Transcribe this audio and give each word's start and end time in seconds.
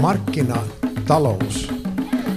Markkinatalous 0.00 1.72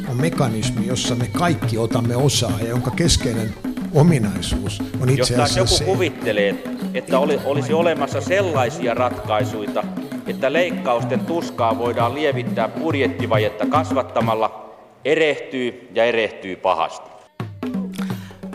on 0.10 0.18
mekanismi, 0.18 0.88
jossa 0.88 1.16
me 1.16 1.28
kaikki 1.28 1.78
otamme 1.78 2.16
osaa 2.16 2.60
ja 2.60 2.68
jonka 2.68 2.92
keskeinen 2.92 3.54
ominaisuus 3.94 4.84
on 5.02 5.10
itse 5.10 5.36
Jos 5.36 5.58
joku 5.58 5.68
se, 5.68 5.84
kuvittelee, 5.84 6.64
että 6.94 7.20
oli, 7.20 7.40
olisi 7.46 7.74
olemassa 7.74 8.22
sellaisia 8.22 8.94
ratkaisuja, 8.94 9.84
että 10.28 10.54
leikkausten 10.54 11.20
tuskaa 11.20 11.78
voidaan 11.78 12.16
lievittää 12.16 12.68
budjettivajetta 12.68 13.66
kasvattamalla, 13.66 14.76
erehtyy 15.06 15.90
ja 15.96 16.06
erehtyy 16.06 16.56
pahasti. 16.56 17.10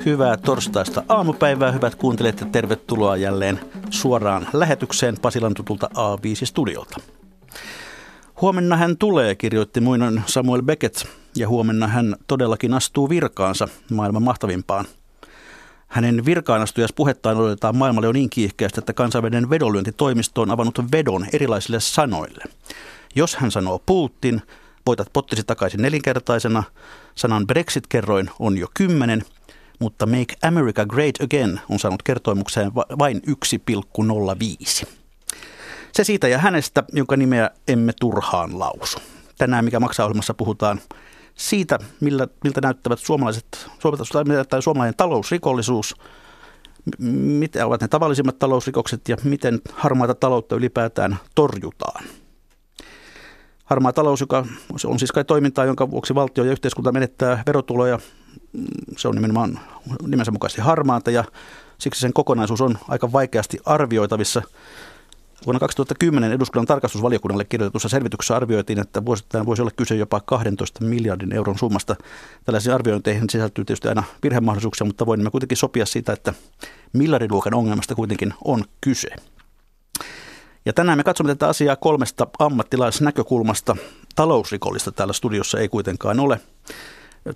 Hyvää 0.05 0.37
torstaista 0.37 1.03
aamupäivää, 1.09 1.73
hyvät 1.73 1.95
kuuntelijat 1.95 2.41
ja 2.41 2.47
tervetuloa 2.53 3.17
jälleen 3.17 3.61
suoraan 3.91 4.49
lähetykseen 4.53 5.15
Pasilan 5.23 5.55
tutulta 5.55 5.91
A5-studiolta. 5.95 7.18
Huomenna 8.41 8.77
hän 8.77 8.97
tulee, 8.97 9.35
kirjoitti 9.35 9.81
muinoin 9.81 10.23
Samuel 10.27 10.63
Beckett, 10.63 11.05
ja 11.37 11.49
huomenna 11.49 11.87
hän 11.87 12.17
todellakin 12.27 12.75
astuu 12.75 13.09
virkaansa 13.09 13.69
maailman 13.91 14.23
mahtavimpaan. 14.23 14.85
Hänen 15.89 16.25
virkaanastujaspuhettaan 16.25 17.37
odotetaan 17.37 17.77
maailmalle 17.77 18.07
jo 18.07 18.13
niin 18.13 18.31
kiihkeästi, 18.31 18.81
että 18.81 18.93
kansainvälinen 18.93 19.51
vedonlyöntitoimisto 19.51 20.43
on 20.43 20.51
avannut 20.51 20.93
vedon 20.93 21.27
erilaisille 21.33 21.81
sanoille. 21.81 22.45
Jos 23.15 23.37
hän 23.37 23.51
sanoo 23.51 23.83
Putin, 23.87 24.43
voitat 24.87 25.13
pottisi 25.13 25.45
takaisin 25.45 25.83
nelinkertaisena. 25.83 26.63
Sanan 27.15 27.47
Brexit-kerroin 27.47 28.31
on 28.39 28.59
jo 28.59 28.67
kymmenen, 28.75 29.23
mutta 29.79 30.07
Make 30.07 30.37
America 30.43 30.87
Great 30.87 31.15
Again 31.23 31.61
on 31.71 31.79
saanut 31.79 32.03
kertoimukseen 32.03 32.75
vain 32.75 33.23
1,05. 33.27 34.98
Se 35.93 36.05
siitä 36.05 36.29
ja 36.29 36.39
hänestä, 36.39 36.85
jonka 36.93 37.17
nimeä 37.17 37.51
emme 37.69 37.93
turhaan 38.01 38.59
lausu. 38.59 38.99
Tänään, 39.39 39.65
mikä 39.65 39.81
maksaa 39.81 40.07
ohjelmassa, 40.07 40.35
puhutaan 40.35 40.81
siitä, 41.35 41.79
millä, 42.01 42.29
miltä 42.45 42.61
näyttävät 42.61 42.99
suomalaiset, 42.99 43.69
tai 44.49 44.63
suomalainen 44.63 44.97
talousrikollisuus, 44.97 45.95
mitä 46.99 47.67
ovat 47.67 47.81
ne 47.81 47.89
tavallisimmat 47.89 48.39
talousrikokset 48.39 49.09
ja 49.09 49.17
miten 49.25 49.61
harmaata 49.73 50.15
taloutta 50.15 50.57
ylipäätään 50.57 51.17
torjutaan. 51.35 52.05
Harmaa 53.65 53.93
talous, 53.93 54.21
joka 54.21 54.47
on 54.85 54.99
siis 54.99 55.13
kai 55.13 55.25
toimintaa, 55.25 55.65
jonka 55.65 55.91
vuoksi 55.91 56.15
valtio 56.15 56.45
ja 56.45 56.53
yhteiskunta 56.53 56.93
menettää 56.93 57.43
verotuloja, 57.47 57.99
se 58.97 59.09
on 59.09 59.15
nimenomaan 59.15 59.61
nimensä 60.07 60.31
mukaisesti 60.31 60.63
harmaata 60.63 61.11
ja 61.11 61.25
siksi 61.79 62.01
sen 62.01 62.13
kokonaisuus 62.13 62.61
on 62.61 62.79
aika 62.89 63.13
vaikeasti 63.13 63.59
arvioitavissa– 63.65 64.43
Vuonna 65.47 65.61
2010 65.61 66.33
eduskunnan 66.33 66.67
tarkastusvaliokunnalle 66.67 67.45
kirjoitetussa 67.45 67.89
selvityksessä 67.89 68.37
arvioitiin, 68.37 68.79
että 68.79 69.05
vuosittain 69.05 69.47
voisi 69.47 69.63
olla 69.63 69.71
kyse 69.77 69.95
jopa 69.95 70.21
12 70.21 70.85
miljardin 70.85 71.33
euron 71.33 71.59
summasta. 71.59 71.97
Tällaisiin 72.45 72.75
arviointeihin 72.75 73.31
sisältyy 73.31 73.65
tietysti 73.65 73.89
aina 73.89 74.03
virhemahdollisuuksia, 74.23 74.87
mutta 74.87 75.07
voimme 75.07 75.31
kuitenkin 75.31 75.57
sopia 75.57 75.87
siitä, 75.87 76.13
että 76.13 76.35
miljardiluokan 76.93 77.55
ongelmasta 77.55 77.95
kuitenkin 77.95 78.35
on 78.45 78.65
kyse. 78.81 79.09
Ja 80.67 80.73
tänään 80.73 80.99
me 80.99 81.05
katsomme 81.05 81.35
tätä 81.35 81.49
asiaa 81.49 81.77
kolmesta 81.77 82.27
ammattilaisnäkökulmasta. 82.39 83.77
Talousrikollista 84.15 84.93
täällä 84.93 85.13
studiossa 85.13 85.59
ei 85.59 85.69
kuitenkaan 85.69 86.21
ole. 86.21 86.41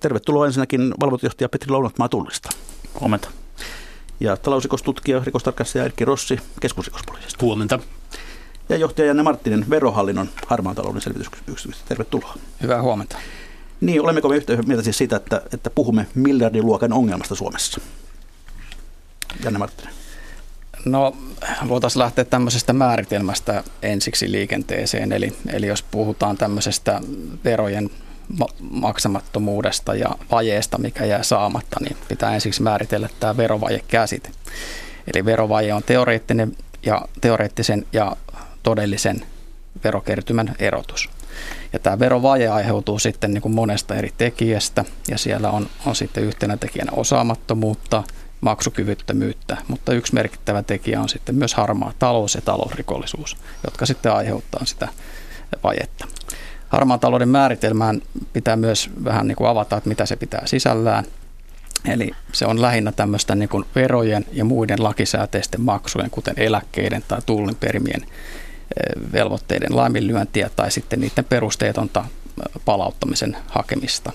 Tervetuloa 0.00 0.47
ensinnäkin 0.47 0.95
valvontajohtaja 1.00 1.48
Petri 1.48 1.70
Lounatmaa 1.70 2.08
Tullista. 2.08 2.48
Huomenta 3.00 3.30
ja 4.22 4.36
talousrikostutkija, 4.36 5.22
rikostarkastaja 5.24 5.84
Erkki 5.84 6.04
Rossi 6.04 6.40
keskusrikospoliisista. 6.60 7.44
Huomenta. 7.44 7.78
Ja 8.68 8.76
johtaja 8.76 9.06
Janne 9.06 9.22
Marttinen 9.22 9.64
Verohallinnon 9.70 10.28
harmaan 10.46 10.76
talouden 10.76 11.02
selvitysyksiköstä. 11.02 11.84
Tervetuloa. 11.88 12.34
Hyvää 12.62 12.82
huomenta. 12.82 13.16
Niin, 13.80 14.02
olemmeko 14.02 14.28
me 14.28 14.36
yhtä 14.36 14.62
mieltä 14.66 14.84
siis 14.84 14.98
siitä, 14.98 15.16
että, 15.16 15.42
että 15.54 15.70
puhumme 15.70 16.06
miljardiluokan 16.14 16.92
ongelmasta 16.92 17.34
Suomessa? 17.34 17.80
Janne 19.44 19.58
Marttinen. 19.58 19.94
No, 20.84 21.16
voitaisiin 21.68 22.00
lähteä 22.00 22.24
tämmöisestä 22.24 22.72
määritelmästä 22.72 23.64
ensiksi 23.82 24.32
liikenteeseen. 24.32 25.12
Eli, 25.12 25.32
eli 25.52 25.66
jos 25.66 25.82
puhutaan 25.82 26.36
tämmöisestä 26.36 27.00
verojen 27.44 27.90
maksamattomuudesta 28.70 29.94
ja 29.94 30.08
vajeesta, 30.30 30.78
mikä 30.78 31.05
jää 31.05 31.22
saamatta, 31.22 31.77
niin 31.80 31.96
pitää 32.08 32.34
ensiksi 32.34 32.62
määritellä 32.62 33.08
tämä 33.20 33.36
verovajekäsite. 33.36 34.30
Eli 35.14 35.24
verovaje 35.24 35.74
on 35.74 35.83
teoreettinen 35.83 36.56
ja 36.86 37.02
teoreettisen 37.20 37.86
ja 37.92 38.16
todellisen 38.62 39.27
verokertymän 39.84 40.55
erotus. 40.58 41.11
Ja 41.72 41.78
tämä 41.78 41.98
verovaje 41.98 42.48
aiheutuu 42.48 42.98
sitten 42.98 43.34
niin 43.34 43.42
kuin 43.42 43.55
monesta 43.55 43.94
eri 43.94 44.12
tekijästä 44.18 44.84
ja 45.08 45.18
siellä 45.18 45.50
on, 45.50 45.66
on 45.86 45.96
sitten 45.96 46.24
yhtenä 46.24 46.56
tekijänä 46.56 46.92
osaamattomuutta, 46.96 48.02
maksukyvyttömyyttä, 48.40 49.56
mutta 49.68 49.92
yksi 49.92 50.14
merkittävä 50.14 50.62
tekijä 50.62 51.00
on 51.00 51.08
sitten 51.08 51.34
myös 51.34 51.55
harmaa 51.55 51.92
talous 51.98 52.34
ja 52.34 52.40
talousrikollisuus, 52.40 53.36
jotka 53.64 53.86
sitten 53.86 54.12
aiheuttaa 54.12 54.64
sitä 54.64 54.88
vajetta. 55.62 56.06
Harmaan 56.72 57.00
talouden 57.00 57.28
määritelmään 57.28 58.02
pitää 58.33 58.56
myös 58.56 58.90
vähän 59.05 59.28
niin 59.28 59.36
kuin 59.36 59.48
avata, 59.48 59.77
että 59.77 59.88
mitä 59.88 60.06
se 60.06 60.16
pitää 60.16 60.42
sisällään. 60.44 61.05
Eli 61.88 62.10
se 62.33 62.46
on 62.46 62.62
lähinnä 62.62 62.92
tämmöistä 62.92 63.34
niin 63.34 63.48
kuin 63.48 63.64
verojen 63.74 64.24
ja 64.33 64.44
muiden 64.44 64.82
lakisääteisten 64.82 65.61
maksujen, 65.61 66.11
kuten 66.11 66.34
eläkkeiden 66.36 67.05
tai 67.08 67.18
tullin 67.27 67.56
perimien 67.56 68.02
eh, 68.02 69.12
velvoitteiden 69.12 69.77
laiminlyöntiä 69.77 70.50
tai 70.56 70.70
sitten 70.70 71.00
niiden 71.00 71.24
perusteetonta 71.24 72.00
eh, 72.00 72.62
palauttamisen 72.64 73.36
hakemista. 73.46 74.12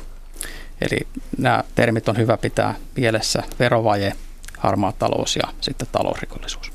Eli 0.81 1.07
nämä 1.37 1.63
termit 1.75 2.09
on 2.09 2.17
hyvä 2.17 2.37
pitää 2.37 2.75
mielessä, 2.95 3.43
verovaje, 3.59 4.13
harmaa 4.57 4.93
talous 4.99 5.35
ja 5.35 5.53
sitten 5.61 5.87
talousrikollisuus. 5.91 6.71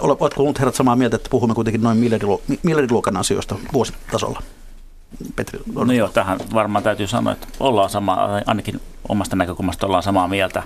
Oletko 0.00 0.42
ollut 0.42 0.58
herrat 0.58 0.74
samaa 0.74 0.96
mieltä, 0.96 1.16
että 1.16 1.30
puhumme 1.30 1.54
kuitenkin 1.54 1.82
noin 1.82 1.98
miljardiluokan 2.62 3.16
asioista 3.16 3.56
vuositasolla? 3.72 4.42
Petri? 5.36 5.60
On... 5.76 5.86
No 5.86 5.92
joo, 5.92 6.08
tähän 6.08 6.38
varmaan 6.54 6.82
täytyy 6.82 7.06
sanoa, 7.06 7.32
että 7.32 7.46
ollaan 7.60 7.90
sama, 7.90 8.28
ainakin 8.46 8.80
omasta 9.08 9.36
näkökulmasta 9.36 9.86
ollaan 9.86 10.02
samaa 10.02 10.28
mieltä. 10.28 10.62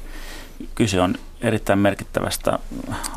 Kyse 0.74 1.00
on 1.00 1.14
erittäin 1.40 1.78
merkittävästä 1.78 2.58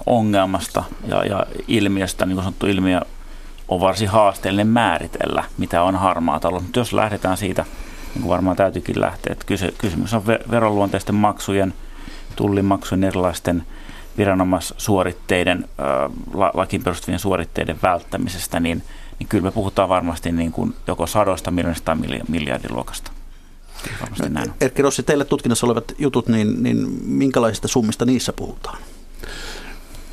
ongelmasta 0.06 0.84
ja, 1.08 1.26
ja 1.26 1.46
ilmiöstä, 1.68 2.26
niin 2.26 2.36
kuin 2.36 2.44
sanottu 2.44 2.68
ilmiö 2.68 3.02
on 3.68 3.80
varsin 3.80 4.10
haasteellinen 4.10 4.68
määritellä, 4.68 5.44
mitä 5.58 5.84
on 5.84 5.96
harmaa 5.96 6.40
talous. 6.40 6.64
Mutta 6.64 6.80
jos 6.80 6.94
lähdetään 6.94 7.38
siitä, 7.38 7.66
niin 8.14 8.22
kuin 8.22 8.30
varmaan 8.30 8.58
täytyykin 8.58 9.02
lähteä, 9.02 9.34
että 9.34 9.46
kyse, 9.46 9.74
kysymys 9.78 10.14
on 10.14 10.26
veroluonteisten 10.26 11.16
maksujen, 11.16 11.74
tullimaksujen, 12.36 13.04
erilaisten 13.04 13.64
viranomaissuoritteiden, 14.18 15.70
lakiin 16.54 16.84
perustuvien 16.84 17.20
suoritteiden 17.20 17.80
välttämisestä, 17.84 18.60
niin– 18.60 18.84
niin 19.20 19.28
kyllä 19.28 19.44
me 19.44 19.52
puhutaan 19.52 19.90
varmasti 19.90 20.32
niin 20.32 20.52
kuin 20.52 20.76
joko 20.88 21.08
sadoista 21.08 21.52
miljoonista 21.52 21.86
tai 21.86 22.20
miljardiluokasta. 22.28 23.12
No, 24.30 24.42
Erkki 24.62 24.82
Rossi, 24.82 25.04
teille 25.04 25.26
tutkinnassa 25.26 25.66
olevat 25.66 25.94
jutut, 26.00 26.28
niin, 26.28 26.64
niin 26.64 26.78
minkälaisista 27.06 27.68
summista 27.68 28.06
niissä 28.06 28.34
puhutaan? 28.34 28.78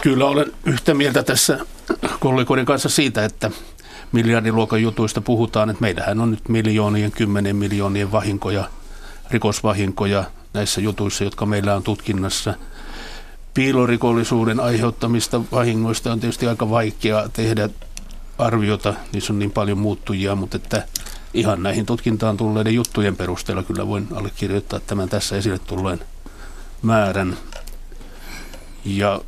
Kyllä 0.02 0.26
olen 0.26 0.52
yhtä 0.64 0.94
mieltä 0.94 1.22
tässä 1.22 1.58
kollegoiden 2.20 2.64
kanssa 2.64 2.88
siitä, 2.88 3.24
että 3.24 3.50
miljardiluokan 4.12 4.82
jutuista 4.82 5.20
puhutaan, 5.20 5.70
että 5.70 5.80
meillähän 5.80 6.20
on 6.20 6.30
nyt 6.30 6.48
miljoonien, 6.48 7.12
kymmenen 7.12 7.56
miljoonien 7.56 8.12
vahinkoja, 8.12 8.70
rikosvahinkoja 9.30 10.24
näissä 10.54 10.80
jutuissa, 10.80 11.24
jotka 11.24 11.46
meillä 11.46 11.76
on 11.76 11.82
tutkinnassa. 11.82 12.54
Piilorikollisuuden 13.54 14.60
aiheuttamista 14.60 15.40
vahingoista 15.52 16.12
on 16.12 16.20
tietysti 16.20 16.46
aika 16.46 16.70
vaikea 16.70 17.28
tehdä 17.32 17.68
arviota, 18.38 18.94
niissä 19.12 19.32
on 19.32 19.38
niin 19.38 19.50
paljon 19.50 19.78
muuttujia, 19.78 20.34
mutta 20.34 20.56
että 20.56 20.86
ihan 21.34 21.62
näihin 21.62 21.86
tutkintaan 21.86 22.36
tulleiden 22.36 22.74
juttujen 22.74 23.16
perusteella 23.16 23.62
kyllä 23.62 23.86
voin 23.86 24.08
allekirjoittaa 24.14 24.80
tämän 24.80 25.08
tässä 25.08 25.36
esille 25.36 25.58
tulleen 25.58 26.00
määrän. 26.82 27.36
Ja 28.84 29.20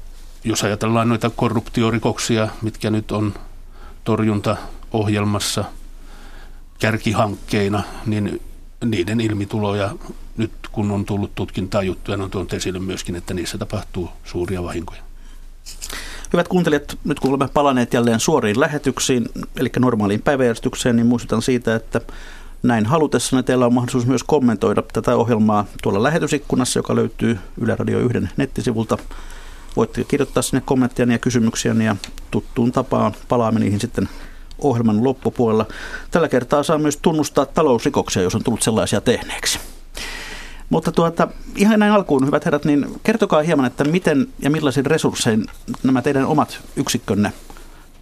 jos 0.44 0.64
ajatellaan 0.64 1.08
noita 1.08 1.30
korruptiorikoksia, 1.30 2.48
mitkä 2.62 2.90
nyt 2.90 3.12
on 3.12 3.34
torjuntaohjelmassa 4.04 5.64
kärkihankkeina, 6.78 7.82
niin 8.06 8.42
niiden 8.84 9.20
ilmituloja 9.20 9.94
nyt 10.36 10.52
kun 10.72 10.90
on 10.90 11.04
tullut 11.04 11.34
tutkintaa 11.34 11.82
juttuja, 11.82 12.18
on 12.22 12.30
tuonut 12.30 12.52
esille 12.52 12.78
myöskin, 12.78 13.16
että 13.16 13.34
niissä 13.34 13.58
tapahtuu 13.58 14.10
suuria 14.24 14.62
vahinkoja. 14.62 15.02
Hyvät 16.32 16.48
kuuntelijat, 16.48 16.98
nyt 17.04 17.20
kun 17.20 17.30
olemme 17.30 17.48
palanneet 17.54 17.94
jälleen 17.94 18.20
suoriin 18.20 18.60
lähetyksiin, 18.60 19.28
eli 19.56 19.70
normaaliin 19.78 20.22
päiväjärjestykseen, 20.22 20.96
niin 20.96 21.06
muistutan 21.06 21.42
siitä, 21.42 21.74
että 21.74 22.00
näin 22.62 22.86
halutessanne 22.86 23.42
teillä 23.42 23.66
on 23.66 23.74
mahdollisuus 23.74 24.06
myös 24.06 24.22
kommentoida 24.22 24.82
tätä 24.92 25.16
ohjelmaa 25.16 25.64
tuolla 25.82 26.02
lähetysikkunassa, 26.02 26.78
joka 26.78 26.94
löytyy 26.94 27.38
Yle 27.60 27.76
Radio 27.76 27.98
1 27.98 28.18
nettisivulta. 28.36 28.98
Voitte 29.76 30.04
kirjoittaa 30.04 30.42
sinne 30.42 30.62
kommentteja 30.66 31.12
ja 31.12 31.18
kysymyksiä 31.18 31.74
ja 31.84 31.96
tuttuun 32.30 32.72
tapaan 32.72 33.14
palaamme 33.28 33.60
niihin 33.60 33.80
sitten 33.80 34.08
ohjelman 34.58 35.04
loppupuolella. 35.04 35.66
Tällä 36.10 36.28
kertaa 36.28 36.62
saa 36.62 36.78
myös 36.78 36.96
tunnustaa 36.96 37.46
talousrikoksia, 37.46 38.22
jos 38.22 38.34
on 38.34 38.44
tullut 38.44 38.62
sellaisia 38.62 39.00
tehneeksi. 39.00 39.58
Mutta 40.70 40.92
tuota, 40.92 41.28
ihan 41.56 41.78
näin 41.78 41.92
alkuun, 41.92 42.26
hyvät 42.26 42.44
herrat, 42.44 42.64
niin 42.64 42.86
kertokaa 43.02 43.42
hieman, 43.42 43.66
että 43.66 43.84
miten 43.84 44.26
ja 44.38 44.50
millaisin 44.50 44.86
resurssein 44.86 45.46
nämä 45.82 46.02
teidän 46.02 46.26
omat 46.26 46.60
yksikkönne 46.76 47.32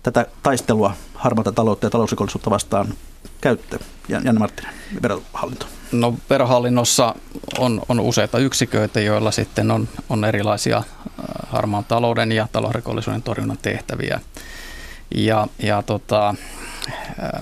tätä 0.02 0.26
taistelua 0.42 0.92
harmaata 1.14 1.52
taloutta 1.52 1.86
ja 1.86 1.90
talousrikollisuutta 1.90 2.50
vastaan 2.50 2.94
käyttö? 3.40 3.78
Janne 4.08 4.32
Marttinen, 4.32 4.74
verohallinto. 5.02 5.66
No 5.92 6.14
verohallinnossa 6.30 7.14
on, 7.58 7.82
on 7.88 8.00
useita 8.00 8.38
yksiköitä, 8.38 9.00
joilla 9.00 9.30
sitten 9.30 9.70
on, 9.70 9.88
on 10.08 10.24
erilaisia 10.24 10.76
äh, 10.76 10.84
harmaan 11.48 11.84
talouden 11.84 12.32
ja 12.32 12.48
talousrikollisuuden 12.52 13.22
torjunnan 13.22 13.58
tehtäviä. 13.62 14.20
Ja, 15.14 15.46
ja 15.58 15.82
tota, 15.82 16.34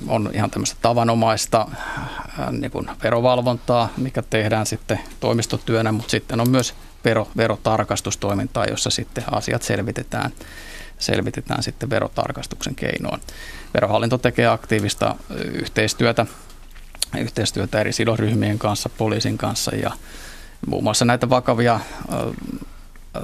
on 0.08 0.31
ihan 0.35 0.50
tämmöistä 0.50 0.76
tavanomaista 0.82 1.67
äh, 1.70 2.52
niin 2.52 2.70
kuin 2.70 2.91
verovalvontaa, 3.02 3.88
mikä 3.96 4.23
tehdään 4.23 4.67
sitten 4.67 5.00
toimistotyönä, 5.20 5.93
mutta 5.93 6.11
sitten 6.11 6.41
on 6.41 6.50
myös 6.50 6.75
vero, 7.05 7.29
verotarkastustoimintaa, 7.37 8.64
jossa 8.64 8.91
sitten 8.91 9.25
asiat 9.31 9.62
selvitetään, 9.62 10.31
selvitetään 10.99 11.62
sitten 11.62 11.91
verotarkastuksen 11.91 12.75
keinoin. 12.75 13.20
Verohallinto 13.75 14.19
tekee 14.19 14.46
aktiivista 14.46 15.14
yhteistyötä 15.52 16.26
yhteistyötä 17.19 17.81
eri 17.81 17.93
sidosryhmien 17.93 18.58
kanssa, 18.58 18.88
poliisin 18.88 19.38
kanssa 19.38 19.76
ja 19.76 19.91
muun 20.67 20.85
muassa 20.85 21.05
näitä 21.05 21.31
vakavia 21.31 21.81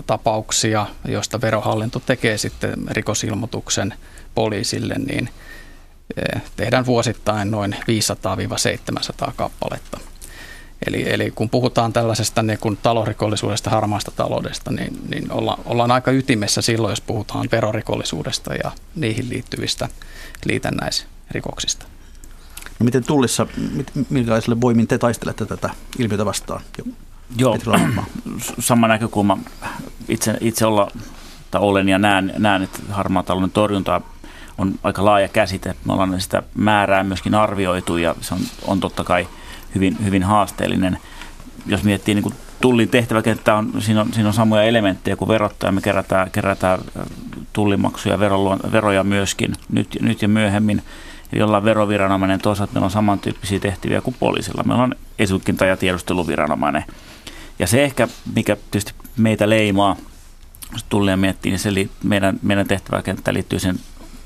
tapauksia, 0.07 0.87
joista 1.09 1.41
verohallinto 1.41 2.01
tekee 2.01 2.39
sitten 2.39 2.75
rikosilmoituksen 2.91 3.95
poliisille, 4.35 4.95
niin 4.95 5.29
tehdään 6.57 6.87
vuosittain 6.87 7.51
noin 7.51 7.77
500-700 9.29 9.33
kappaletta. 9.37 10.01
Eli, 10.87 11.13
eli 11.13 11.31
kun 11.31 11.51
puhutaan 11.51 11.93
tällaisesta 11.93 12.43
niin 12.43 12.59
kun 12.59 12.77
talousrikollisuudesta, 12.77 13.71
harmaasta 13.71 14.11
taloudesta, 14.11 14.73
niin, 14.73 15.01
niin 15.09 15.33
olla, 15.33 15.59
ollaan 15.65 15.91
aika 15.91 16.11
ytimessä 16.11 16.63
silloin, 16.63 16.93
jos 16.93 17.01
puhutaan 17.01 17.49
verorikollisuudesta 17.53 18.55
ja 18.55 18.73
niihin 18.95 19.29
liittyvistä 19.29 19.89
liitännäisrikoksista. 20.45 21.87
No 22.79 22.85
miten 22.85 23.05
tullissa, 23.05 23.47
minkälaisille 24.11 24.61
voimin 24.61 24.87
te 24.87 24.99
taistelette 24.99 25.47
tätä 25.47 25.71
ilmiötä 25.99 26.25
vastaan? 26.25 26.63
Joo, 27.39 27.59
sama 28.59 28.89
näkökulma. 28.89 29.39
Itse, 30.09 30.37
itse 30.41 30.67
olla, 30.67 30.91
tai 31.51 31.61
olen 31.61 31.89
ja 31.89 31.99
näen, 31.99 32.33
näen 32.39 32.63
että 32.63 32.79
harmaa 32.91 33.23
talouden 33.23 33.51
torjunta 33.51 34.01
on 34.61 34.75
aika 34.83 35.05
laaja 35.05 35.29
käsite. 35.29 35.75
Me 35.85 35.93
ollaan 35.93 36.21
sitä 36.21 36.43
määrää 36.55 37.05
myöskin 37.05 37.35
arvioitu 37.35 37.97
ja 37.97 38.15
se 38.21 38.35
on, 38.35 38.41
on 38.67 38.81
totta 38.81 39.05
kai 39.05 39.29
hyvin, 39.75 39.97
hyvin 40.05 40.23
haasteellinen. 40.23 40.99
Jos 41.67 41.85
miettii 41.85 42.15
niin 42.15 42.23
kuin 42.23 42.35
tullin 42.61 42.89
tehtäväkenttä, 42.89 43.55
on, 43.55 43.73
siinä, 43.79 44.01
on, 44.01 44.13
siinä 44.13 44.29
on 44.29 44.35
samoja 44.35 44.63
elementtejä 44.63 45.17
kuin 45.17 45.29
verottaja. 45.29 45.73
Me 45.73 45.81
kerätään, 45.81 46.31
kerätään 46.31 46.81
tullimaksuja, 47.53 48.19
veroja 48.73 49.05
myöskin 49.05 49.53
nyt, 49.69 49.99
nyt 50.01 50.23
ja 50.23 50.29
myöhemmin 50.29 50.83
jolla 51.33 51.57
on 51.57 51.65
veroviranomainen. 51.65 52.41
Toisaalta 52.41 52.73
meillä 52.73 52.85
on 52.85 52.91
samantyyppisiä 52.91 53.61
tehtäviä 53.61 54.01
kuin 54.01 54.17
poliisilla. 54.21 54.63
Meillä 54.63 54.83
on 54.83 54.95
esutkinta- 55.19 55.65
ja 55.65 55.77
tiedusteluviranomainen. 55.77 56.85
Ja 57.59 57.67
se 57.67 57.85
ehkä, 57.85 58.09
mikä 58.35 58.57
tietysti 58.71 58.93
meitä 59.17 59.49
leimaa, 59.49 59.97
jos 60.73 60.85
tullia 60.89 61.17
miettii, 61.17 61.53
niin 61.53 61.59
se 61.59 61.75
li, 61.75 61.91
meidän, 62.05 62.39
meidän 62.43 62.69
tehtäväkenttä 62.69 63.33
liittyy 63.33 63.59
sen 63.59 63.81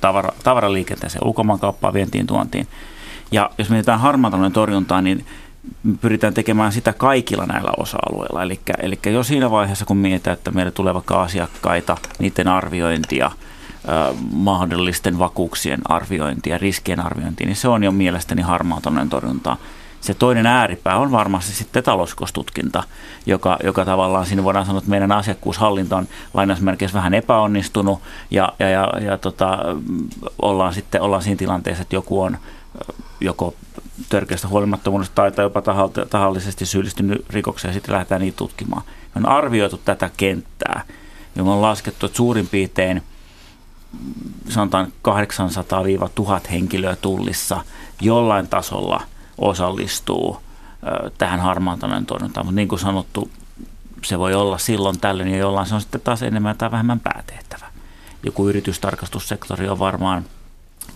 tavara, 0.05 0.33
tavaraliikenteeseen, 0.43 1.27
ulkomaankauppaan, 1.27 1.95
vientiin, 1.95 2.27
tuontiin. 2.27 2.69
Ja 3.33 3.51
jos 3.59 3.71
mietitään 3.71 4.01
harmaan 4.01 4.53
torjuntaa, 4.53 5.03
niin 5.03 5.27
pyritään 6.01 6.35
tekemään 6.35 6.73
sitä 6.73 6.93
kaikilla 6.93 7.47
näillä 7.47 7.71
osa-alueilla. 7.77 8.43
Eli, 8.43 8.61
eli 8.83 8.99
jo 9.05 9.23
siinä 9.23 9.51
vaiheessa, 9.51 9.85
kun 9.85 9.97
mietitään, 9.97 10.35
että 10.35 10.51
meille 10.51 10.71
tulee 10.71 10.95
vaikka 10.95 11.23
asiakkaita, 11.23 11.97
niiden 12.19 12.49
arviointia– 12.49 13.31
mahdollisten 14.33 15.19
vakuuksien 15.19 15.81
arviointia, 15.85 16.59
riskien 16.59 17.01
arviointia, 17.01 17.47
niin 17.47 17.56
se 17.56 17.69
on 17.69 17.85
jo 17.85 17.93
mielestäni 17.93 18.43
harmaatoinen 18.43 19.09
torjuntaa. 19.09 19.56
Se 20.05 20.15
toinen 20.15 20.47
ääripää 20.47 20.97
on 20.97 21.11
varmasti 21.11 21.53
sitten 21.53 21.83
talouskostutkinta, 21.83 22.83
joka, 23.27 23.59
joka 23.65 23.85
tavallaan 23.85 24.27
siinä 24.27 24.45
voidaan 24.45 24.67
sanoa, 24.67 24.79
että 24.79 24.91
meidän 24.91 25.12
asiakkuushallinta 25.12 25.97
on 25.97 26.09
lainausmerkeissä 26.35 26.97
vähän 26.97 27.15
epäonnistunut 27.15 28.01
ja, 28.31 28.53
ja, 28.59 28.69
ja, 28.69 28.89
ja 29.01 29.19
tota, 29.19 29.59
ollaan 30.43 30.75
sitten 30.75 31.03
ollaan 31.03 31.23
siinä 31.23 31.39
tilanteessa, 31.39 31.83
että 31.83 31.97
joku 31.97 32.23
on 32.23 32.39
joko 33.21 33.55
törkeästä 34.09 34.49
huolimattomuudesta 34.49 35.15
tai, 35.15 35.33
tai 35.33 35.45
jopa 35.45 35.62
tahallisesti 36.11 36.67
syyllistynyt 36.67 37.25
rikokseen 37.31 37.71
ja 37.71 37.75
sitten 37.75 37.93
lähdetään 37.93 38.21
niitä 38.21 38.37
tutkimaan. 38.37 38.83
Me 38.87 39.19
on 39.19 39.29
arvioitu 39.29 39.81
tätä 39.85 40.11
kenttää 40.17 40.83
ja 41.37 41.45
me 41.45 41.51
on 41.51 41.62
laskettu, 41.62 42.06
että 42.06 42.17
suurin 42.17 42.49
piirtein– 42.49 43.03
sanotaan 44.49 44.93
800-1000 46.47 46.51
henkilöä 46.51 46.97
tullissa 46.97 47.61
jollain 48.01 48.49
tasolla 48.49 49.03
osallistuu 49.38 50.40
tähän 51.19 51.40
harmaan 51.40 51.78
talouden 51.78 52.06
torjuntaan. 52.06 52.46
Mutta 52.46 52.56
niin 52.56 52.69
kuin 52.69 52.78
sanottu, 52.78 53.31
se 54.04 54.19
voi 54.19 54.34
olla 54.34 54.58
silloin 54.58 55.00
tällöin 55.00 55.28
ja 55.28 55.38
jollain 55.38 55.66
se 55.66 55.75
on 55.75 55.81
sitten 55.81 56.00
taas 56.00 56.22
enemmän 56.22 56.58
tai 56.58 56.70
vähemmän 56.70 57.00
päätehtävä. 57.00 57.66
Joku 58.22 58.48
yritystarkastussektori 58.48 59.69
on 59.69 59.78
varmaan, 59.78 60.25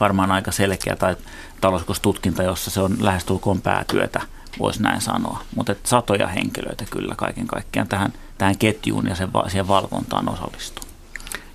varmaan 0.00 0.32
aika 0.32 0.52
selkeä 0.52 0.96
tai 0.96 1.17
talouskostutkinta, 1.61 2.43
jossa 2.43 2.70
se 2.70 2.81
on 2.81 2.96
lähestulkoon 3.00 3.61
päätyötä, 3.61 4.20
voisi 4.58 4.82
näin 4.82 5.00
sanoa. 5.00 5.43
Mutta 5.56 5.75
satoja 5.85 6.26
henkilöitä 6.26 6.85
kyllä 6.90 7.14
kaiken 7.17 7.46
kaikkiaan 7.46 7.88
tähän, 7.88 8.12
tähän 8.38 8.58
ketjuun 8.58 9.06
ja 9.06 9.14
sen, 9.14 9.29
siihen 9.49 9.69
valvontaan 9.69 10.29
osallistuu. 10.29 10.85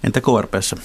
Entä 0.03 0.21
KRPssä? 0.21 0.75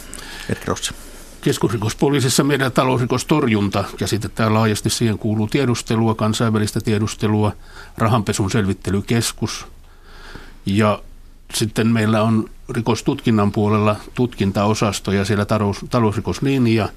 Rossi. 0.66 1.07
Keskusrikospoliisissa 1.40 2.44
meidän 2.44 2.73
talousrikostorjunta 2.73 3.85
käsitetään 3.96 4.55
laajasti. 4.55 4.90
Siihen 4.90 5.19
kuuluu 5.19 5.46
tiedustelua, 5.46 6.14
kansainvälistä 6.14 6.81
tiedustelua, 6.81 7.52
rahanpesun 7.99 8.50
selvittelykeskus. 8.50 9.67
Ja 10.67 11.02
sitten 11.55 11.87
meillä 11.87 12.23
on 12.23 12.50
rikostutkinnan 12.69 13.52
puolella 13.52 13.96
tutkintaosasto 14.14 15.12
ja 15.12 15.25
siellä 15.25 15.44
talous, 15.44 15.85
talousrikoslinja. 15.90 16.88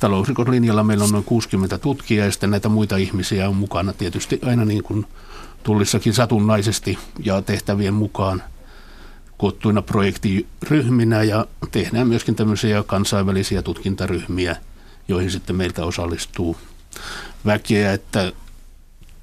Talousrikoslinjalla 0.00 0.82
meillä 0.82 1.04
on 1.04 1.10
noin 1.10 1.24
60 1.24 1.78
tutkijaa 1.78 2.26
ja 2.26 2.32
sitten 2.32 2.50
näitä 2.50 2.68
muita 2.68 2.96
ihmisiä 2.96 3.48
on 3.48 3.56
mukana 3.56 3.92
tietysti 3.92 4.38
aina 4.46 4.64
niin 4.64 4.82
kuin 4.82 5.06
tullissakin 5.62 6.14
satunnaisesti 6.14 6.98
ja 7.24 7.42
tehtävien 7.42 7.94
mukaan 7.94 8.42
koottuina 9.42 9.82
projektiryhminä 9.82 11.22
ja 11.22 11.46
tehdään 11.70 12.08
myöskin 12.08 12.34
tämmöisiä 12.34 12.82
kansainvälisiä 12.82 13.62
tutkintaryhmiä, 13.62 14.56
joihin 15.08 15.30
sitten 15.30 15.56
meiltä 15.56 15.84
osallistuu 15.84 16.56
väkeä, 17.46 17.92
että 17.92 18.32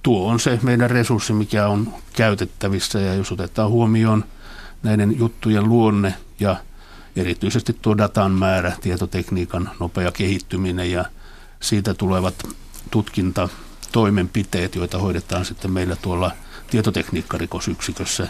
tuo 0.03 0.31
on 0.31 0.39
se 0.39 0.59
meidän 0.61 0.89
resurssi, 0.89 1.33
mikä 1.33 1.67
on 1.67 1.93
käytettävissä. 2.13 2.99
Ja 2.99 3.13
jos 3.13 3.31
otetaan 3.31 3.69
huomioon 3.69 4.25
näiden 4.83 5.19
juttujen 5.19 5.69
luonne 5.69 6.13
ja 6.39 6.55
erityisesti 7.15 7.77
tuo 7.81 7.97
datan 7.97 8.31
määrä, 8.31 8.73
tietotekniikan 8.81 9.69
nopea 9.79 10.11
kehittyminen 10.11 10.91
ja 10.91 11.05
siitä 11.59 11.93
tulevat 11.93 12.47
tutkintatoimenpiteet, 12.91 14.75
joita 14.75 14.97
hoidetaan 14.97 15.45
sitten 15.45 15.71
meillä 15.71 15.95
tuolla 15.95 16.31
tietotekniikkarikosyksikössä 16.71 18.27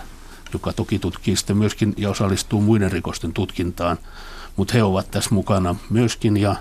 joka 0.53 0.74
toki 0.74 1.00
tutkii 1.00 1.36
sitten 1.36 1.58
myöskin 1.58 1.94
ja 1.98 2.10
osallistuu 2.10 2.62
muiden 2.62 2.91
rikosten 2.91 3.34
tutkintaan, 3.34 3.98
mutta 4.56 4.74
he 4.74 4.84
ovat 4.84 5.12
tässä 5.12 5.36
mukana 5.36 5.75
myöskin 5.89 6.38
ja, 6.38 6.56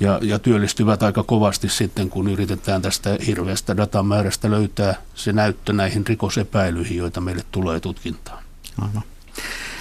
ja, 0.00 0.18
ja 0.22 0.38
työllistyvät 0.38 1.02
aika 1.02 1.22
kovasti 1.22 1.68
sitten, 1.68 2.10
kun 2.10 2.28
yritetään 2.28 2.82
tästä 2.82 3.18
hirveästä 3.26 3.76
datamäärästä 3.76 4.50
löytää 4.50 4.94
se 5.14 5.32
näyttö 5.32 5.72
näihin 5.72 6.06
rikosepäilyihin, 6.06 6.96
joita 6.96 7.20
meille 7.20 7.44
tulee 7.52 7.80
tutkintaan. 7.80 8.44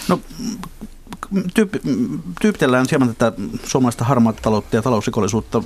No, 0.07 0.19
tyyp, 1.53 1.73
tyypitellään 2.41 2.85
hieman 2.91 3.15
tätä 3.15 3.37
suomalaista 3.63 4.05
harmaata 4.05 4.41
taloutta 4.41 4.75
ja 4.75 4.81
talousrikollisuutta. 4.81 5.63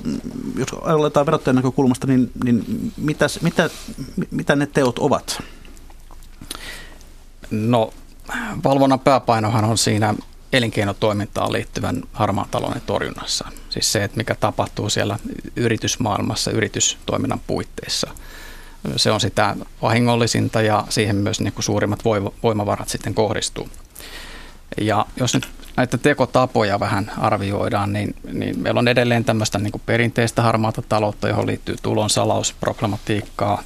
Jos 0.56 0.68
aletaan 0.82 1.26
verottajan 1.26 1.56
näkökulmasta, 1.56 2.06
niin, 2.06 2.30
niin 2.44 2.92
mitäs, 2.96 3.42
mitä, 3.42 3.70
mitä 4.30 4.56
ne 4.56 4.66
teot 4.66 4.98
ovat? 4.98 5.42
No 7.50 7.92
valvonnan 8.64 9.00
pääpainohan 9.00 9.64
on 9.64 9.78
siinä 9.78 10.14
elinkeinotoimintaan 10.52 11.52
liittyvän 11.52 12.02
harmaan 12.12 12.48
talouden 12.50 12.82
torjunnassa. 12.86 13.48
Siis 13.70 13.92
se, 13.92 14.04
että 14.04 14.16
mikä 14.16 14.34
tapahtuu 14.34 14.90
siellä 14.90 15.18
yritysmaailmassa 15.56 16.50
yritystoiminnan 16.50 17.40
puitteissa. 17.46 18.10
Se 18.96 19.10
on 19.10 19.20
sitä 19.20 19.56
vahingollisinta 19.82 20.62
ja 20.62 20.84
siihen 20.88 21.16
myös 21.16 21.40
niin 21.40 21.52
kuin 21.52 21.64
suurimmat 21.64 22.04
voimavarat 22.42 22.88
sitten 22.88 23.14
kohdistuu. 23.14 23.68
Ja 24.80 25.06
jos 25.16 25.34
nyt 25.34 25.48
näitä 25.76 25.98
tekotapoja 25.98 26.80
vähän 26.80 27.12
arvioidaan, 27.18 27.92
niin, 27.92 28.14
niin 28.32 28.58
meillä 28.58 28.78
on 28.78 28.88
edelleen 28.88 29.24
tämmöistä 29.24 29.58
niin 29.58 29.82
perinteistä 29.86 30.42
harmaata 30.42 30.82
taloutta, 30.82 31.28
johon 31.28 31.46
liittyy 31.46 31.76
tulonsalausproblematiikkaa 31.82 33.62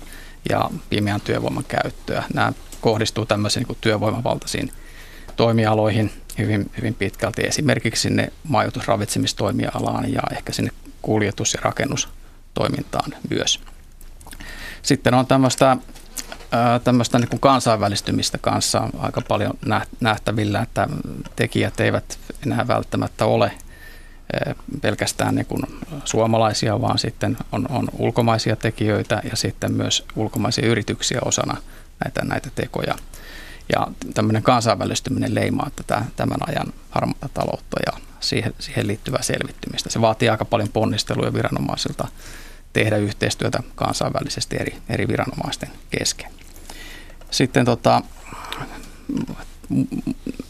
ja 0.50 0.70
pimeän 0.90 1.20
työvoiman 1.20 1.64
käyttöä. 1.68 2.24
Nämä 2.34 2.52
kohdistuu 2.82 3.26
tämmöisiin 3.26 3.66
niin 3.68 3.78
työvoimavaltaisiin 3.80 4.72
toimialoihin 5.36 6.12
hyvin, 6.38 6.70
hyvin 6.78 6.94
pitkälti, 6.94 7.42
esimerkiksi 7.42 8.02
sinne 8.02 8.32
majoitusravitsemistoimialaan 8.48 10.12
ja 10.12 10.22
ehkä 10.32 10.52
sinne 10.52 10.70
kuljetus- 11.02 11.54
ja 11.54 11.60
rakennustoimintaan 11.62 13.12
myös. 13.30 13.60
Sitten 14.82 15.14
on 15.14 15.26
tämmöistä 15.26 15.76
tämmöistä 16.84 17.18
niin 17.18 17.28
kuin 17.28 17.40
kansainvälistymistä 17.40 18.38
kanssa 18.38 18.88
aika 18.98 19.20
paljon 19.28 19.52
nähtävillä, 20.00 20.60
että 20.60 20.88
tekijät 21.36 21.80
eivät 21.80 22.18
enää 22.46 22.68
välttämättä 22.68 23.24
ole 23.24 23.52
pelkästään 24.82 25.34
niin 25.34 25.46
kuin 25.46 25.62
suomalaisia, 26.04 26.80
vaan 26.80 26.98
sitten 26.98 27.36
on, 27.52 27.66
on 27.70 27.88
ulkomaisia 27.98 28.56
tekijöitä 28.56 29.22
ja 29.30 29.36
sitten 29.36 29.72
myös 29.72 30.04
ulkomaisia 30.16 30.66
yrityksiä 30.66 31.20
osana 31.24 31.56
näitä, 32.04 32.24
näitä 32.24 32.50
tekoja. 32.54 32.94
Ja 33.72 33.86
tämmöinen 34.14 34.42
kansainvälistyminen 34.42 35.34
leimaa 35.34 35.70
tätä 35.76 36.04
tämän 36.16 36.38
ajan 36.48 36.72
harmaata 36.90 37.28
taloutta 37.34 37.76
ja 37.86 37.92
siihen, 38.20 38.54
siihen 38.58 38.86
liittyvää 38.86 39.22
selvittymistä. 39.22 39.90
Se 39.90 40.00
vaatii 40.00 40.28
aika 40.28 40.44
paljon 40.44 40.68
ponnisteluja 40.68 41.32
viranomaisilta 41.32 42.08
tehdä 42.72 42.96
yhteistyötä 42.96 43.62
kansainvälisesti 43.74 44.56
eri, 44.60 44.76
eri 44.88 45.08
viranomaisten 45.08 45.68
kesken. 45.90 46.30
Sitten 47.30 47.64
tota, 47.64 48.02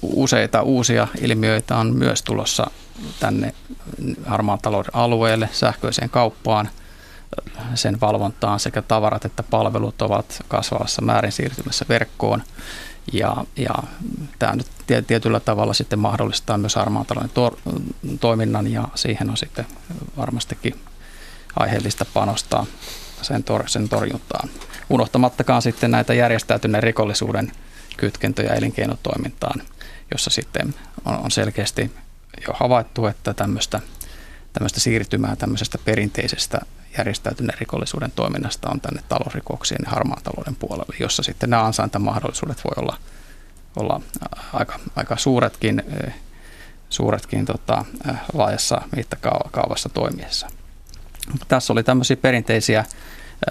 useita 0.02 0.62
uusia 0.62 1.09
ilmiöitä 1.21 1.76
on 1.76 1.97
myös 1.97 2.23
tulossa 2.23 2.71
tänne 3.21 3.54
harmaan 4.26 4.59
talouden 4.59 4.97
alueelle, 4.97 5.49
sähköiseen 5.52 6.11
kauppaan, 6.11 6.68
sen 7.74 8.00
valvontaan 8.00 8.60
sekä 8.60 8.82
tavarat 8.82 9.24
että 9.24 9.42
palvelut 9.42 10.02
ovat 10.02 10.44
kasvavassa 10.48 11.02
määrin 11.02 11.32
siirtymässä 11.32 11.84
verkkoon. 11.88 12.42
Ja, 13.12 13.36
ja 13.56 13.74
tämä 14.38 14.56
nyt 14.56 14.66
tietyllä 15.06 15.40
tavalla 15.40 15.74
sitten 15.74 15.98
mahdollistaa 15.98 16.58
myös 16.58 16.74
harmaan 16.74 17.06
to, 17.34 17.58
toiminnan 18.20 18.72
ja 18.72 18.88
siihen 18.94 19.30
on 19.30 19.36
sitten 19.36 19.66
varmastikin 20.16 20.74
aiheellista 21.56 22.04
panostaa 22.04 22.66
sen, 23.22 23.44
tor, 23.44 23.68
sen 23.68 23.88
torjuntaan. 23.88 24.48
Unohtamattakaan 24.90 25.62
sitten 25.62 25.90
näitä 25.90 26.14
järjestäytyneen 26.14 26.82
rikollisuuden 26.82 27.52
kytkentöjä 27.96 28.54
elinkeinotoimintaan, 28.54 29.62
jossa 30.10 30.30
sitten 30.30 30.74
on, 31.04 31.18
on 31.18 31.30
selkeästi 31.30 31.90
jo 32.46 32.54
havaittu, 32.54 33.06
että 33.06 33.34
tämmöistä, 33.34 33.80
tämmöistä 34.52 34.80
siirtymää 34.80 35.36
tämmöisestä 35.36 35.78
perinteisestä 35.84 36.60
järjestäytyneen 36.99 37.58
rikollisuuden 37.58 38.12
toiminnasta 38.16 38.70
on 38.70 38.80
tänne 38.80 39.02
talousrikoksiin 39.08 39.80
ja 39.84 39.90
harmaan 39.90 40.22
talouden 40.22 40.56
puolelle, 40.56 40.96
jossa 41.00 41.22
sitten 41.22 41.50
nämä 41.50 41.64
ansaintamahdollisuudet 41.64 42.64
voi 42.64 42.84
olla, 42.84 42.96
olla 43.76 44.00
aika, 44.52 44.78
aika 44.96 45.16
suuretkin, 45.16 45.82
suuretkin 46.90 47.44
tota, 47.44 47.84
laajassa 48.32 48.82
mittakaavassa 48.96 49.88
toimiessa. 49.88 50.49
Tässä 51.49 51.72
oli 51.72 51.82
tämmöisiä 51.82 52.16
perinteisiä 52.16 52.84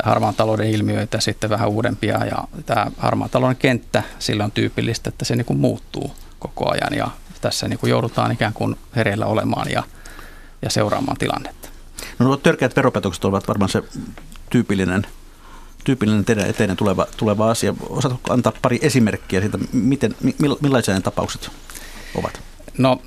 harmaan 0.03 0.35
talouden 0.35 0.69
ilmiöitä, 0.69 1.19
sitten 1.19 1.49
vähän 1.49 1.69
uudempia 1.69 2.25
ja 2.25 2.43
tämä 2.65 2.87
harmaan 2.97 3.29
talouden 3.29 3.57
kenttä, 3.57 4.03
sillä 4.19 4.43
on 4.43 4.51
tyypillistä, 4.51 5.09
että 5.09 5.25
se 5.25 5.35
niin 5.35 5.45
kuin 5.45 5.59
muuttuu 5.59 6.15
koko 6.39 6.71
ajan 6.71 6.97
ja 6.97 7.07
tässä 7.41 7.67
niin 7.67 7.79
kuin 7.79 7.89
joudutaan 7.89 8.31
ikään 8.31 8.53
kuin 8.53 8.75
hereillä 8.95 9.25
olemaan 9.25 9.71
ja, 9.71 9.83
ja 10.61 10.69
seuraamaan 10.69 11.17
tilannetta. 11.17 11.70
No 12.21 12.27
nuo 12.27 12.37
törkeät 12.37 12.75
veropetokset 12.75 13.25
ovat 13.25 13.47
varmaan 13.47 13.69
se 13.69 13.83
tyypillinen, 14.49 15.07
tyypillinen 15.83 16.25
teidän 16.25 16.49
eteinen 16.49 16.77
tuleva, 16.77 17.07
tuleva 17.17 17.51
asia. 17.51 17.73
Osaatko 17.89 18.33
antaa 18.33 18.53
pari 18.61 18.79
esimerkkiä 18.81 19.41
siitä, 19.41 19.57
miten, 19.73 20.15
millaisia 20.61 20.93
ne 20.93 21.01
tapaukset 21.01 21.49
ovat? 22.15 22.41
No 22.77 23.01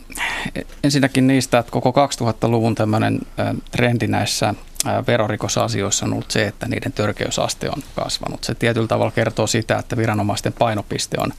ensinnäkin 0.85 1.26
niistä, 1.26 1.59
että 1.59 1.73
koko 1.73 1.90
2000-luvun 1.90 2.75
tämmöinen 2.75 3.21
trendi 3.71 4.06
näissä 4.06 4.54
verorikosasioissa 5.06 6.06
on 6.06 6.12
ollut 6.12 6.30
se, 6.30 6.47
että 6.47 6.68
niiden 6.68 6.92
törkeysaste 6.92 7.71
on 7.71 7.83
kasvanut. 7.97 8.44
Se 8.44 8.54
tietyllä 8.54 8.88
tavalla 8.88 9.12
kertoo 9.12 9.47
sitä, 9.47 9.78
että 9.78 9.97
viranomaisten 9.97 10.52
painopiste 10.52 11.16
on 11.21 11.33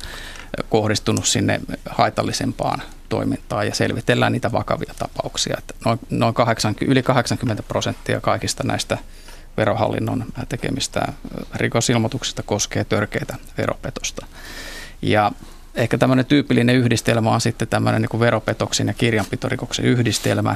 kohdistunut 0.70 1.26
sinne 1.26 1.62
haitallisempaan 1.90 2.82
toimintaan 3.10 3.68
ja 3.68 3.76
selvitellään 3.76 4.32
niitä 4.32 4.52
vakavia 4.52 4.94
tapauksia. 5.00 5.56
Että 5.58 5.74
noin, 5.86 6.00
noin 6.10 6.34
80, 6.34 6.92
yli 6.92 7.04
80 7.04 7.64
prosenttia 7.64 8.22
kaikista 8.22 8.64
näistä 8.64 8.98
verohallinnon 9.58 10.26
tekemistä 10.50 11.14
rikosilmoituksista 11.56 12.44
koskee 12.44 12.84
törkeitä 12.84 13.36
veropetosta. 13.58 14.26
Ja 15.02 15.32
ehkä 15.76 15.98
tämmöinen 15.98 16.26
tyypillinen 16.26 16.76
yhdistelmä 16.76 17.32
on 17.32 17.42
sitten 17.42 17.68
tämmöinen 17.68 18.02
niin 18.02 18.20
veropetoksen 18.20 18.88
ja 18.88 18.94
kirjanpitorikoksen 18.94 19.86
yhdistelmä, 19.86 20.56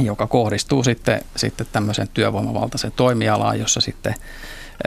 joka 0.00 0.26
kohdistuu 0.26 0.84
sitten, 0.84 1.20
sitten 1.36 1.66
tämmöisen 1.72 2.08
työvoimavaltaisen 2.14 2.92
toimialaan, 2.92 3.60
jossa 3.60 3.80
sitten 3.80 4.14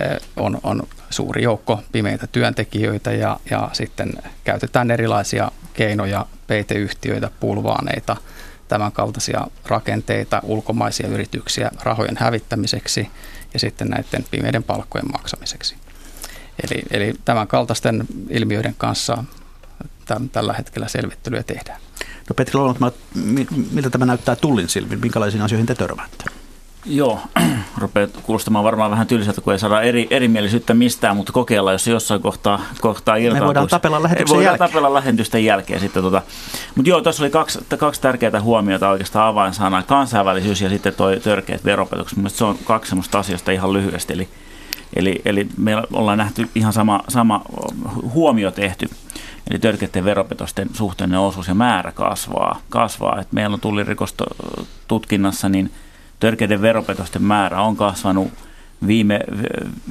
eh, 0.01 0.20
on, 0.36 0.60
on 0.63 0.84
suuri 1.10 1.44
joukko 1.44 1.84
pimeitä 1.91 2.27
työntekijöitä 2.27 3.12
ja, 3.12 3.39
ja 3.51 3.70
sitten 3.74 4.13
käytetään 4.44 4.91
erilaisia 4.91 5.51
keinoja, 5.74 6.25
peiteyhtiöitä, 6.47 7.31
pulvaaneita, 7.39 8.17
tämän 8.67 8.91
kaltaisia 8.91 9.47
rakenteita, 9.65 10.41
ulkomaisia 10.43 11.07
yrityksiä 11.07 11.71
rahojen 11.83 12.17
hävittämiseksi 12.19 13.09
ja 13.53 13.59
sitten 13.59 13.87
näiden 13.87 14.25
pimeiden 14.31 14.63
palkkojen 14.63 15.11
maksamiseksi. 15.11 15.75
Eli, 16.63 16.83
eli 16.91 17.13
tämän 17.25 17.47
kaltaisten 17.47 18.05
ilmiöiden 18.29 18.75
kanssa 18.77 19.23
tämän, 20.05 20.29
tällä 20.29 20.53
hetkellä 20.53 20.87
selvittelyä 20.87 21.43
tehdään. 21.43 21.81
No 22.29 22.33
Petri 22.35 22.53
Lolmat, 22.53 22.95
miltä 23.71 23.89
tämä 23.89 24.05
näyttää 24.05 24.35
tullin 24.35 24.69
silmin? 24.69 24.99
Minkälaisiin 24.99 25.41
asioihin 25.41 25.65
te 25.65 25.75
törmäätte? 25.75 26.25
Joo, 26.86 27.20
rupeaa 27.77 28.08
kuulostamaan 28.24 28.65
varmaan 28.65 28.92
vähän 28.92 29.08
tylsältä, 29.08 29.42
kun 29.42 29.54
ei 29.54 29.60
saada 29.60 29.82
eri, 29.82 30.08
erimielisyyttä 30.10 30.74
mistään, 30.74 31.18
mutta 31.18 31.32
kokeillaan, 31.34 31.74
jos 31.74 31.88
jossain 31.88 32.22
kohtaa, 32.22 32.62
kohtaa 32.82 33.15
irtautuu. 33.15 33.44
Me 33.44 33.48
voidaan 33.48 33.68
tapella 33.68 34.04
lähetyksen 34.04 34.36
voidaan 34.36 34.51
jälkeen. 34.51 34.70
tapella 34.70 34.94
lähetysten 34.94 35.46
jälkeen 35.46 35.80
sitten. 35.80 36.04
Tota. 36.04 36.22
Mutta 36.75 36.89
joo, 36.89 37.01
tuossa 37.01 37.24
oli 37.24 37.30
kaksi, 37.30 37.60
kaksi 37.77 38.01
tärkeää 38.01 38.42
huomiota 38.42 38.89
oikeastaan 38.89 39.27
avainsanaa. 39.27 39.84
Kansainvälisyys 39.84 40.62
ja 40.62 40.70
sitten 40.70 40.94
tuo 40.94 41.15
törkeät 41.15 41.65
veropetokset. 41.65 42.18
Mielestäni 42.18 42.38
se 42.38 42.46
on 42.46 42.58
kaksi 42.65 42.89
sellaista 42.89 43.20
asioista 43.20 43.51
ihan 43.51 43.74
lyhyesti. 43.74 44.13
Eli, 44.13 44.27
eli, 44.96 45.22
eli 45.25 45.48
me 45.58 45.75
ollaan 45.94 46.18
nähty 46.18 46.50
ihan 46.56 46.74
sama, 46.74 47.04
sama 47.10 47.42
huomio 48.13 48.51
tehty. 48.51 48.89
Eli 49.51 49.60
törkeiden 49.60 50.06
veropetosten 50.06 50.70
suhteellinen 50.74 51.20
osuus 51.20 51.48
ja 51.48 51.56
määrä 51.56 51.92
kasvaa. 51.92 52.62
kasvaa. 52.70 53.20
Et 53.22 53.32
meillä 53.32 53.54
on 53.54 53.60
tullirikostutkinnassa 53.60 55.50
niin– 55.50 55.72
törkeiden 56.19 56.62
veropetosten 56.62 57.24
määrä 57.24 57.62
on 57.62 57.75
kasvanut 57.75 58.31
viime, 58.88 59.19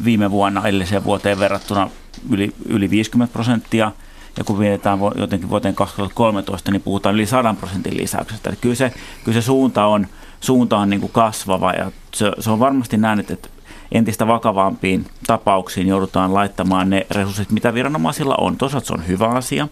viime 0.05 0.31
vuonna 0.31 0.69
edelliseen 0.69 1.05
vuoteen 1.05 1.39
verrattuna 1.39 1.91
yli, 2.31 2.53
yli 2.69 2.91
50 2.91 3.33
prosenttia. 3.33 3.93
Ja 4.37 4.45
kun 4.45 4.59
viedetään 4.59 4.99
jotenkin 5.15 5.51
vuoteen 5.51 5.75
2013, 5.75 6.71
niin 6.71 6.83
puhutaan 6.83 7.15
yli 7.15 7.27
100 7.27 7.55
prosentin 7.55 7.97
lisäyksestä. 7.97 8.51
Eli 8.51 8.57
kyllä 8.61 8.75
se, 8.75 8.93
kyllä 9.25 9.41
se 9.41 9.47
suunta 9.47 9.87
on, 9.87 10.07
suunta 10.41 10.79
on 10.79 10.91
niin 10.91 11.01
kuin 11.01 11.13
kasvava 11.13 11.73
ja 11.73 11.93
se, 12.15 12.33
se 12.39 12.51
on 12.51 12.59
varmasti 12.59 12.97
näin, 12.97 13.21
että 13.21 13.49
entistä 13.93 14.27
vakavampiin 14.27 15.07
tapauksiin 15.27 15.87
joudutaan 15.87 16.35
laittamaan 16.35 16.91
ne 16.91 17.07
resurssit, 17.11 17.51
mitä 17.51 17.75
viranomaisilla 17.75 18.35
on. 18.39 18.57
Toisaalta 18.57 18.87
se 18.87 18.93
on 18.93 19.09
hyvä 19.09 19.29
asia 19.29 19.69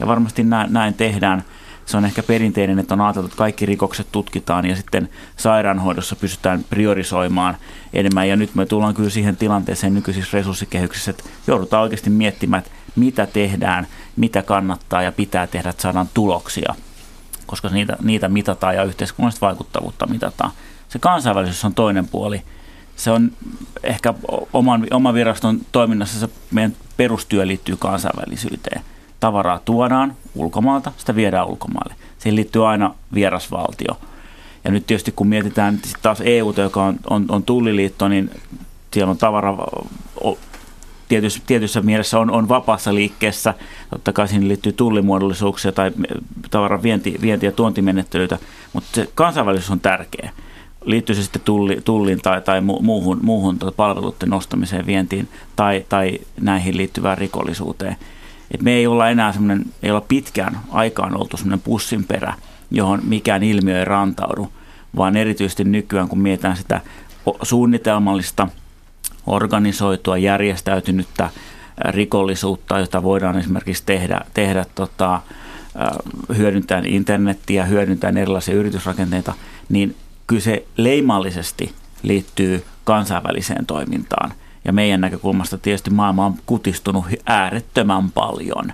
ja 0.00 0.06
varmasti 0.06 0.44
näin, 0.44 0.72
näin 0.72 0.94
tehdään– 0.94 1.44
se 1.86 1.96
on 1.96 2.04
ehkä 2.04 2.22
perinteinen, 2.22 2.78
että 2.78 2.94
on 2.94 3.00
ajateltu, 3.00 3.26
että 3.26 3.38
kaikki 3.38 3.66
rikokset 3.66 4.06
tutkitaan 4.12 4.66
ja 4.66 4.76
sitten 4.76 5.08
sairaanhoidossa 5.36 6.16
pystytään 6.16 6.64
priorisoimaan 6.70 7.56
enemmän. 7.92 8.28
Ja 8.28 8.36
nyt 8.36 8.54
me 8.54 8.66
tullaan 8.66 8.94
kyllä 8.94 9.10
siihen 9.10 9.36
tilanteeseen 9.36 9.94
nykyisissä 9.94 10.38
resurssikehyksissä, 10.38 11.10
että 11.10 11.24
joudutaan 11.46 11.82
oikeasti 11.82 12.10
miettimään, 12.10 12.58
että 12.58 12.70
mitä 12.96 13.26
tehdään, 13.26 13.86
mitä 14.16 14.42
kannattaa 14.42 15.02
ja 15.02 15.12
pitää 15.12 15.46
tehdä, 15.46 15.70
että 15.70 15.82
saadaan 15.82 16.08
tuloksia, 16.14 16.74
koska 17.46 17.68
niitä, 17.68 17.96
niitä 18.02 18.28
mitataan 18.28 18.74
ja 18.74 18.84
yhteiskunnallista 18.84 19.46
vaikuttavuutta 19.46 20.06
mitataan. 20.06 20.50
Se 20.88 20.98
kansainvälisyys 20.98 21.64
on 21.64 21.74
toinen 21.74 22.08
puoli. 22.08 22.42
Se 22.96 23.10
on 23.10 23.32
ehkä 23.82 24.14
oman, 24.52 24.86
oman 24.90 25.14
viraston 25.14 25.60
toiminnassa 25.72 26.20
se 26.20 26.28
meidän 26.50 26.76
perustyö 26.96 27.46
liittyy 27.46 27.76
kansainvälisyyteen– 27.76 28.82
tavaraa 29.20 29.60
tuodaan 29.64 30.16
ulkomaalta, 30.34 30.92
sitä 30.96 31.14
viedään 31.14 31.46
ulkomaille. 31.46 31.94
Siihen 32.18 32.36
liittyy 32.36 32.68
aina 32.68 32.94
vierasvaltio. 33.14 33.98
Ja 34.64 34.70
nyt 34.70 34.86
tietysti 34.86 35.12
kun 35.12 35.26
mietitään 35.26 35.78
taas 36.02 36.20
EU, 36.24 36.54
joka 36.56 36.84
on, 36.84 36.96
on, 37.10 37.24
on 37.28 37.42
tulliliitto, 37.42 38.08
niin 38.08 38.30
siellä 38.92 39.10
on 39.10 39.18
tavara 39.18 39.56
tietyssä, 41.08 41.42
tietyssä 41.46 41.80
mielessä 41.80 42.18
on, 42.18 42.30
on 42.30 42.48
vapaassa 42.48 42.94
liikkeessä. 42.94 43.54
Totta 43.90 44.12
kai 44.12 44.28
siihen 44.28 44.48
liittyy 44.48 44.72
tullimuodollisuuksia 44.72 45.72
tai 45.72 45.92
tavaran 46.50 46.82
vienti, 46.82 47.16
vienti- 47.20 47.46
ja 47.46 47.52
tuontimenettelyitä, 47.52 48.38
mutta 48.72 48.88
se 48.92 49.08
kansainvälisyys 49.14 49.70
on 49.70 49.80
tärkeä. 49.80 50.30
Liittyy 50.84 51.14
se 51.14 51.22
sitten 51.22 51.42
tulli, 51.42 51.80
tullin 51.84 52.20
tai, 52.22 52.40
tai 52.40 52.60
muuhun, 52.60 53.18
muuhun 53.22 53.58
tuota 53.58 53.76
palveluiden 53.76 54.28
nostamiseen, 54.28 54.86
vientiin 54.86 55.28
tai, 55.56 55.84
tai 55.88 56.18
näihin 56.40 56.76
liittyvään 56.76 57.18
rikollisuuteen. 57.18 57.96
Et 58.50 58.62
me 58.62 58.72
ei 58.72 58.86
olla 58.86 59.08
enää 59.08 59.32
semmoinen, 59.32 59.66
ei 59.82 59.90
olla 59.90 60.04
pitkään 60.08 60.58
aikaan 60.70 61.16
oltu 61.20 61.36
semmoinen 61.36 61.60
pussinperä, 61.60 62.34
johon 62.70 63.00
mikään 63.04 63.42
ilmiö 63.42 63.78
ei 63.78 63.84
rantaudu, 63.84 64.52
vaan 64.96 65.16
erityisesti 65.16 65.64
nykyään, 65.64 66.08
kun 66.08 66.18
mietitään 66.18 66.56
sitä 66.56 66.80
suunnitelmallista, 67.42 68.48
organisoitua, 69.26 70.18
järjestäytynyttä 70.18 71.30
rikollisuutta, 71.78 72.78
jota 72.78 73.02
voidaan 73.02 73.38
esimerkiksi 73.38 73.82
tehdä, 73.86 74.20
tehdä 74.34 74.66
tota, 74.74 75.20
hyödyntäen 76.36 76.86
internettiä, 76.86 77.64
hyödyntäen 77.64 78.16
erilaisia 78.16 78.54
yritysrakenteita, 78.54 79.34
niin 79.68 79.96
kyllä 80.26 80.42
se 80.42 80.66
leimallisesti 80.76 81.72
liittyy 82.02 82.64
kansainväliseen 82.84 83.66
toimintaan. 83.66 84.32
Ja 84.66 84.72
meidän 84.72 85.00
näkökulmasta 85.00 85.58
tietysti 85.58 85.90
maailma 85.90 86.26
on 86.26 86.34
kutistunut 86.46 87.04
äärettömän 87.26 88.10
paljon. 88.10 88.72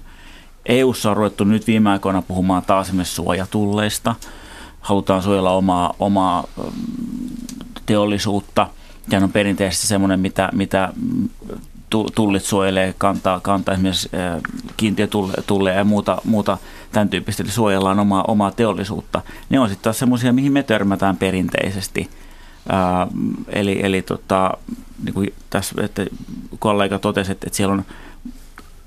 EUssa 0.67 1.11
on 1.11 1.17
ruvettu 1.17 1.45
nyt 1.45 1.67
viime 1.67 1.91
aikoina 1.91 2.23
puhumaan 2.23 2.63
taas 2.63 2.87
esimerkiksi 2.87 3.15
suojatulleista. 3.15 4.15
Halutaan 4.81 5.23
suojella 5.23 5.51
omaa, 5.51 5.95
omaa 5.99 6.45
teollisuutta. 7.87 8.69
Tämä 9.11 9.25
on 9.25 9.33
perinteisesti 9.33 9.87
semmoinen, 9.87 10.21
mitä, 10.21 10.49
mitä 10.53 10.93
tullit 12.15 12.45
suojelee, 12.45 12.95
kantaa, 12.99 13.41
kantaa 13.41 13.75
esimerkiksi 13.75 14.11
kiintiötulleja 14.77 15.79
ja 15.79 15.85
muuta, 15.85 16.19
muuta 16.25 16.59
tämän 16.93 17.09
tyyppistä, 17.09 17.43
eli 17.43 17.51
suojellaan 17.51 18.01
omaa, 18.01 18.25
omaa 18.29 18.51
teollisuutta. 18.51 19.23
Ne 19.51 19.61
on 19.61 19.69
sitten 19.69 19.85
taas 19.85 19.99
semmoisia, 19.99 20.33
mihin 20.33 20.53
me 20.53 20.63
törmätään 20.63 21.17
perinteisesti. 21.17 22.11
Ää, 22.69 23.07
eli 23.49 23.81
eli 23.83 24.03
tota, 24.03 24.51
niin 25.03 25.15
kuin 25.15 25.35
tässä 25.51 25.75
että 25.85 26.07
kollega 26.59 26.99
totesi, 26.99 27.33
että, 27.33 27.47
että 27.47 27.57
siellä 27.57 27.75
on 27.75 27.85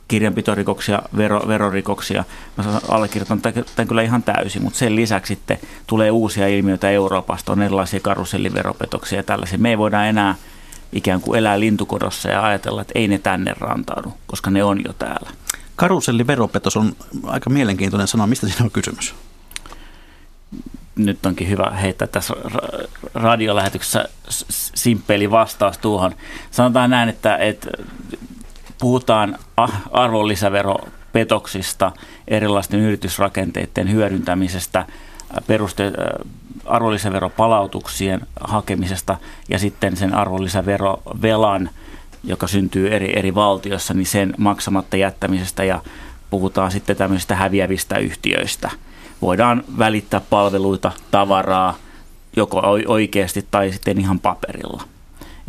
kirjanpitorikoksia, 0.08 1.02
vero, 1.18 1.48
verorikoksia. 1.48 2.24
Mä 2.58 2.64
allekirjoitan 2.90 3.42
tämän 3.42 3.88
kyllä 3.88 4.02
ihan 4.02 4.24
täysin, 4.24 4.64
mutta 4.64 4.80
sen 4.80 4.96
lisäksi 4.96 5.36
sitten 5.36 5.58
tulee 5.88 6.12
uusia 6.12 6.48
ilmiöitä 6.48 6.90
Euroopasta, 6.90 7.52
on 7.52 7.62
erilaisia 7.62 8.00
karuselliveropetoksia 8.00 9.20
ja 9.20 9.24
tällaisia. 9.24 9.58
Me 9.58 9.70
ei 9.70 9.78
voida 9.78 10.06
enää 10.06 10.36
ikään 10.94 11.22
kuin 11.22 11.40
elää 11.40 11.60
lintukodossa 11.60 12.30
ja 12.30 12.46
ajatella, 12.46 12.82
että 12.82 13.00
ei 13.00 13.08
ne 13.08 13.18
tänne 13.18 13.54
rantaudu, 13.60 14.14
koska 14.28 14.52
ne 14.52 14.64
on 14.64 14.82
jo 14.86 14.94
täällä. 14.94 15.30
Karuselliveropetos 15.76 16.78
on 16.78 16.96
aika 17.24 17.50
mielenkiintoinen 17.50 18.08
sana. 18.08 18.28
Mistä 18.28 18.48
siinä 18.48 18.66
on 18.66 18.72
kysymys? 18.72 19.16
Nyt 20.96 21.26
onkin 21.26 21.50
hyvä 21.50 21.72
heittää 21.72 22.08
tässä 22.08 22.34
radiolähetyksessä 23.14 24.10
simppeli 24.76 25.32
vastaus 25.32 25.78
tuohon. 25.78 26.16
Sanotaan 26.52 26.90
näin, 26.90 27.10
että, 27.10 27.38
että 27.38 27.70
puhutaan 28.80 29.38
arvonlisäveropetoksista, 29.92 31.92
erilaisten 32.28 32.80
yritysrakenteiden 32.80 33.92
hyödyntämisestä, 33.92 34.86
peruste, 35.48 35.92
arvonlisäveropalautuksien 36.66 38.22
hakemisesta 38.40 39.18
ja 39.50 39.60
sitten 39.60 39.98
sen 39.98 40.14
arvonlisäverovelan, 40.14 41.70
joka 42.24 42.48
syntyy 42.48 42.96
eri, 42.96 43.20
eri 43.20 43.36
valtiossa, 43.36 43.94
niin 43.94 44.06
sen 44.06 44.34
maksamatta 44.38 44.98
jättämisestä 44.98 45.64
ja 45.64 45.82
puhutaan 46.30 46.72
sitten 46.72 46.96
tämmöisistä 46.96 47.36
häviävistä 47.36 47.98
yhtiöistä. 47.98 48.70
Voidaan 49.22 49.64
välittää 49.78 50.22
palveluita, 50.30 50.92
tavaraa, 51.12 51.78
joko 52.36 52.62
oikeasti 52.88 53.48
tai 53.52 53.72
sitten 53.72 54.00
ihan 54.00 54.20
paperilla. 54.20 54.84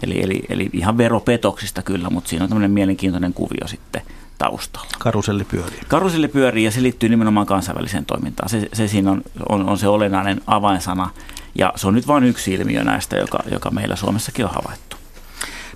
Eli, 0.03 0.23
eli, 0.23 0.43
eli 0.49 0.71
ihan 0.73 0.99
veropetoksista 0.99 1.83
kyllä, 1.83 2.11
mutta 2.11 2.31
siinä 2.31 2.43
on 2.43 2.49
tämmöinen 2.49 2.71
mielenkiintoinen 2.71 3.33
kuvio 3.33 3.67
sitten 3.67 4.03
taustalla. 4.39 4.89
Karuselli 4.99 5.45
pyörii. 5.45 5.81
Karuselli 5.89 6.29
pyörii 6.29 6.65
ja 6.65 6.71
se 6.71 6.83
liittyy 6.83 7.09
nimenomaan 7.09 7.47
kansainväliseen 7.47 8.07
toimintaan. 8.07 8.49
Se, 8.49 8.69
se 8.73 8.89
siinä 8.89 9.11
on, 9.11 9.23
on, 9.49 9.69
on 9.69 9.79
se 9.79 9.89
olennainen 9.89 10.41
avainsana 10.47 11.11
ja 11.55 11.73
se 11.77 11.87
on 11.87 11.95
nyt 11.95 12.07
vain 12.07 12.25
yksi 12.25 12.55
ilmiö 12.55 12.85
näistä, 12.85 13.17
joka, 13.17 13.39
joka 13.51 13.71
meillä 13.71 13.97
Suomessakin 13.97 14.45
on 14.45 14.51
havaittu. 14.55 14.97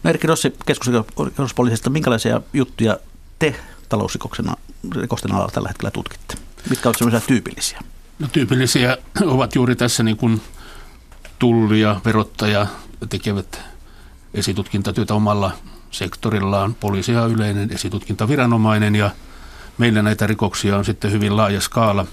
No 0.03 0.11
Erkki 0.11 0.27
Rossi 0.27 0.55
keskusrikospoliisista, 0.67 1.91
minkälaisia 1.91 2.41
juttuja 2.53 2.99
te 3.39 3.55
talousrikosten 3.89 5.33
alalla 5.33 5.51
tällä 5.53 5.69
hetkellä 5.69 5.91
tutkitte? 5.91 6.35
Mitkä 6.71 6.89
ovat 6.89 6.99
sellaisia 6.99 7.29
tyypillisiä? 7.29 7.81
No, 8.19 8.29
tyypillisiä 8.33 8.99
ovat 9.25 9.55
juuri 9.55 9.77
tässä 9.77 10.03
niin 10.03 10.17
kuin 10.17 10.43
tulli 11.39 11.81
ja 11.81 12.01
verottaja 12.05 12.67
tekevät 13.09 13.61
esitutkintatyötä 14.35 15.15
omalla 15.15 15.53
sektorillaan. 15.91 16.75
Poliisi 16.75 17.17
on 17.17 17.33
yleinen 17.33 17.73
esitutkintaviranomainen 17.73 18.95
ja 18.95 19.11
meillä 19.79 20.03
näitä 20.03 20.27
rikoksia 20.27 20.77
on 20.77 20.85
sitten 20.85 21.13
hyvin 21.13 21.37
laaja 21.37 21.61
skaala. 21.61 22.07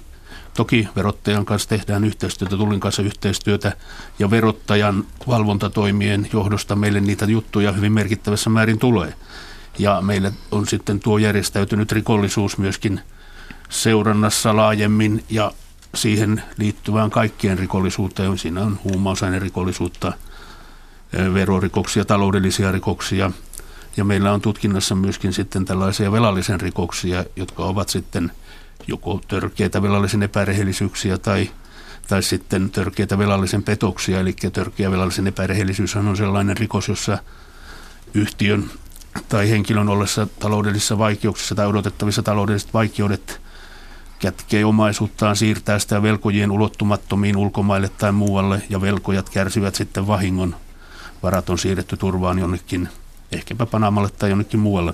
Toki 0.53 0.87
verottajan 0.95 1.45
kanssa 1.45 1.69
tehdään 1.69 2.03
yhteistyötä, 2.03 2.57
tullin 2.57 2.79
kanssa 2.79 3.01
yhteistyötä 3.01 3.73
ja 4.19 4.29
verottajan 4.29 5.05
valvontatoimien 5.27 6.29
johdosta 6.33 6.75
meille 6.75 6.99
niitä 6.99 7.25
juttuja 7.25 7.71
hyvin 7.71 7.91
merkittävässä 7.91 8.49
määrin 8.49 8.79
tulee. 8.79 9.13
Ja 9.79 10.01
meillä 10.01 10.31
on 10.51 10.67
sitten 10.67 10.99
tuo 10.99 11.17
järjestäytynyt 11.17 11.91
rikollisuus 11.91 12.57
myöskin 12.57 13.01
seurannassa 13.69 14.55
laajemmin 14.55 15.23
ja 15.29 15.51
siihen 15.95 16.43
liittyvään 16.57 17.09
kaikkien 17.09 17.59
rikollisuuteen. 17.59 18.37
Siinä 18.37 18.61
on 18.61 18.79
huumausainerikollisuutta, 18.83 20.13
verorikoksia, 21.33 22.05
taloudellisia 22.05 22.71
rikoksia. 22.71 23.31
Ja 23.97 24.03
meillä 24.03 24.33
on 24.33 24.41
tutkinnassa 24.41 24.95
myöskin 24.95 25.33
sitten 25.33 25.65
tällaisia 25.65 26.11
velallisen 26.11 26.61
rikoksia, 26.61 27.25
jotka 27.35 27.63
ovat 27.63 27.89
sitten 27.89 28.31
joko 28.87 29.21
törkeitä 29.27 29.81
velallisen 29.81 30.23
epärehellisyyksiä 30.23 31.17
tai, 31.17 31.49
tai 32.07 32.23
sitten 32.23 32.69
törkeitä 32.69 33.17
velallisen 33.17 33.63
petoksia. 33.63 34.19
Eli 34.19 34.35
törkeä 34.53 34.91
velallisen 34.91 35.27
epärehellisyys 35.27 35.95
on 35.95 36.17
sellainen 36.17 36.57
rikos, 36.57 36.87
jossa 36.87 37.17
yhtiön 38.13 38.71
tai 39.29 39.49
henkilön 39.49 39.89
ollessa 39.89 40.27
taloudellisissa 40.39 40.97
vaikeuksissa 40.97 41.55
tai 41.55 41.67
odotettavissa 41.67 42.23
taloudelliset 42.23 42.73
vaikeudet 42.73 43.41
kätkee 44.19 44.65
omaisuuttaan, 44.65 45.35
siirtää 45.35 45.79
sitä 45.79 46.01
velkojien 46.01 46.51
ulottumattomiin 46.51 47.37
ulkomaille 47.37 47.89
tai 47.89 48.11
muualle 48.11 48.61
ja 48.69 48.81
velkojat 48.81 49.29
kärsivät 49.29 49.75
sitten 49.75 50.07
vahingon 50.07 50.55
varat 51.23 51.49
on 51.49 51.57
siirretty 51.57 51.97
turvaan 51.97 52.39
jonnekin, 52.39 52.89
ehkäpä 53.31 53.65
Panamalle 53.65 54.09
tai 54.09 54.29
jonnekin 54.29 54.59
muualle. 54.59 54.93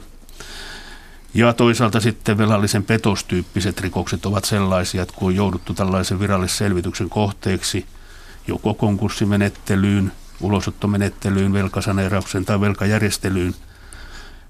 Ja 1.33 1.53
toisaalta 1.53 1.99
sitten 1.99 2.37
velallisen 2.37 2.83
petostyyppiset 2.83 3.81
rikokset 3.81 4.25
ovat 4.25 4.45
sellaisia, 4.45 5.01
että 5.01 5.13
kun 5.17 5.27
on 5.27 5.35
jouduttu 5.35 5.73
tällaisen 5.73 6.19
virallisselvityksen 6.19 7.09
kohteeksi 7.09 7.85
joko 8.47 8.73
konkurssimenettelyyn, 8.73 10.11
ulosottomenettelyyn, 10.41 11.53
velkasaneeraukseen 11.53 12.45
tai 12.45 12.61
velkajärjestelyyn, 12.61 13.55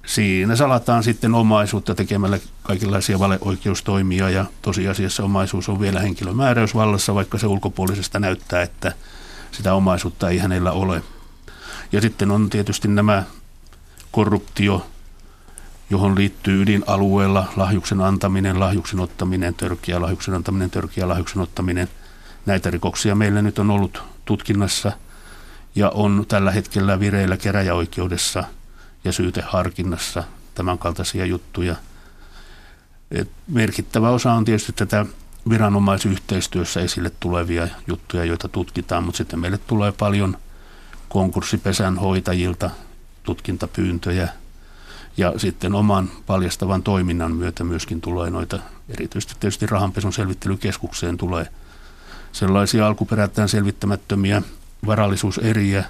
siinä 0.06 0.56
salataan 0.56 1.04
sitten 1.04 1.36
omaisuutta 1.36 1.96
tekemällä 1.96 2.40
kaikenlaisia 2.64 3.20
valeoikeustoimia 3.20 4.30
ja 4.30 4.46
tosiasiassa 4.62 5.24
omaisuus 5.24 5.70
on 5.70 5.80
vielä 5.80 6.00
henkilömääräysvallassa, 6.00 7.16
vaikka 7.16 7.38
se 7.38 7.48
ulkopuolisesta 7.48 8.20
näyttää, 8.20 8.62
että 8.62 8.94
sitä 9.52 9.74
omaisuutta 9.74 10.30
ei 10.30 10.38
hänellä 10.38 10.72
ole. 10.72 11.04
Ja 11.92 12.02
sitten 12.02 12.32
on 12.32 12.50
tietysti 12.50 12.88
nämä 12.88 13.24
korruptio, 14.12 14.86
johon 15.90 16.16
liittyy 16.16 16.62
ydinalueella 16.62 17.54
lahjuksen 17.56 18.02
antaminen, 18.02 18.60
lahjuksen 18.60 19.00
ottaminen, 19.00 19.56
törkeä 19.56 20.02
lahjuksen 20.02 20.34
antaminen, 20.34 20.70
törkeä 20.70 21.08
lahjuksen 21.08 21.42
ottaminen. 21.42 21.90
Näitä 22.46 22.72
rikoksia 22.72 23.16
meillä 23.16 23.42
nyt 23.42 23.60
on 23.60 23.72
ollut 23.72 24.04
tutkinnassa 24.26 24.92
ja 25.76 25.90
on 25.90 26.26
tällä 26.28 26.52
hetkellä 26.52 27.00
vireillä 27.00 27.38
keräjäoikeudessa 27.38 28.44
ja 29.04 29.12
syyteharkinnassa 29.12 30.24
tämän 30.56 30.78
kaltaisia 30.78 31.26
juttuja. 31.26 31.76
Et 33.12 33.32
merkittävä 33.48 34.10
osa 34.10 34.34
on 34.34 34.46
tietysti 34.46 34.74
tätä 34.74 35.06
viranomaisyhteistyössä 35.50 36.82
esille 36.82 37.12
tulevia 37.20 37.68
juttuja, 37.88 38.26
joita 38.26 38.48
tutkitaan, 38.48 39.04
mutta 39.04 39.18
sitten 39.18 39.40
meille 39.40 39.58
tulee 39.58 39.92
paljon– 39.92 40.38
konkurssipesän 41.14 41.98
hoitajilta 41.98 42.70
tutkintapyyntöjä 43.24 44.28
ja 45.18 45.34
sitten 45.38 45.76
oman 45.76 46.10
paljastavan 46.26 46.84
toiminnan 46.84 47.32
myötä 47.32 47.64
myöskin 47.64 48.02
tulee 48.02 48.30
noita, 48.30 48.60
erityisesti 48.90 49.36
tietysti 49.40 49.66
rahanpesun 49.66 50.14
selvittelykeskukseen 50.14 51.18
tulee 51.18 51.48
sellaisia 52.32 52.88
alkuperätään 52.88 53.50
selvittämättömiä 53.50 54.42
varallisuuseriä, 54.86 55.84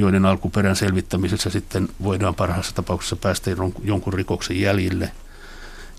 joiden 0.00 0.26
alkuperän 0.26 0.76
selvittämisessä 0.76 1.50
sitten 1.50 1.88
voidaan 2.02 2.34
parhaassa 2.34 2.74
tapauksessa 2.74 3.16
päästä 3.16 3.50
jonkun 3.84 4.12
rikoksen 4.12 4.60
jäljille. 4.60 5.12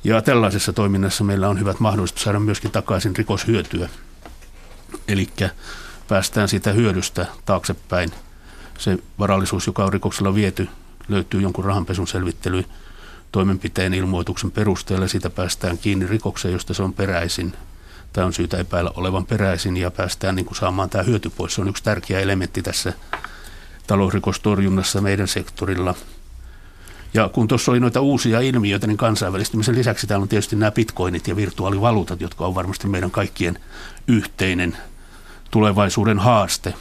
Ja 0.03 0.21
tällaisessa 0.21 0.73
toiminnassa 0.73 1.23
meillä 1.23 1.49
on 1.49 1.59
hyvät 1.59 1.79
mahdollisuudet 1.79 2.23
saada 2.23 2.39
myöskin 2.39 2.71
takaisin 2.71 3.15
rikoshyötyä. 3.15 3.89
Eli 5.07 5.27
päästään 6.07 6.47
sitä 6.47 6.71
hyödystä 6.71 7.25
taaksepäin. 7.45 8.11
Se 8.77 8.97
varallisuus, 9.19 9.67
joka 9.67 9.85
on 9.85 9.93
rikoksella 9.93 10.35
viety, 10.35 10.69
löytyy 11.09 11.41
jonkun 11.41 11.65
rahanpesun 11.65 12.07
selvittely 12.07 12.65
toimenpiteen 13.31 13.93
ilmoituksen 13.93 14.51
perusteella. 14.51 15.07
Sitä 15.07 15.29
päästään 15.29 15.77
kiinni 15.77 16.07
rikokseen, 16.07 16.53
josta 16.53 16.73
se 16.73 16.83
on 16.83 16.93
peräisin 16.93 17.53
tai 18.13 18.23
on 18.23 18.33
syytä 18.33 18.57
epäillä 18.57 18.91
olevan 18.95 19.25
peräisin 19.25 19.77
ja 19.77 19.91
päästään 19.91 20.35
niin 20.35 20.45
kuin 20.45 20.57
saamaan 20.57 20.89
tämä 20.89 21.03
hyöty 21.03 21.29
pois. 21.29 21.55
Se 21.55 21.61
on 21.61 21.69
yksi 21.69 21.83
tärkeä 21.83 22.19
elementti 22.19 22.61
tässä 22.61 22.93
talousrikostorjunnassa 23.87 25.01
meidän 25.01 25.27
sektorilla. 25.27 25.95
Ja 27.13 27.29
kun 27.29 27.47
tuossa 27.47 27.71
oli 27.71 27.79
noita 27.79 28.01
uusia 28.01 28.39
ilmiöitä, 28.39 28.87
niin 28.87 28.97
kansainvälistymisen 28.97 29.75
lisäksi 29.75 30.07
täällä 30.07 30.23
on 30.23 30.29
tietysti 30.29 30.55
nämä 30.55 30.71
bitcoinit 30.71 31.27
ja 31.27 31.35
virtuaalivaluutat, 31.35 32.21
jotka 32.21 32.45
on 32.45 32.55
varmasti 32.55 32.87
meidän 32.87 33.11
kaikkien 33.11 33.59
yhteinen 34.07 34.77
tulevaisuuden 35.51 36.19
haaste. 36.19 36.73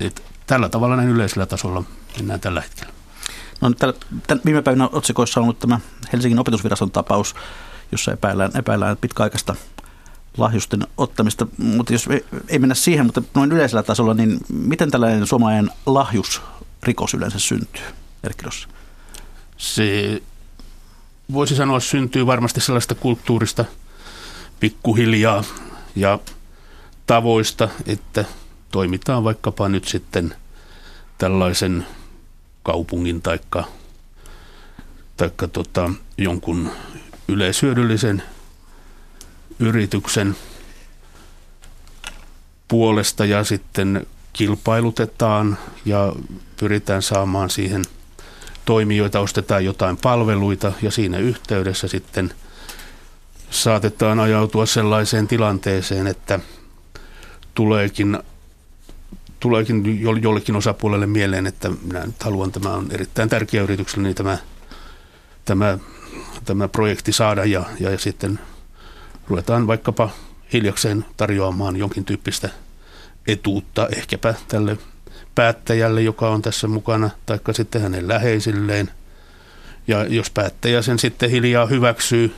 Et 0.00 0.22
tällä 0.46 0.68
tavalla 0.68 0.96
näin 0.96 1.08
yleisellä 1.08 1.46
tasolla 1.46 1.84
mennään 2.16 2.40
tällä 2.40 2.60
hetkellä. 2.60 2.92
No, 3.60 3.70
tämän 4.26 4.40
viime 4.44 4.62
päivinä 4.62 4.88
otsikoissa 4.92 5.40
on 5.40 5.44
ollut 5.44 5.58
tämä 5.58 5.80
Helsingin 6.12 6.38
opetusviraston 6.38 6.90
tapaus, 6.90 7.34
jossa 7.92 8.12
epäillään, 8.12 8.50
epäillään 8.54 8.96
pitkäaikaista 8.96 9.54
lahjusten 10.36 10.86
ottamista, 10.96 11.46
mutta 11.58 11.92
jos 11.92 12.08
ei 12.48 12.58
mennä 12.58 12.74
siihen, 12.74 13.06
mutta 13.06 13.22
noin 13.34 13.52
yleisellä 13.52 13.82
tasolla, 13.82 14.14
niin 14.14 14.38
miten 14.48 14.90
tällainen 14.90 15.26
suomalainen 15.26 15.70
lahjusrikos 15.86 17.14
yleensä 17.14 17.38
syntyy, 17.38 17.84
Erkki 18.24 18.46
Se 19.56 20.22
voisi 21.32 21.56
sanoa 21.56 21.80
syntyy 21.80 22.26
varmasti 22.26 22.60
sellaista 22.60 22.94
kulttuurista 22.94 23.64
pikkuhiljaa 24.60 25.44
ja 25.96 26.18
tavoista, 27.06 27.68
että 27.86 28.24
toimitaan 28.70 29.24
vaikkapa 29.24 29.68
nyt 29.68 29.84
sitten 29.84 30.34
tällaisen 31.18 31.86
kaupungin 32.62 33.22
taikka, 33.22 33.64
taikka 35.16 35.48
tota, 35.48 35.90
jonkun 36.18 36.70
yleishyödyllisen 37.28 38.22
yrityksen 39.58 40.36
puolesta 42.68 43.24
ja 43.24 43.44
sitten 43.44 44.06
kilpailutetaan 44.32 45.58
ja 45.84 46.12
pyritään 46.60 47.02
saamaan 47.02 47.50
siihen 47.50 47.84
toimijoita, 48.64 49.20
ostetaan 49.20 49.64
jotain 49.64 49.96
palveluita 49.96 50.72
ja 50.82 50.90
siinä 50.90 51.18
yhteydessä 51.18 51.88
sitten 51.88 52.34
saatetaan 53.50 54.20
ajautua 54.20 54.66
sellaiseen 54.66 55.28
tilanteeseen, 55.28 56.06
että 56.06 56.40
tuleekin, 57.54 58.18
tuleekin 59.40 60.00
jollekin 60.22 60.56
osapuolelle 60.56 61.06
mieleen, 61.06 61.46
että 61.46 61.70
minä 61.82 62.06
nyt 62.06 62.22
haluan, 62.22 62.52
tämä 62.52 62.70
on 62.70 62.86
erittäin 62.90 63.28
tärkeä 63.28 63.62
yritykselle, 63.62 64.02
niin 64.08 64.16
tämä, 64.16 64.38
tämä, 65.44 65.78
tämä 66.44 66.68
projekti 66.68 67.12
saada 67.12 67.44
ja, 67.44 67.64
ja 67.80 67.98
sitten 67.98 68.38
ruvetaan 69.28 69.66
vaikkapa 69.66 70.10
hiljakseen 70.52 71.04
tarjoamaan 71.16 71.76
jonkin 71.76 72.04
tyyppistä 72.04 72.48
etuutta 73.26 73.88
ehkäpä 73.96 74.34
tälle 74.48 74.78
päättäjälle, 75.34 76.02
joka 76.02 76.30
on 76.30 76.42
tässä 76.42 76.68
mukana, 76.68 77.10
taikka 77.26 77.52
sitten 77.52 77.82
hänen 77.82 78.08
läheisilleen. 78.08 78.90
Ja 79.88 80.04
jos 80.04 80.30
päättäjä 80.30 80.82
sen 80.82 80.98
sitten 80.98 81.30
hiljaa 81.30 81.66
hyväksyy, 81.66 82.34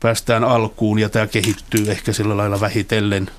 päästään 0.00 0.44
alkuun 0.44 0.98
ja 0.98 1.08
tämä 1.08 1.26
kehittyy 1.26 1.90
ehkä 1.90 2.12
sillä 2.12 2.36
lailla 2.36 2.60
vähitellen 2.60 3.30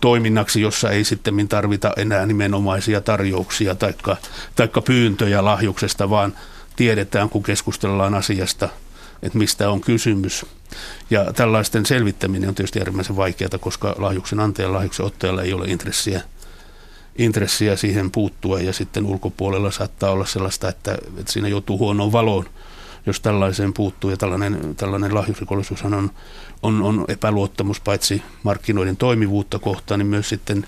toiminnaksi, 0.00 0.60
jossa 0.60 0.90
ei 0.90 1.04
sitten 1.04 1.48
tarvita 1.48 1.92
enää 1.96 2.26
nimenomaisia 2.26 3.00
tarjouksia 3.00 3.74
taikka, 3.74 4.16
taikka 4.56 4.80
pyyntöjä 4.80 5.44
lahjuksesta, 5.44 6.10
vaan 6.10 6.34
tiedetään, 6.76 7.28
kun 7.28 7.42
keskustellaan 7.42 8.14
asiasta, 8.14 8.68
että 9.22 9.38
mistä 9.38 9.70
on 9.70 9.80
kysymys. 9.80 10.46
Ja 11.10 11.32
tällaisten 11.32 11.86
selvittäminen 11.86 12.48
on 12.48 12.54
tietysti 12.54 12.78
äärimmäisen 12.78 13.16
vaikeaa, 13.16 13.58
koska 13.60 13.94
lahjuksen 13.98 14.40
antajan 14.40 14.72
lahjuksen 14.72 15.06
ottajalla 15.06 15.42
ei 15.42 15.52
ole 15.52 15.66
intressiä, 15.66 16.20
intressiä 17.18 17.76
siihen 17.76 18.10
puuttua 18.10 18.60
ja 18.60 18.72
sitten 18.72 19.06
ulkopuolella 19.06 19.70
saattaa 19.70 20.10
olla 20.10 20.26
sellaista, 20.26 20.68
että, 20.68 20.98
että 21.18 21.32
siinä 21.32 21.48
joutuu 21.48 21.78
huonoon 21.78 22.12
valoon, 22.12 22.44
jos 23.06 23.20
tällaiseen 23.20 23.72
puuttuu. 23.72 24.10
Ja 24.10 24.16
tällainen, 24.16 24.74
tällainen 24.76 25.14
lahjusrikollisuushan 25.14 25.94
on, 25.94 26.10
on, 26.62 26.82
on 26.82 27.04
epäluottamus 27.08 27.80
paitsi 27.80 28.22
markkinoiden 28.42 28.96
toimivuutta 28.96 29.58
kohtaan, 29.58 29.98
niin 29.98 30.06
myös 30.06 30.28
sitten 30.28 30.66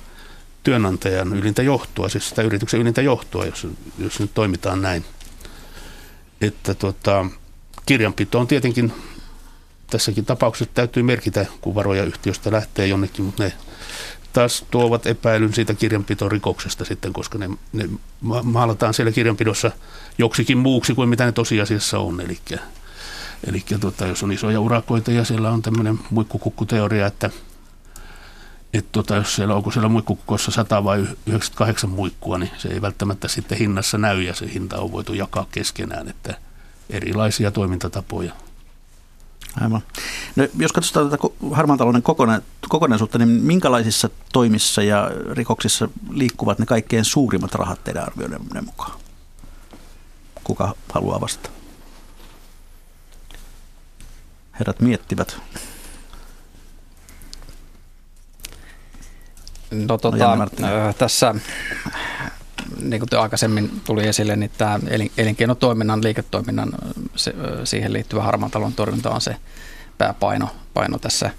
työnantajan 0.63 1.33
ylintä 1.33 1.63
johtoa, 1.63 2.09
siis 2.09 2.29
sitä 2.29 2.43
yrityksen 2.43 2.81
ylintä 2.81 3.03
johtoa, 3.03 3.47
jos, 3.47 3.67
jos 3.99 4.21
nyt 4.21 4.35
toimitaan 4.35 4.83
näin. 4.83 5.05
Että 6.41 6.75
tota, 6.75 7.27
kirjanpito 7.87 8.41
on 8.41 8.47
tietenkin 8.47 8.93
tässäkin 9.91 10.25
tapauksessa 10.25 10.75
täytyy 10.75 11.03
merkitä, 11.03 11.47
kun 11.61 11.75
varoja 11.75 12.05
yhtiöstä 12.05 12.53
lähtee 12.53 12.87
jonnekin, 12.87 13.25
mutta 13.25 13.43
ne 13.43 13.53
taas 14.33 14.65
tuovat 14.71 15.07
epäilyn 15.07 15.55
siitä 15.55 15.75
kirjanpitorikoksesta 15.75 16.85
sitten, 16.85 17.13
koska 17.13 17.39
ne, 17.39 17.51
ne 17.73 17.89
maalataan 18.43 18.95
siellä 18.95 19.13
kirjanpidossa 19.13 19.71
joksikin 20.19 20.59
muuksi 20.59 20.95
kuin 20.95 21.09
mitä 21.09 21.25
ne 21.25 21.33
tosiasiassa 21.33 21.99
on. 21.99 22.21
Eli, 22.21 22.39
eli 23.47 23.65
tota, 23.81 24.07
jos 24.07 24.23
on 24.23 24.33
isoja 24.33 24.61
urakoita 24.61 25.11
ja 25.11 25.25
siellä 25.25 25.51
on 25.51 25.63
tämmöinen 25.63 25.99
muikkukukkuteoria, 26.11 27.07
että 27.07 27.31
että 28.75 28.89
tota, 28.93 29.17
jos 29.17 29.35
siellä 29.35 29.55
onko 29.55 29.71
siellä 29.71 29.89
muikkukossa 29.89 30.51
100 30.51 30.85
vai 30.85 30.99
98 31.01 31.91
muikkua, 31.91 32.39
niin 32.39 32.51
se 32.59 32.69
ei 32.69 32.83
välttämättä 32.83 33.29
sitten 33.29 33.59
hinnassa 33.59 33.99
näy 33.99 34.23
ja 34.23 34.35
se 34.35 34.53
hinta 34.55 34.79
on 34.79 34.93
voitu 34.93 35.15
jakaa 35.15 35.47
keskenään, 35.53 36.09
että 36.09 36.35
erilaisia 36.91 37.51
toimintatapoja 37.51 38.33
Aivan. 39.61 39.83
No, 40.37 40.49
jos 40.59 40.73
katsotaan 40.73 41.11
tätä 41.11 41.23
harmaan 41.53 41.79
talouden 41.79 42.03
kokona- 42.03 42.43
kokonaisuutta, 42.69 43.19
niin 43.19 43.29
minkälaisissa 43.29 44.11
toimissa 44.33 44.83
ja 44.83 45.11
rikoksissa 45.33 45.89
liikkuvat 46.11 46.59
ne 46.59 46.67
kaikkein 46.67 47.05
suurimmat 47.05 47.55
rahat 47.55 47.85
teidän 47.85 48.03
arvioiden 48.03 48.65
mukaan? 48.65 48.99
Kuka 50.45 50.75
haluaa 50.93 51.21
vastata? 51.21 51.51
Herrat 54.59 54.81
miettivät. 54.81 55.41
No, 59.71 59.99
tota, 59.99 60.37
no, 60.37 60.93
tässä 60.99 61.35
niin 62.91 63.01
kuin 63.01 63.21
aikaisemmin 63.21 63.81
tuli 63.85 64.07
esille, 64.07 64.37
niin 64.37 64.51
tämä 64.59 64.81
elinkeinotoiminnan, 65.17 66.03
liiketoiminnan, 66.03 66.73
se, 67.17 67.35
siihen 67.65 67.93
liittyvä 67.93 68.23
harmaan 68.23 68.53
talon 68.53 68.73
torjunta 68.73 69.11
on 69.11 69.21
se 69.21 69.37
pääpaino 69.99 70.49
paino 70.75 70.99
tässä 70.99 71.31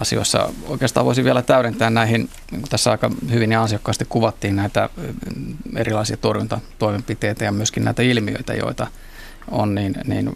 asioissa. 0.00 0.48
Oikeastaan 0.66 1.06
voisin 1.06 1.24
vielä 1.24 1.42
täydentää 1.42 1.90
näihin, 1.90 2.30
niin 2.50 2.62
tässä 2.62 2.90
aika 2.90 3.10
hyvin 3.30 3.52
ja 3.52 3.62
ansiokkaasti 3.62 4.04
kuvattiin 4.08 4.56
näitä 4.56 4.88
erilaisia 5.76 6.16
torjuntatoimenpiteitä 6.16 7.44
ja 7.44 7.52
myöskin 7.52 7.84
näitä 7.84 8.02
ilmiöitä, 8.02 8.54
joita 8.54 8.86
on, 9.50 9.74
niin, 9.74 9.94
niin, 10.04 10.32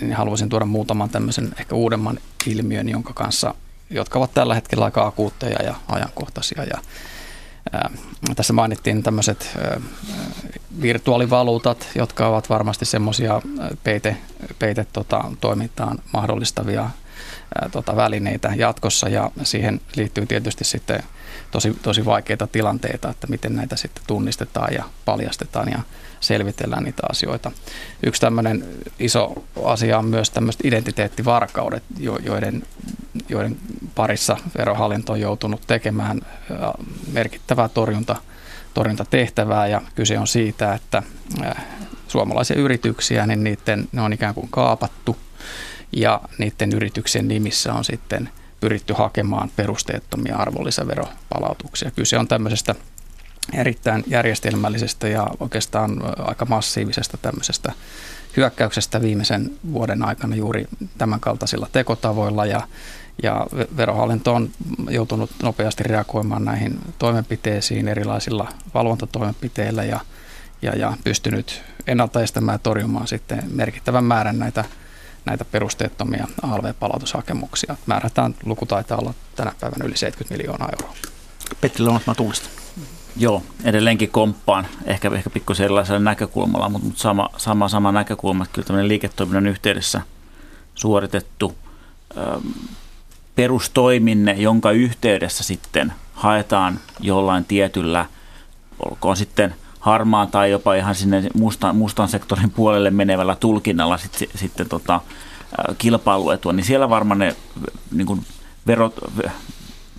niin 0.00 0.12
haluaisin 0.12 0.48
tuoda 0.48 0.64
muutaman 0.64 1.10
tämmöisen 1.10 1.54
ehkä 1.58 1.74
uudemman 1.74 2.18
ilmiön, 2.46 2.88
jonka 2.88 3.12
kanssa, 3.12 3.54
jotka 3.90 4.18
ovat 4.18 4.34
tällä 4.34 4.54
hetkellä 4.54 4.84
aika 4.84 5.06
akuutteja 5.06 5.62
ja 5.62 5.74
ajankohtaisia 5.88 6.64
ja 6.64 6.78
tässä 8.36 8.52
mainittiin 8.52 9.02
tämmöiset 9.02 9.58
virtuaalivaluutat, 10.82 11.88
jotka 11.94 12.26
ovat 12.26 12.50
varmasti 12.50 12.84
semmoisia 12.84 13.42
peite, 13.84 14.16
peite 14.58 14.86
tota, 14.92 15.24
toimintaan 15.40 15.98
mahdollistavia 16.12 16.90
tota, 17.72 17.96
välineitä 17.96 18.52
jatkossa. 18.56 19.08
Ja 19.08 19.30
siihen 19.42 19.80
liittyy 19.96 20.26
tietysti 20.26 20.64
sitten 20.64 21.02
tosi, 21.50 21.78
tosi 21.82 22.04
vaikeita 22.04 22.46
tilanteita, 22.46 23.10
että 23.10 23.26
miten 23.26 23.56
näitä 23.56 23.76
sitten 23.76 24.04
tunnistetaan 24.06 24.74
ja 24.74 24.84
paljastetaan. 25.04 25.68
Ja 25.68 25.78
selvitellään 26.20 26.84
niitä 26.84 27.02
asioita. 27.10 27.52
Yksi 28.02 28.20
tämmöinen 28.20 28.64
iso 28.98 29.44
asia 29.64 29.98
on 29.98 30.04
myös 30.04 30.30
tämmöiset 30.30 30.64
identiteettivarkaudet, 30.64 31.82
joiden, 31.98 32.62
joiden 33.28 33.56
parissa 33.94 34.36
verohallinto 34.58 35.12
on 35.12 35.20
joutunut 35.20 35.60
tekemään 35.66 36.20
merkittävää 37.12 37.68
torjunta, 37.68 38.16
torjuntatehtävää 38.74 39.66
ja 39.66 39.80
kyse 39.94 40.18
on 40.18 40.26
siitä, 40.26 40.74
että 40.74 41.02
suomalaisia 42.08 42.56
yrityksiä, 42.56 43.26
niin 43.26 43.44
niiden, 43.44 43.88
ne 43.92 44.02
on 44.02 44.12
ikään 44.12 44.34
kuin 44.34 44.48
kaapattu 44.50 45.16
ja 45.92 46.20
niiden 46.38 46.72
yrityksien 46.72 47.28
nimissä 47.28 47.72
on 47.72 47.84
sitten 47.84 48.28
pyritty 48.60 48.92
hakemaan 48.92 49.50
perusteettomia 49.56 50.36
arvonlisäveropalautuksia. 50.36 51.90
Kyse 51.90 52.18
on 52.18 52.28
tämmöisestä 52.28 52.74
erittäin 53.52 54.04
järjestelmällisestä 54.06 55.08
ja 55.08 55.26
oikeastaan 55.40 56.02
aika 56.18 56.44
massiivisesta 56.44 57.16
tämmöisestä 57.16 57.72
hyökkäyksestä 58.36 59.02
viimeisen 59.02 59.50
vuoden 59.72 60.04
aikana 60.04 60.36
juuri 60.36 60.66
tämän 60.98 61.20
kaltaisilla 61.20 61.68
tekotavoilla 61.72 62.46
ja, 62.46 62.68
ja 63.22 63.46
verohallinto 63.76 64.34
on 64.34 64.50
joutunut 64.90 65.30
nopeasti 65.42 65.82
reagoimaan 65.82 66.44
näihin 66.44 66.78
toimenpiteisiin 66.98 67.88
erilaisilla 67.88 68.48
valvontatoimenpiteillä 68.74 69.84
ja, 69.84 70.00
ja, 70.62 70.76
ja 70.76 70.96
pystynyt 71.04 71.62
ennaltaestämään 71.86 72.54
ja 72.54 72.58
torjumaan 72.58 73.08
sitten 73.08 73.42
merkittävän 73.50 74.04
määrän 74.04 74.38
näitä, 74.38 74.64
näitä 75.24 75.44
perusteettomia 75.44 76.26
ALV-palautushakemuksia. 76.42 77.76
Määrätään 77.86 78.34
luku 78.44 78.66
taitaa 78.66 78.98
olla 78.98 79.14
tänä 79.36 79.52
päivänä 79.60 79.84
yli 79.84 79.96
70 79.96 80.34
miljoonaa 80.34 80.68
euroa. 80.72 80.96
Petteri 81.60 81.84
Lounat, 81.84 82.02
tunnistan. 82.16 82.50
Joo, 83.16 83.42
edelleenkin 83.64 84.10
komppaan, 84.10 84.66
ehkä, 84.84 85.10
ehkä 85.14 85.30
pikkusen 85.30 85.64
erilaisella 85.64 86.00
näkökulmalla, 86.00 86.68
mutta, 86.68 86.86
mutta 86.86 87.02
sama, 87.02 87.28
sama, 87.36 87.68
sama 87.68 87.92
näkökulma, 87.92 88.44
että 88.44 88.54
kyllä 88.54 88.66
tämmöinen 88.66 88.88
liiketoiminnan 88.88 89.46
yhteydessä 89.46 90.00
suoritettu 90.74 91.54
ö, 92.16 92.40
perustoiminne, 93.34 94.32
jonka 94.32 94.70
yhteydessä 94.70 95.44
sitten 95.44 95.92
haetaan 96.14 96.78
jollain 97.00 97.44
tietyllä, 97.44 98.06
olkoon 98.90 99.16
sitten 99.16 99.54
harmaan 99.80 100.28
tai 100.28 100.50
jopa 100.50 100.74
ihan 100.74 100.94
sinne 100.94 101.22
mustan, 101.34 101.76
mustan 101.76 102.08
sektorin 102.08 102.50
puolelle 102.50 102.90
menevällä 102.90 103.36
tulkinnalla 103.36 103.98
sit, 103.98 104.28
sitten 104.34 104.68
tota, 104.68 105.00
kilpailuetua, 105.78 106.52
niin 106.52 106.64
siellä 106.64 106.90
varmaan 106.90 107.18
ne 107.18 107.36
niin 107.92 108.06
kuin 108.06 108.26
verot, 108.66 108.94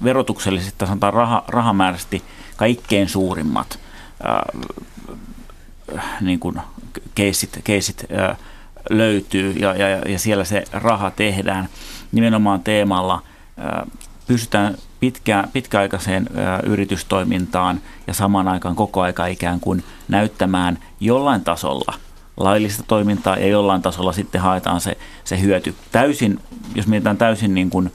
verotuksellisesti, 0.04 0.86
sanotaan 0.86 1.14
rah, 1.14 1.44
rahamääräisesti 1.48 2.24
kaikkein 2.62 3.10
suurimmat 3.10 3.80
äh, 5.98 6.04
niin 6.22 6.40
kuin 6.40 6.62
keisit, 7.16 7.60
keisit 7.64 8.06
äh, 8.30 8.38
löytyy 8.90 9.52
ja, 9.52 9.76
ja, 9.76 9.88
ja 9.88 10.20
siellä 10.20 10.44
se 10.44 10.64
raha 10.72 11.12
tehdään 11.12 11.70
nimenomaan 12.12 12.64
teemalla 12.64 13.22
äh, 13.60 13.92
pystytään 14.28 14.78
pitkä, 15.00 15.44
pitkäaikaiseen 15.54 16.30
ö, 16.36 16.68
yritystoimintaan 16.68 17.82
ja 18.08 18.14
samaan 18.14 18.48
aikaan 18.48 18.76
koko 18.76 19.02
aika 19.02 19.26
ikään 19.26 19.60
kuin 19.60 19.84
näyttämään 20.08 20.78
jollain 21.00 21.44
tasolla 21.44 21.94
laillista 22.38 22.84
toimintaa 22.88 23.38
ja 23.38 23.48
jollain 23.48 23.82
tasolla 23.82 24.14
sitten 24.14 24.42
haetaan 24.42 24.82
se, 24.82 24.98
se 25.24 25.42
hyöty. 25.42 25.76
Täysin, 25.92 26.40
jos 26.76 26.88
mietitään 26.88 27.18
täysin 27.18 27.54
niin 27.54 27.70
kuin 27.70 27.92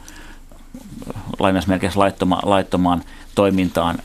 lainausmerkeissä 1.38 2.00
laittoma, 2.00 2.40
laittomaan 2.42 3.02
toimintaan 3.37 3.99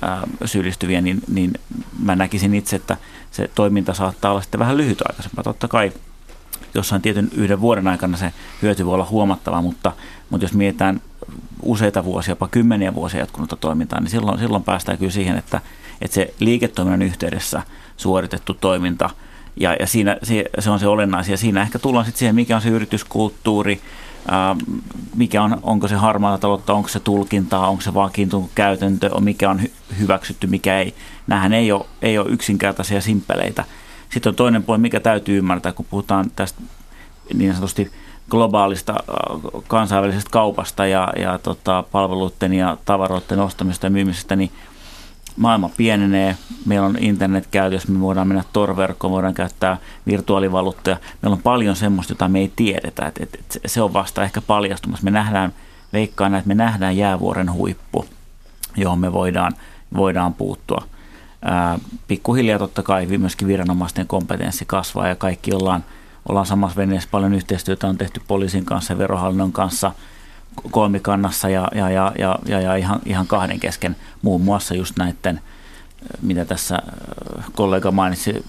syyllistyviä, 0.45 1.01
niin, 1.01 1.21
niin 1.27 1.53
mä 1.99 2.15
näkisin 2.15 2.55
itse, 2.55 2.75
että 2.75 2.97
se 3.31 3.49
toiminta 3.55 3.93
saattaa 3.93 4.31
olla 4.31 4.41
sitten 4.41 4.59
vähän 4.59 4.77
lyhytaikaisempaa. 4.77 5.43
Totta 5.43 5.67
kai 5.67 5.91
jossain 6.73 7.01
tietyn 7.01 7.29
yhden 7.35 7.61
vuoden 7.61 7.87
aikana 7.87 8.17
se 8.17 8.33
hyöty 8.61 8.85
voi 8.85 8.93
olla 8.93 9.07
huomattava, 9.09 9.61
mutta, 9.61 9.91
mutta 10.29 10.45
jos 10.45 10.53
mietitään 10.53 11.01
useita 11.61 12.03
vuosia, 12.03 12.31
jopa 12.31 12.47
kymmeniä 12.47 12.93
vuosia 12.93 13.19
jatkunutta 13.19 13.55
toimintaa, 13.55 13.99
niin 13.99 14.09
silloin, 14.09 14.39
silloin 14.39 14.63
päästään 14.63 14.97
kyllä 14.97 15.11
siihen, 15.11 15.37
että, 15.37 15.61
että 16.01 16.15
se 16.15 16.33
liiketoiminnan 16.39 17.01
yhteydessä 17.01 17.61
suoritettu 17.97 18.53
toiminta 18.53 19.09
ja, 19.55 19.75
ja 19.79 19.87
siinä, 19.87 20.17
se, 20.23 20.45
se 20.59 20.69
on 20.69 20.79
se 20.79 20.87
olennaisia. 20.87 21.37
Siinä 21.37 21.61
ehkä 21.61 21.79
tullaan 21.79 22.05
sitten 22.05 22.19
siihen, 22.19 22.35
mikä 22.35 22.55
on 22.55 22.61
se 22.61 22.69
yrityskulttuuri, 22.69 23.81
mikä 25.15 25.43
on, 25.43 25.59
onko 25.63 25.87
se 25.87 25.95
harmaata 25.95 26.37
taloutta, 26.37 26.73
onko 26.73 26.89
se 26.89 26.99
tulkintaa, 26.99 27.69
onko 27.69 27.81
se 27.81 27.93
vakiintunut 27.93 28.51
käytäntö, 28.55 29.19
mikä 29.19 29.49
on 29.49 29.61
hyväksytty, 29.99 30.47
mikä 30.47 30.79
ei. 30.79 30.95
Nämähän 31.27 31.53
ei 31.53 31.71
ole, 31.71 31.85
ei 32.01 32.17
ole 32.17 32.29
yksinkertaisia 32.29 33.01
simppeleitä. 33.01 33.63
Sitten 34.09 34.29
on 34.29 34.35
toinen 34.35 34.63
puoli, 34.63 34.79
mikä 34.79 34.99
täytyy 34.99 35.37
ymmärtää, 35.37 35.71
kun 35.71 35.85
puhutaan 35.89 36.31
tästä 36.35 36.61
niin 37.33 37.53
sanotusti 37.53 37.91
globaalista 38.29 39.03
kansainvälisestä 39.67 40.29
kaupasta 40.29 40.85
ja, 40.85 41.13
ja 41.19 41.37
tota, 41.37 41.83
palveluiden 41.91 42.53
ja 42.53 42.77
tavaroiden 42.85 43.39
ostamisesta 43.39 43.85
ja 43.85 43.91
myymisestä, 43.91 44.35
niin 44.35 44.51
maailma 45.37 45.69
pienenee, 45.77 46.37
meillä 46.65 46.85
on 46.85 46.97
internet 46.99 47.47
käytössä, 47.47 47.91
me 47.91 47.99
voidaan 47.99 48.27
mennä 48.27 48.43
torverkkoon, 48.53 49.11
voidaan 49.11 49.33
käyttää 49.33 49.77
virtuaalivaluuttoja. 50.07 50.97
Meillä 51.21 51.35
on 51.35 51.41
paljon 51.41 51.75
semmoista, 51.75 52.11
jota 52.11 52.27
me 52.27 52.39
ei 52.39 52.51
tiedetä, 52.55 53.05
että, 53.05 53.23
että 53.23 53.59
se 53.65 53.81
on 53.81 53.93
vasta 53.93 54.23
ehkä 54.23 54.41
paljastumassa. 54.41 55.03
Me 55.03 55.11
nähdään, 55.11 55.53
veikkaan, 55.93 56.35
että 56.35 56.47
me 56.47 56.55
nähdään 56.55 56.97
jäävuoren 56.97 57.53
huippu, 57.53 58.05
johon 58.77 58.99
me 58.99 59.13
voidaan, 59.13 59.53
voidaan 59.95 60.33
puuttua. 60.33 60.83
Ää, 61.41 61.79
pikkuhiljaa 62.07 62.59
totta 62.59 62.83
kai 62.83 63.05
myöskin 63.05 63.47
viranomaisten 63.47 64.07
kompetenssi 64.07 64.65
kasvaa 64.65 65.07
ja 65.07 65.15
kaikki 65.15 65.53
ollaan, 65.53 65.83
ollaan 66.29 66.45
samassa 66.45 66.77
veneessä. 66.77 67.09
Paljon 67.11 67.33
yhteistyötä 67.33 67.87
on 67.87 67.97
tehty 67.97 68.21
poliisin 68.27 68.65
kanssa 68.65 68.93
ja 68.93 68.97
verohallinnon 68.97 69.51
kanssa– 69.51 69.91
kolmikannassa 70.71 71.49
ja, 71.49 71.67
ja, 71.75 71.89
ja, 71.89 72.11
ja, 72.19 72.39
ja, 72.47 72.61
ja 72.61 72.75
ihan, 72.75 72.99
ihan 73.05 73.27
kahden 73.27 73.59
kesken 73.59 73.95
muun 74.21 74.41
muassa 74.41 74.75
just 74.75 74.97
näiden, 74.97 75.41
mitä 76.21 76.45
tässä 76.45 76.79
kollega 77.55 77.91
mainitsi, 77.91 78.45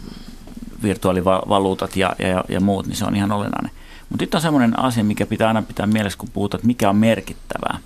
virtuaalivaluutat 0.82 1.96
ja, 1.96 2.16
ja, 2.18 2.44
ja 2.48 2.60
muut, 2.60 2.86
niin 2.86 2.96
se 2.96 3.04
on 3.04 3.16
ihan 3.16 3.32
olennainen. 3.32 3.70
Mutta 4.08 4.22
nyt 4.22 4.34
on 4.34 4.40
semmoinen 4.40 4.78
asia, 4.78 5.04
mikä 5.04 5.26
pitää 5.26 5.48
aina 5.48 5.62
pitää 5.62 5.86
mielessä, 5.86 6.18
kun 6.18 6.28
puhutaan, 6.32 6.58
että 6.58 6.66
mikä 6.66 6.90
on 6.90 6.96
merkittävää. 6.96 7.78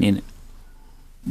Niin 0.00 0.24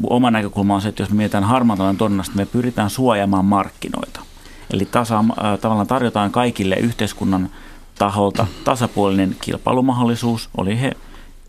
oma 0.03 0.31
näkökulma 0.31 0.75
on 0.75 0.81
se, 0.81 0.89
että 0.89 1.03
jos 1.03 1.09
me 1.09 1.15
mietitään 1.15 1.43
harmaan 1.43 1.97
torjunnasta, 1.97 2.35
me 2.35 2.45
pyritään 2.45 2.89
suojaamaan 2.89 3.45
markkinoita. 3.45 4.19
Eli 4.73 4.85
tasa, 4.85 5.19
äh, 5.19 5.59
tavallaan 5.61 5.87
tarjotaan 5.87 6.31
kaikille 6.31 6.75
yhteiskunnan 6.75 7.49
taholta 7.99 8.47
tasapuolinen 8.63 9.35
kilpailumahdollisuus, 9.41 10.49
oli 10.57 10.81
he 10.81 10.91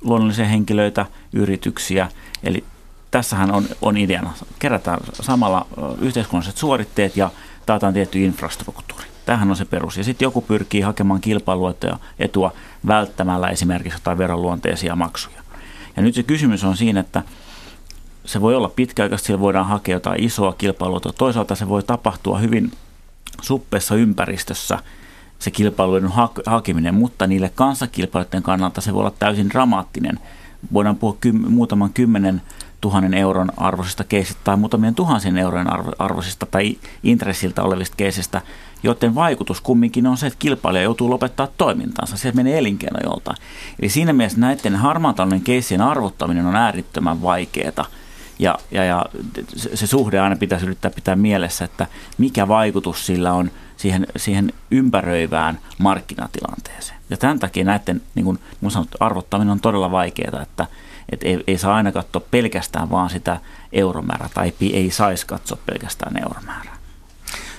luonnollisia 0.05 0.45
henkilöitä, 0.45 1.07
yrityksiä. 1.33 2.09
Eli 2.43 2.65
tässähän 3.11 3.53
on, 3.53 3.65
on 3.83 3.97
ideana. 3.97 4.33
Kerätään 4.59 5.01
samalla 5.13 5.67
yhteiskunnalliset 6.01 6.57
suoritteet 6.57 7.17
ja 7.17 7.31
taataan 7.67 7.95
tietty 7.95 8.25
infrastruktuuri. 8.25 9.05
Tähän 9.27 9.51
on 9.51 9.57
se 9.57 9.65
perus. 9.65 9.97
Ja 9.97 10.05
sitten 10.05 10.27
joku 10.27 10.41
pyrkii 10.41 10.81
hakemaan 10.81 11.21
kilpailua 11.21 11.75
ja 11.83 11.99
etua 12.19 12.53
välttämällä 12.87 13.49
esimerkiksi 13.49 13.99
jotain 13.99 14.19
veronluonteisia 14.19 14.97
maksuja. 14.97 15.43
Ja 15.97 16.03
nyt 16.03 16.15
se 16.15 16.23
kysymys 16.23 16.65
on 16.65 16.77
siinä, 16.77 17.01
että 17.01 17.23
se 18.25 18.41
voi 18.41 18.55
olla 18.55 18.69
pitkäaikaisesti, 18.69 19.27
sillä 19.27 19.41
voidaan 19.41 19.67
hakea 19.67 19.97
jotain 19.97 20.23
isoa 20.23 20.53
kilpailua. 20.59 21.01
Toisaalta 21.01 21.55
se 21.55 21.69
voi 21.69 21.83
tapahtua 21.83 22.39
hyvin 22.39 22.73
suppeessa 23.43 23.95
ympäristössä– 23.95 24.79
se 25.45 25.51
kilpailuiden 25.51 26.11
hakeminen, 26.47 26.95
mutta 26.95 27.27
niille 27.27 27.49
kanssakilpailijoiden 27.55 28.43
kannalta 28.43 28.81
se 28.81 28.93
voi 28.93 29.01
olla 29.01 29.15
täysin 29.19 29.51
dramaattinen. 29.51 30.19
Voidaan 30.73 30.97
puhua 30.97 31.17
kym, 31.21 31.45
muutaman 31.49 31.93
kymmenen 31.93 32.43
tuhannen 32.81 33.15
euron 33.15 33.53
arvoisista 33.57 34.05
keisistä 34.05 34.41
tai 34.45 34.57
muutamien 34.57 34.95
tuhansien 34.95 35.39
eurojen 35.39 35.67
arvoisista 35.99 36.47
tai 36.47 36.77
intressiltä 37.03 37.63
olevista 37.63 37.97
keisistä, 37.97 38.41
joiden 38.83 39.15
vaikutus 39.15 39.61
kumminkin 39.61 40.07
on 40.07 40.17
se, 40.17 40.27
että 40.27 40.39
kilpailija 40.39 40.83
joutuu 40.83 41.11
lopettaa 41.11 41.49
toimintansa. 41.59 42.17
Se 42.17 42.33
menee 42.33 42.59
elinkeino 42.59 42.99
joltain. 43.05 43.37
Eli 43.81 43.89
siinä 43.89 44.13
mielessä 44.13 44.41
näiden 44.41 44.77
harmaan 44.77 45.15
keissien 45.45 45.81
arvottaminen 45.81 46.47
on 46.47 46.57
äärittömän 46.57 47.23
vaikeaa. 47.23 47.87
Ja, 48.39 48.59
ja, 48.71 48.85
ja 48.85 49.07
se 49.75 49.87
suhde 49.87 50.21
aina 50.21 50.37
pitäisi 50.37 50.67
yrittää 50.67 50.91
pitää 50.91 51.17
mielessä, 51.17 51.65
että 51.65 51.87
mikä 52.19 52.49
vaikutus 52.49 53.07
sillä 53.07 53.33
on– 53.33 53.51
siihen, 53.85 54.07
siihen 54.17 54.53
ympäröivään 54.71 55.59
markkinatilanteeseen. 55.79 56.99
Ja 57.11 57.17
tämän 57.17 57.39
takia 57.39 57.65
näiden 57.65 58.03
niin 58.15 58.25
kuin, 58.25 58.39
niin 58.61 58.71
sanottu, 58.71 58.97
arvottaminen 59.01 59.53
on 59.53 59.61
todella 59.61 59.91
vaikeaa, 59.91 60.43
että 60.43 60.67
et 61.13 61.23
ei, 61.23 61.45
ei 61.47 61.59
saa 61.59 61.75
aina 61.75 61.93
katsoa 61.93 62.23
pelkästään 62.31 62.91
vaan 62.91 63.11
sitä 63.11 63.41
euromäärää 63.73 64.29
tai 64.35 64.53
ei, 64.61 64.91
saisi 64.91 65.27
katsoa 65.27 65.59
pelkästään 65.67 66.23
euromäärää. 66.23 66.77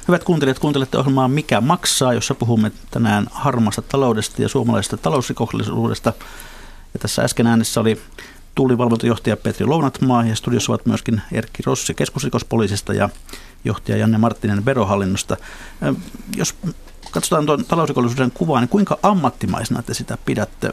Hyvät 0.07 0.23
kuuntelijat, 0.23 0.59
kuuntelette 0.59 0.97
ohjelmaa 0.97 1.27
Mikä 1.27 1.61
maksaa, 1.61 2.13
jossa 2.13 2.35
puhumme 2.35 2.71
tänään 2.91 3.27
harmaasta 3.31 3.81
taloudesta 3.81 4.41
ja 4.41 4.49
suomalaisesta 4.49 4.97
talousrikollisuudesta. 4.97 6.13
Ja 6.93 6.99
tässä 6.99 7.21
äsken 7.21 7.47
äänessä 7.47 7.81
oli 7.81 8.01
tullivalvontajohtaja 8.55 9.37
Petri 9.37 9.65
Lounatmaa 9.65 10.25
ja 10.25 10.35
studiossa 10.35 10.71
ovat 10.71 10.85
myöskin 10.85 11.21
Erkki 11.31 11.63
Rossi 11.65 11.93
keskusrikospoliisista 11.93 12.93
ja 12.93 13.09
johtaja 13.65 13.97
Janne 13.97 14.17
Marttinen 14.17 14.65
verohallinnosta. 14.65 15.37
Jos 16.35 16.55
katsotaan 17.11 17.45
tuon 17.45 17.65
talousrikollisuuden 17.65 18.31
kuvaa, 18.31 18.59
niin 18.59 18.69
kuinka 18.69 18.99
ammattimaisena 19.03 19.83
te 19.83 19.93
sitä 19.93 20.17
pidätte? 20.25 20.71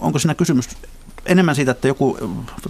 Onko 0.00 0.18
siinä 0.18 0.34
kysymys 0.34 0.68
enemmän 1.26 1.54
siitä, 1.54 1.70
että 1.70 1.88
joku 1.88 2.18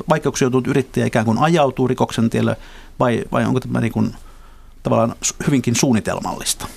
vaikeuksia 0.08 0.44
joutunut 0.44 0.66
yrittäjä 0.66 1.06
ikään 1.06 1.24
kuin 1.24 1.38
ajautuu 1.38 1.88
rikoksen 1.88 2.30
tielle, 2.30 2.56
vai, 3.00 3.24
vai 3.32 3.44
onko 3.44 3.60
tämä 3.60 3.80
niin 3.80 3.92
kuin, 3.92 4.14
tavallaan 4.82 5.16
hyvinkin 5.46 5.76
suunnitelmallista? 5.76 6.68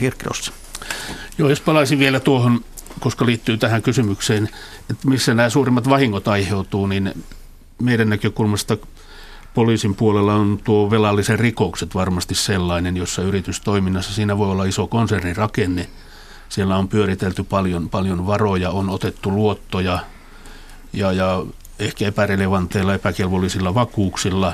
Erkki 0.00 0.24
Rossi. 0.24 0.52
Joo, 1.38 1.48
jos 1.48 1.60
palaisin 1.60 1.98
vielä 1.98 2.20
tuohon 2.20 2.60
koska 3.00 3.26
liittyy 3.26 3.56
tähän 3.56 3.82
kysymykseen, 3.82 4.48
että 4.90 5.08
missä 5.08 5.34
nämä 5.34 5.50
suurimmat 5.50 5.88
vahingot 5.88 6.28
aiheutuu, 6.28 6.86
niin 6.86 7.24
meidän 7.82 8.08
näkökulmasta 8.08 8.76
poliisin 9.54 9.94
puolella 9.94 10.34
on 10.34 10.60
tuo 10.64 10.90
velallisen 10.90 11.38
rikokset 11.38 11.94
varmasti 11.94 12.34
sellainen, 12.34 12.96
jossa 12.96 13.22
yritystoiminnassa 13.22 14.14
siinä 14.14 14.38
voi 14.38 14.50
olla 14.50 14.64
iso 14.64 14.86
konsernirakenne. 14.86 15.88
Siellä 16.48 16.76
on 16.76 16.88
pyöritelty 16.88 17.42
paljon, 17.42 17.88
paljon 17.88 18.26
varoja, 18.26 18.70
on 18.70 18.90
otettu 18.90 19.30
luottoja 19.30 19.98
ja, 20.92 21.12
ja 21.12 21.44
ehkä 21.78 22.06
epärelevanteilla, 22.06 22.94
epäkelvollisilla 22.94 23.74
vakuuksilla 23.74 24.52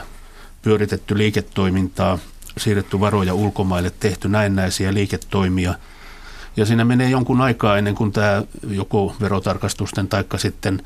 pyöritetty 0.63 1.19
liiketoimintaa, 1.19 2.19
siirretty 2.59 3.01
varoja 3.01 3.35
ulkomaille, 3.35 3.93
tehty 4.01 4.29
näennäisiä 4.29 4.95
liiketoimia. 4.95 5.75
Ja 6.57 6.67
siinä 6.67 6.85
menee 6.85 7.11
jonkun 7.11 7.41
aikaa 7.41 7.79
ennen 7.79 7.95
kuin 7.95 8.13
tämä 8.13 8.43
joko 8.69 9.15
verotarkastusten 9.21 10.09
tai 10.09 10.25
sitten 10.37 10.83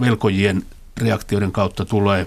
velkojien 0.00 0.62
reaktioiden 1.00 1.52
kautta 1.52 1.84
tulee 1.84 2.26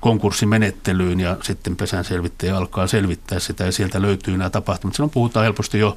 konkurssimenettelyyn 0.00 1.20
ja 1.20 1.36
sitten 1.42 1.76
pesän 1.76 2.04
selvittäjä 2.04 2.56
alkaa 2.56 2.86
selvittää 2.86 3.38
sitä 3.38 3.64
ja 3.64 3.72
sieltä 3.72 4.02
löytyy 4.02 4.36
nämä 4.36 4.50
tapahtumat. 4.50 4.94
Silloin 4.94 5.10
puhutaan 5.10 5.44
helposti 5.44 5.78
jo 5.78 5.96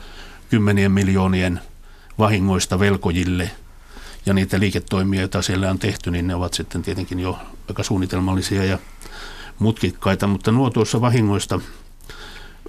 kymmenien 0.50 0.92
miljoonien 0.92 1.60
vahingoista 2.20 2.80
velkojille 2.80 3.52
ja 4.26 4.34
niitä 4.34 4.60
liiketoimia, 4.60 5.20
joita 5.20 5.42
siellä 5.42 5.70
on 5.70 5.80
tehty, 5.80 6.12
niin 6.12 6.28
ne 6.28 6.36
ovat 6.36 6.54
sitten 6.54 6.82
tietenkin 6.82 7.20
jo 7.20 7.40
aika 7.70 7.84
suunnitelmallisia 7.84 8.66
ja 8.66 8.80
mutkikkaita, 9.60 10.28
mutta 10.28 10.52
nuo 10.52 10.70
tuossa 10.70 11.02
vahingoista 11.02 11.60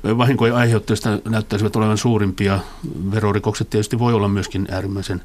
vahinkojen 0.04 0.54
aiheuttajista 0.54 1.18
näyttäisivät 1.28 1.76
olevan 1.76 1.98
suurimpia. 1.98 2.58
Verorikokset 3.10 3.70
tietysti 3.70 3.98
voi 3.98 4.14
olla 4.14 4.28
myöskin 4.28 4.68
äärimmäisen 4.70 5.22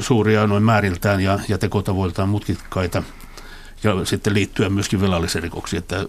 suuria 0.00 0.46
noin 0.46 0.62
määriltään 0.62 1.20
ja, 1.20 1.38
ja 1.48 1.58
tekotavoiltaan 1.58 2.28
mutkikkaita. 2.28 3.02
Ja 3.84 4.04
sitten 4.04 4.34
liittyä 4.34 4.68
myöskin 4.68 5.00
velallisen 5.00 5.42
rikoksiin, 5.42 5.78
että 5.78 6.06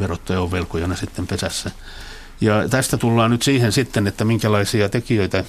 verottaja 0.00 0.40
on 0.40 0.50
velkojana 0.50 0.96
sitten 0.96 1.26
pesässä. 1.26 1.70
Ja 2.40 2.68
tästä 2.68 2.96
tullaan 2.96 3.30
nyt 3.30 3.42
siihen 3.42 3.72
sitten, 3.72 4.06
että 4.06 4.24
minkälaisia 4.24 4.88
tekijöitä 4.88 5.44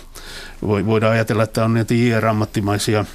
voidaan 0.62 1.14
ajatella, 1.14 1.44
että 1.44 1.66
on 1.66 1.74
näitä 1.74 1.94
JR-ammattimaisia 1.94 3.06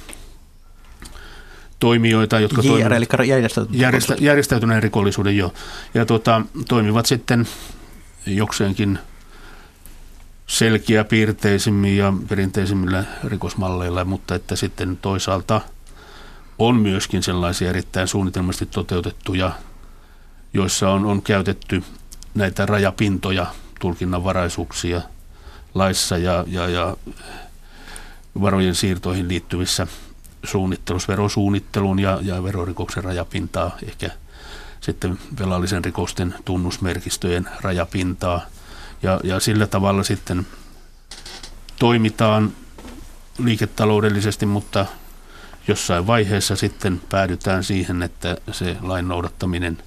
toimijoita, 1.79 2.39
jotka 2.39 2.61
JR, 2.61 2.93
eli 2.93 3.07
järjestäytyneen, 3.27 3.81
järjestä, 3.81 4.15
järjestäytyneen 4.19 4.83
rikollisuuden 4.83 5.37
jo, 5.37 5.53
ja 5.93 6.05
tuota, 6.05 6.41
toimivat 6.67 7.05
sitten 7.05 7.47
jokseenkin 8.25 8.99
selkeäpiirteisimmin 10.47 11.97
ja 11.97 12.13
perinteisimmillä 12.27 13.03
rikosmalleilla, 13.23 14.05
mutta 14.05 14.35
että 14.35 14.55
sitten 14.55 14.97
toisaalta 14.97 15.61
on 16.67 16.75
myöskin 16.75 17.23
sellaisia 17.23 17.69
erittäin 17.69 18.07
suunnitelmasti 18.07 18.65
toteutettuja, 18.65 19.51
joissa 20.53 20.89
on, 20.89 21.05
on 21.05 21.21
käytetty 21.21 21.83
näitä 22.35 22.65
rajapintoja, 22.65 23.45
tulkinnanvaraisuuksia 23.79 25.01
laissa 25.73 26.17
ja, 26.17 26.43
ja, 26.47 26.69
ja 26.69 26.97
varojen 28.41 28.75
siirtoihin 28.75 29.27
liittyvissä 29.27 29.87
suunnittelussa, 30.43 31.07
verosuunnittelun 31.07 31.99
ja, 31.99 32.19
ja 32.21 32.43
verorikoksen 32.43 33.03
rajapintaa, 33.03 33.77
ehkä 33.87 34.09
sitten 34.81 35.19
velallisen 35.39 35.85
rikosten 35.85 36.35
tunnusmerkistöjen 36.45 37.49
rajapintaa. 37.61 38.41
Ja, 39.03 39.19
ja 39.23 39.39
sillä 39.39 39.67
tavalla 39.67 40.03
sitten 40.03 40.47
toimitaan 41.79 42.51
liiketaloudellisesti, 43.37 44.45
mutta 44.45 44.85
jossain 45.67 46.07
vaiheessa 46.07 46.55
sitten 46.55 47.01
päädytään 47.09 47.63
siihen, 47.63 48.03
että 48.03 48.37
se 48.51 48.77
lain 48.81 49.07
noudattaminen 49.07 49.77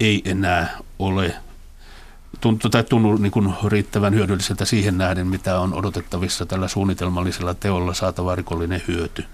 ei 0.00 0.22
enää 0.24 0.78
ole 0.98 1.34
tuntuu, 2.40 2.70
tai 2.70 2.84
tunnu 2.84 3.16
niin 3.16 3.32
kuin 3.32 3.54
riittävän 3.68 4.14
hyödylliseltä 4.14 4.64
siihen 4.64 4.98
nähden, 4.98 5.26
mitä 5.26 5.58
on 5.60 5.74
odotettavissa 5.74 6.46
tällä 6.46 6.68
suunnitelmallisella 6.68 7.54
teolla 7.54 7.94
saatava 7.94 8.34
rikollinen 8.34 8.82
hyöty. 8.88 9.24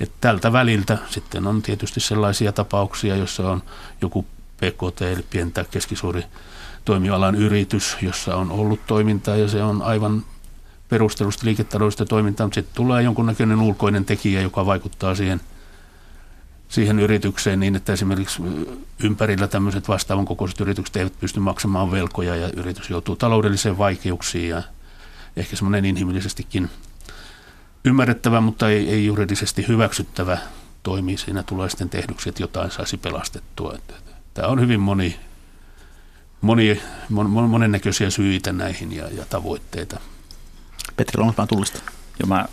Et 0.00 0.12
tältä 0.20 0.52
väliltä 0.52 0.98
sitten 1.10 1.46
on 1.46 1.62
tietysti 1.62 2.00
sellaisia 2.00 2.52
tapauksia, 2.52 3.16
joissa 3.16 3.50
on 3.50 3.62
joku 4.00 4.26
PKT 4.56 5.02
eli 5.02 5.26
pientä 5.30 5.64
keskisuuri 5.70 6.24
toimialan 6.84 7.34
yritys, 7.34 7.96
jossa 8.02 8.36
on 8.36 8.50
ollut 8.50 8.80
toimintaa 8.86 9.36
ja 9.36 9.48
se 9.48 9.62
on 9.62 9.82
aivan 9.82 10.24
perustelusta 10.90 11.46
liiketaloudellista 11.46 12.04
toimintaa, 12.04 12.46
mutta 12.46 12.54
sitten 12.54 12.76
tulee 12.76 13.02
jonkunnäköinen 13.02 13.60
ulkoinen 13.60 14.04
tekijä, 14.04 14.40
joka 14.40 14.66
vaikuttaa 14.66 15.14
siihen, 15.14 15.40
siihen 16.68 16.98
yritykseen 16.98 17.60
niin, 17.60 17.76
että 17.76 17.92
esimerkiksi 17.92 18.42
ympärillä 19.02 19.48
tämmöiset 19.48 19.88
vastaavan 19.88 20.24
kokoiset 20.24 20.60
yritykset 20.60 20.96
eivät 20.96 21.20
pysty 21.20 21.40
maksamaan 21.40 21.90
velkoja 21.90 22.36
ja 22.36 22.50
yritys 22.56 22.90
joutuu 22.90 23.16
taloudelliseen 23.16 23.78
vaikeuksiin 23.78 24.48
ja 24.48 24.62
ehkä 25.36 25.56
semmoinen 25.56 25.84
inhimillisestikin 25.84 26.70
ymmärrettävä, 27.84 28.40
mutta 28.40 28.70
ei, 28.70 28.90
ei 28.90 29.06
juridisesti 29.06 29.68
hyväksyttävä 29.68 30.38
toimi. 30.82 31.16
Siinä 31.16 31.42
tulee 31.42 31.70
sitten 31.70 31.90
tehdyksi, 31.90 32.28
että 32.28 32.42
jotain 32.42 32.70
saisi 32.70 32.96
pelastettua. 32.96 33.78
Tämä 34.34 34.48
on 34.48 34.60
hyvin 34.60 34.80
moni, 34.80 35.20
moni, 36.40 36.82
mon, 37.08 37.30
monennäköisiä 37.50 38.10
syitä 38.10 38.52
näihin 38.52 38.92
ja, 38.92 39.08
ja 39.08 39.24
tavoitteita. 39.24 40.00
Petri 40.96 41.18
Lonkmaan 41.18 41.48
tullista. 41.48 41.80
Joo, 42.18 42.26
mä 42.26 42.46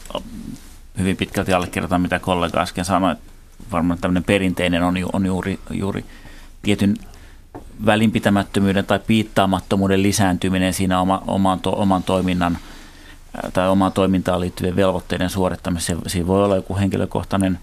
hyvin 0.99 1.17
pitkälti 1.17 1.53
allekirjoitan, 1.53 2.01
mitä 2.01 2.19
kollega 2.19 2.59
äsken 2.59 2.85
sanoi. 2.85 3.15
Varmaan 3.71 3.99
tämmöinen 3.99 4.23
perinteinen 4.23 4.83
on, 4.83 4.95
on 5.13 5.25
juuri, 5.25 5.59
juuri 5.71 6.05
tietyn 6.61 6.97
välinpitämättömyyden 7.85 8.85
tai 8.85 8.99
piittaamattomuuden 9.07 10.03
lisääntyminen 10.03 10.73
siinä 10.73 11.01
oma, 11.01 11.23
oman, 11.27 11.59
to, 11.59 11.71
oman 11.71 12.03
toiminnan– 12.03 12.57
tai 13.53 13.69
omaan 13.69 13.91
toimintaan 13.93 14.39
liittyvien 14.39 14.75
velvoitteiden 14.75 15.29
suorittamiseen. 15.29 15.99
Siinä 16.07 16.27
voi 16.27 16.43
olla 16.43 16.55
joku 16.55 16.77
henkilökohtainen 16.77 17.59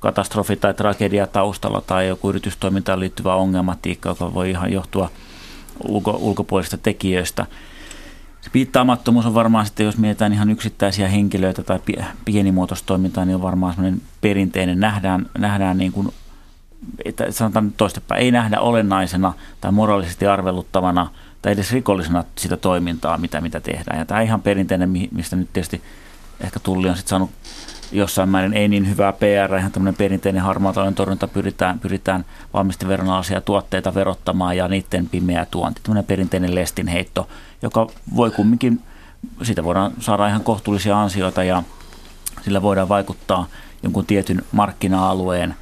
katastrofi 0.00 0.56
tai 0.56 0.74
tragedia 0.74 1.26
taustalla 1.26 1.80
tai 1.80 2.08
joku 2.08 2.28
yritystoimintaan 2.28 3.00
liittyvä 3.00 3.34
ongelmatiikka, 3.34 4.08
joka 4.08 4.34
voi 4.34 4.50
ihan 4.50 4.72
johtua 4.72 5.10
ulko, 5.88 6.18
ulkopuolisista 6.20 6.78
tekijöistä. 6.78 7.46
Se 8.44 8.50
piittaamattomuus 8.50 9.26
on 9.26 9.34
varmaan 9.34 9.66
sitten, 9.66 9.86
jos 9.86 9.98
mietitään 9.98 10.32
ihan 10.32 10.50
yksittäisiä 10.50 11.08
henkilöitä 11.08 11.62
tai 11.62 11.80
pienimuotoista 12.24 12.86
toimintaa, 12.86 13.24
niin 13.24 13.34
on 13.34 13.42
varmaan 13.42 13.74
sellainen 13.74 14.02
perinteinen, 14.20 14.80
nähdään, 14.80 15.26
nähdään 15.38 15.78
niin 15.78 15.92
kuin, 15.92 16.08
että 17.04 17.32
sanotaan 17.32 17.72
toistepäin, 17.76 18.22
ei 18.22 18.30
nähdä 18.30 18.60
olennaisena 18.60 19.32
tai 19.60 19.72
moraalisesti 19.72 20.26
arveluttavana– 20.26 21.10
tai 21.44 21.52
edes 21.52 21.72
rikollisena 21.72 22.24
sitä 22.38 22.56
toimintaa, 22.56 23.18
mitä, 23.18 23.40
mitä 23.40 23.60
tehdään. 23.60 23.98
Ja 23.98 24.04
tämä 24.04 24.20
ihan 24.20 24.42
perinteinen, 24.42 24.90
mistä 25.12 25.36
nyt 25.36 25.52
tietysti 25.52 25.82
ehkä 26.40 26.60
Tulli 26.60 26.88
on 26.88 26.96
sitten 26.96 27.10
saanut 27.10 27.30
jossain 27.94 28.28
määrin 28.28 28.52
ei 28.52 28.68
niin 28.68 28.90
hyvää 28.90 29.12
PR, 29.12 29.56
ihan 29.58 29.72
tämmöinen 29.72 29.94
perinteinen 29.94 30.42
harmaan 30.42 30.94
torjunta, 30.94 31.28
pyritään, 31.28 31.78
pyritään 31.78 32.24
valmisteveronalaisia 32.54 33.40
tuotteita 33.40 33.94
verottamaan 33.94 34.56
ja 34.56 34.68
niiden 34.68 35.08
pimeä 35.08 35.46
tuonti, 35.50 35.80
tämmöinen 35.82 36.04
perinteinen 36.04 36.54
lestinheitto, 36.54 37.28
joka 37.62 37.86
voi 38.16 38.30
kumminkin, 38.30 38.80
siitä 39.42 39.64
voidaan 39.64 39.92
saada 40.00 40.28
ihan 40.28 40.44
kohtuullisia 40.44 41.02
ansioita 41.02 41.44
ja 41.44 41.62
sillä 42.42 42.62
voidaan 42.62 42.88
vaikuttaa 42.88 43.46
jonkun 43.82 44.06
tietyn 44.06 44.42
markkina-alueen 44.52 45.54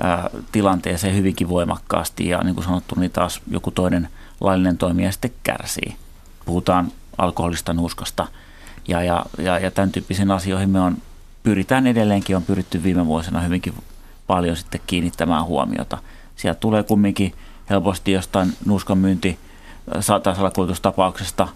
ää, 0.00 0.30
tilanteeseen 0.52 1.16
hyvinkin 1.16 1.48
voimakkaasti 1.48 2.28
ja 2.28 2.42
niin 2.44 2.54
kuin 2.54 2.64
sanottu, 2.64 2.94
niin 2.94 3.10
taas 3.10 3.40
joku 3.50 3.70
toinen– 3.70 4.08
laillinen 4.40 4.78
toimija 4.78 5.12
sitten 5.12 5.30
kärsii. 5.42 5.96
Puhutaan 6.44 6.92
alkoholista, 7.18 7.72
nuuskasta 7.72 8.26
ja, 8.88 9.02
ja, 9.02 9.26
ja, 9.38 9.58
ja 9.58 9.70
tämän 9.70 9.92
tyyppisiin 9.92 10.30
asioihin 10.30 10.70
me 10.70 10.80
on, 10.80 10.96
pyritään 11.44 11.86
edelleenkin, 11.86 12.36
on 12.36 12.42
pyritty 12.42 12.82
viime 12.82 13.06
vuosina 13.06 13.40
hyvinkin 13.40 13.74
paljon 14.26 14.56
sitten 14.56 14.80
kiinnittämään 14.86 15.44
huomiota. 15.44 15.98
Sieltä 16.36 16.60
tulee 16.60 16.82
kumminkin 16.82 17.34
helposti 17.70 18.12
jostain 18.12 18.52
nuuskan 18.66 18.98
myynti 18.98 19.38
tai 20.22 20.36
salakuljetustapauksesta 20.36 21.48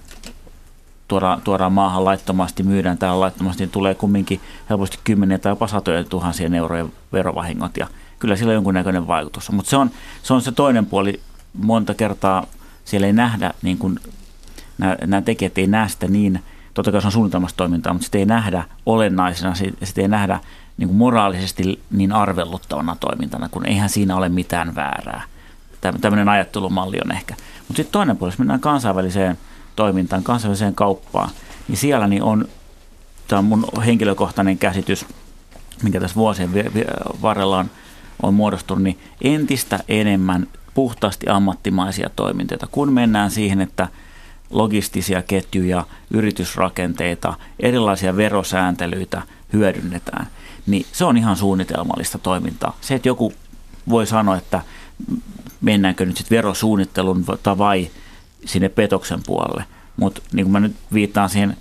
tuodaan, 1.09 1.42
tuodaan 1.42 1.72
maahan 1.72 2.05
laittomasti, 2.05 2.62
myydään 2.62 2.98
täällä 2.98 3.20
laittomasti, 3.20 3.62
niin 3.62 3.70
tulee 3.70 3.94
kumminkin 3.94 4.40
helposti 4.70 4.98
kymmeniä 5.05 5.38
tai 5.38 5.53
jopa 5.53 5.66
satoja 5.66 6.04
tuhansien 6.04 6.54
eurojen 6.54 6.92
verovahingot 7.12 7.77
ja 7.77 7.87
kyllä 8.19 8.37
sillä 8.37 8.50
on 8.50 8.54
jonkunnäköinen 8.54 9.06
vaikutus. 9.06 9.50
Mutta 9.50 9.71
se 9.71 9.77
on, 9.77 9.90
se 10.23 10.35
on 10.35 10.42
se 10.42 10.52
toinen 10.52 10.87
puoli. 10.87 11.21
Monta 11.58 11.94
kertaa 11.94 12.46
siellä 12.85 13.06
ei 13.06 13.12
nähdä, 13.12 13.54
niin 13.62 13.79
kuin, 13.79 13.98
nämä, 14.79 14.96
nämä 15.06 15.23
tekijät 15.23 15.58
ei 15.58 15.67
näe 15.67 15.88
sitä 15.88 16.08
niin, 16.08 16.40
totta 16.79 16.92
kai 16.92 17.00
se 17.00 17.06
on 17.06 17.12
suunnitelmassa 17.12 17.56
toimintaa, 17.56 17.92
mutta 17.92 18.04
sitä 18.04 18.18
ei 18.18 18.26
nähdä 18.26 18.64
olennaisena, 18.87 19.54
sitä 19.85 20.00
ei 20.00 20.08
nähdä 20.08 20.40
niin 20.76 20.88
kuin 20.88 20.96
moraalisesti 20.96 21.83
niin 21.90 22.12
arvelluttavana 22.12 22.96
toimintana, 23.00 23.48
kun 23.48 23.66
eihän 23.66 23.88
siinä 23.88 24.16
ole 24.16 24.29
mitään 24.29 24.74
väärää. 24.74 25.22
Tämmöinen 26.00 26.29
ajattelumalli 26.29 26.98
on 27.04 27.12
ehkä. 27.12 27.35
Mutta 27.58 27.76
sitten 27.76 27.92
toinen 27.92 28.16
puoli, 28.16 28.33
jos 28.33 28.38
mennään 28.38 28.60
kansainväliseen 28.60 29.38
toimintaan, 29.76 30.22
kansainväliseen 30.22 30.74
kauppaan, 30.74 31.31
niin 31.68 31.79
siellä 31.79 32.06
niin 32.06 32.22
on, 32.22 32.48
tämä 33.29 33.38
on 33.38 33.44
mun 33.44 33.64
henkilökohtainen 33.87 34.58
käsitys, 34.58 35.06
minkä 35.83 36.00
tässä 36.00 36.16
vuosien 36.16 36.50
varrella 37.22 37.58
on, 37.58 37.70
on 38.22 38.35
muodostunut, 38.35 38.83
niin 38.83 38.98
entistä 39.22 39.79
enemmän 39.88 40.46
puhtaasti 40.74 41.26
ammattimaisia 41.29 42.10
toimintoja. 42.16 42.58
Kun 42.70 42.92
mennään 42.92 43.31
siihen, 43.31 43.60
että 43.60 43.88
logistisia 44.51 45.23
ketjuja, 45.23 45.87
yritysrakenteita, 46.11 47.35
erilaisia 47.61 48.17
verosääntelyitä 48.17 49.23
hyödynnetään, 49.53 50.27
niin 50.67 50.87
se 50.92 51.05
on 51.05 51.17
ihan 51.17 51.37
suunnitelmallista 51.37 52.19
toimintaa. 52.19 52.77
Se, 52.81 52.94
että 52.94 53.09
joku 53.09 53.33
voi 53.88 54.07
sanoa, 54.07 54.37
että 54.37 54.63
mennäänkö 55.61 56.07
nyt 56.07 56.17
sitten 56.17 56.37
verosuunnittelun 56.37 57.25
vai 57.59 57.90
sinne 58.44 58.69
petoksen 58.69 59.21
puolelle. 59.27 59.65
Mutta 59.96 60.23
niin 60.33 60.44
kuin 60.44 60.53
mä 60.53 60.61
nyt 60.61 60.77
viittaan 60.92 61.31
siihen 61.31 61.57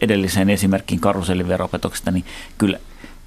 edelliseen 0.00 0.50
esimerkkiin 0.50 1.00
karuselliveropetoksesta, 1.00 2.10
niin 2.10 2.24
kyllä 2.58 2.78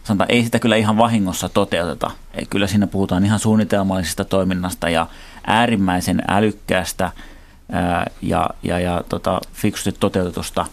sanotaan, 0.03 0.31
ei 0.31 0.43
sitä 0.43 0.59
kyllä 0.59 0.75
ihan 0.75 0.97
vahingossa 0.97 1.49
toteuteta. 1.49 2.11
Kyllä 2.49 2.67
siinä 2.67 2.87
puhutaan 2.87 3.25
ihan 3.25 3.39
suunnitelmallisesta 3.39 4.25
toiminnasta 4.25 4.89
ja 4.89 5.07
äärimmäisen 5.47 6.21
älykkäästä 6.27 7.11
ää, 7.71 8.11
ja, 8.21 8.49
ja, 8.63 8.79
ja 8.79 9.03
tota, 9.09 9.41
fiksusti 9.53 9.91
toteutetusta 9.91 10.65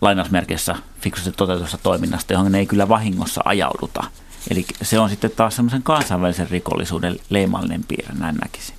lainausmerkeissä 0.00 0.76
fiksusti 1.00 1.32
toteutetusta 1.32 1.78
toiminnasta, 1.82 2.32
johon 2.32 2.52
ne 2.52 2.58
ei 2.58 2.66
kyllä 2.66 2.88
vahingossa 2.88 3.40
ajauduta. 3.44 4.04
Eli 4.50 4.66
se 4.82 4.98
on 4.98 5.10
sitten 5.10 5.30
taas 5.30 5.56
semmoisen 5.56 5.82
kansainvälisen 5.82 6.50
rikollisuuden 6.50 7.16
leimallinen 7.30 7.84
piirre, 7.88 8.14
näin 8.18 8.36
näkisin. 8.36 8.74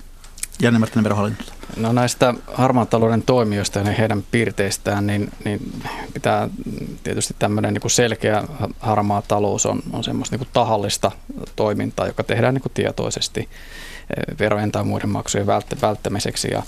Janne 0.62 0.78
Marttinen 0.78 1.04
verohallinto. 1.04 1.44
No 1.76 1.92
näistä 1.92 2.34
harmaan 2.54 2.86
talouden 2.86 3.22
toimijoista 3.22 3.78
ja 3.78 3.84
heidän 3.84 4.24
piirteistään, 4.30 5.06
niin, 5.06 5.32
niin 5.44 5.82
pitää 6.14 6.48
tietysti 7.02 7.36
tämmöinen 7.38 7.74
niin 7.74 7.90
selkeä 7.90 8.44
harmaa 8.80 9.22
talous 9.22 9.66
on, 9.66 9.82
on 9.92 10.04
semmoista 10.04 10.36
niin 10.36 10.48
tahallista 10.52 11.12
toimintaa, 11.56 12.06
joka 12.06 12.24
tehdään 12.24 12.54
niin 12.54 12.72
tietoisesti 12.74 13.40
eh, 13.40 14.38
verojen 14.38 14.72
tai 14.72 14.84
muiden 14.84 15.08
maksujen 15.08 15.46
välttämiseksi. 15.82 16.48
Ja 16.50 16.62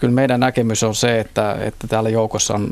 kyllä 0.00 0.14
meidän 0.14 0.40
näkemys 0.40 0.82
on 0.82 0.94
se, 0.94 1.20
että, 1.20 1.56
että 1.60 1.86
täällä 1.86 2.08
joukossa 2.08 2.54
on 2.54 2.70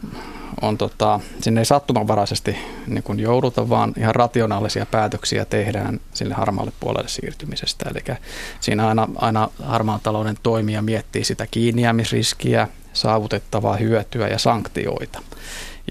on 0.62 0.78
tota, 0.78 1.20
sinne 1.40 1.60
ei 1.60 1.64
sattumanvaraisesti 1.64 2.56
niin 2.86 3.02
kuin 3.02 3.20
jouduta, 3.20 3.68
vaan 3.68 3.94
ihan 3.96 4.14
rationaalisia 4.14 4.86
päätöksiä 4.86 5.44
tehdään 5.44 6.00
sille 6.14 6.34
harmaalle 6.34 6.72
puolelle 6.80 7.08
siirtymisestä. 7.08 7.90
Eli 7.90 8.16
siinä 8.60 8.88
aina, 8.88 9.08
aina 9.16 9.48
harmaan 9.62 10.00
talouden 10.02 10.36
toimija 10.42 10.82
miettii 10.82 11.24
sitä 11.24 11.46
kiinniämisriskiä, 11.50 12.68
saavutettavaa 12.92 13.76
hyötyä 13.76 14.28
ja 14.28 14.38
sanktioita. 14.38 15.22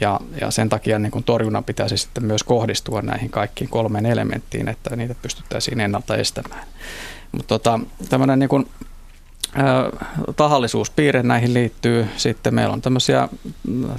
Ja, 0.01 0.19
ja 0.41 0.51
sen 0.51 0.69
takia 0.69 0.99
niin 0.99 1.11
kuin 1.11 1.23
torjunnan 1.23 1.63
pitäisi 1.63 1.97
sitten 1.97 2.25
myös 2.25 2.43
kohdistua 2.43 3.01
näihin 3.01 3.29
kaikkiin 3.29 3.69
kolmeen 3.69 4.05
elementtiin, 4.05 4.67
että 4.67 4.95
niitä 4.95 5.15
pystyttäisiin 5.21 5.79
ennalta 5.79 6.15
estämään. 6.15 6.63
Mutta 7.31 7.47
tota, 7.47 7.79
tämmöinen 8.09 8.39
niin 8.39 8.49
kuin 8.49 8.67
tahallisuuspiirre 10.35 11.23
näihin 11.23 11.53
liittyy. 11.53 12.07
Sitten 12.17 12.55
meillä 12.55 12.73
on 12.73 12.81
tämmöisiä 12.81 13.29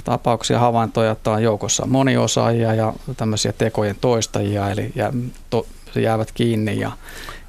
tapauksia, 0.03 0.59
havaintoja, 0.59 1.11
että 1.11 1.31
on 1.31 1.43
joukossa 1.43 1.85
moniosaajia 1.85 2.73
ja 2.73 2.93
tämmöisiä 3.17 3.53
tekojen 3.53 3.95
toistajia, 4.01 4.69
eli 4.69 4.91
jää, 4.95 5.13
to, 5.49 5.65
jäävät 5.95 6.31
kiinni 6.31 6.79
ja 6.79 6.91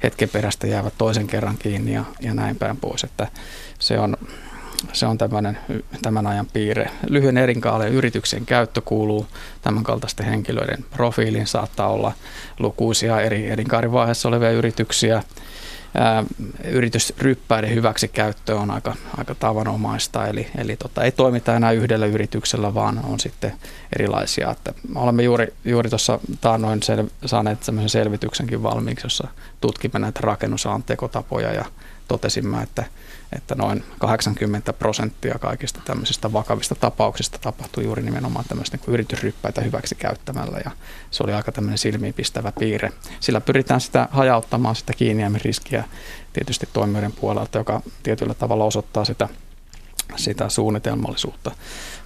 hetken 0.03 0.29
perästä 0.29 0.67
jäävät 0.67 0.93
toisen 0.97 1.27
kerran 1.27 1.57
kiinni 1.57 1.93
ja, 1.93 2.03
ja 2.21 2.33
näin 2.33 2.55
päin 2.55 2.77
pois. 2.77 3.03
Että 3.03 3.27
se 3.79 3.99
on, 3.99 4.17
se 4.93 5.05
on 5.05 5.17
tämmöinen, 5.17 5.57
tämän 6.01 6.27
ajan 6.27 6.47
piirre. 6.53 6.89
Lyhyen 7.09 7.37
erinkaaleen 7.37 7.93
yrityksen 7.93 8.45
käyttö 8.45 8.81
kuuluu 8.81 9.27
tämän 9.61 9.83
kaltaisten 9.83 10.25
henkilöiden 10.25 10.85
profiiliin. 10.91 11.47
Saattaa 11.47 11.87
olla 11.87 12.11
lukuisia 12.59 13.21
eri 13.21 13.51
elinkaarivaiheessa 13.51 14.29
olevia 14.29 14.51
yrityksiä, 14.51 15.23
yritysryppäiden 16.63 17.75
hyväksikäyttö 17.75 18.55
on 18.55 18.71
aika, 18.71 18.95
aika 19.17 19.35
tavanomaista, 19.35 20.27
eli, 20.27 20.47
eli 20.57 20.75
tota, 20.75 21.03
ei 21.03 21.11
toimita 21.11 21.55
enää 21.55 21.71
yhdellä 21.71 22.05
yrityksellä, 22.05 22.73
vaan 22.73 22.99
on 23.03 23.19
sitten 23.19 23.53
erilaisia. 23.95 24.51
Että 24.51 24.73
olemme 24.95 25.23
juuri, 25.23 25.53
juuri 25.65 25.89
tuossa 25.89 26.19
taannoin 26.41 26.83
sel, 26.83 27.05
saaneet 27.25 27.63
sellaisen 27.63 27.89
selvityksenkin 27.89 28.63
valmiiksi, 28.63 29.05
jossa 29.05 29.27
tutkimme 29.61 29.99
näitä 29.99 30.19
rakennusalan 30.23 30.83
tekotapoja 30.83 31.53
ja 31.53 31.65
totesimme, 32.07 32.63
että 32.63 32.83
että 33.33 33.55
noin 33.55 33.83
80 33.99 34.73
prosenttia 34.73 35.39
kaikista 35.39 35.81
tämmöisistä 35.85 36.33
vakavista 36.33 36.75
tapauksista 36.75 37.37
tapahtui 37.37 37.83
juuri 37.83 38.01
nimenomaan 38.01 38.45
tämmöistä 38.47 38.77
niin 38.77 38.93
yritysryppäitä 38.93 39.61
hyväksi 39.61 39.95
käyttämällä 39.95 40.57
ja 40.65 40.71
se 41.11 41.23
oli 41.23 41.33
aika 41.33 41.51
tämmöinen 41.51 41.77
silmiinpistävä 41.77 42.51
piirre. 42.59 42.91
Sillä 43.19 43.41
pyritään 43.41 43.81
sitä 43.81 44.07
hajauttamaan 44.11 44.75
sitä 44.75 44.93
kiinniämisriskiä 44.93 45.83
tietysti 46.33 46.69
toimijoiden 46.73 47.11
puolelta, 47.11 47.57
joka 47.57 47.81
tietyllä 48.03 48.33
tavalla 48.33 48.65
osoittaa 48.65 49.05
sitä, 49.05 49.29
sitä 50.15 50.49
suunnitelmallisuutta. 50.49 51.51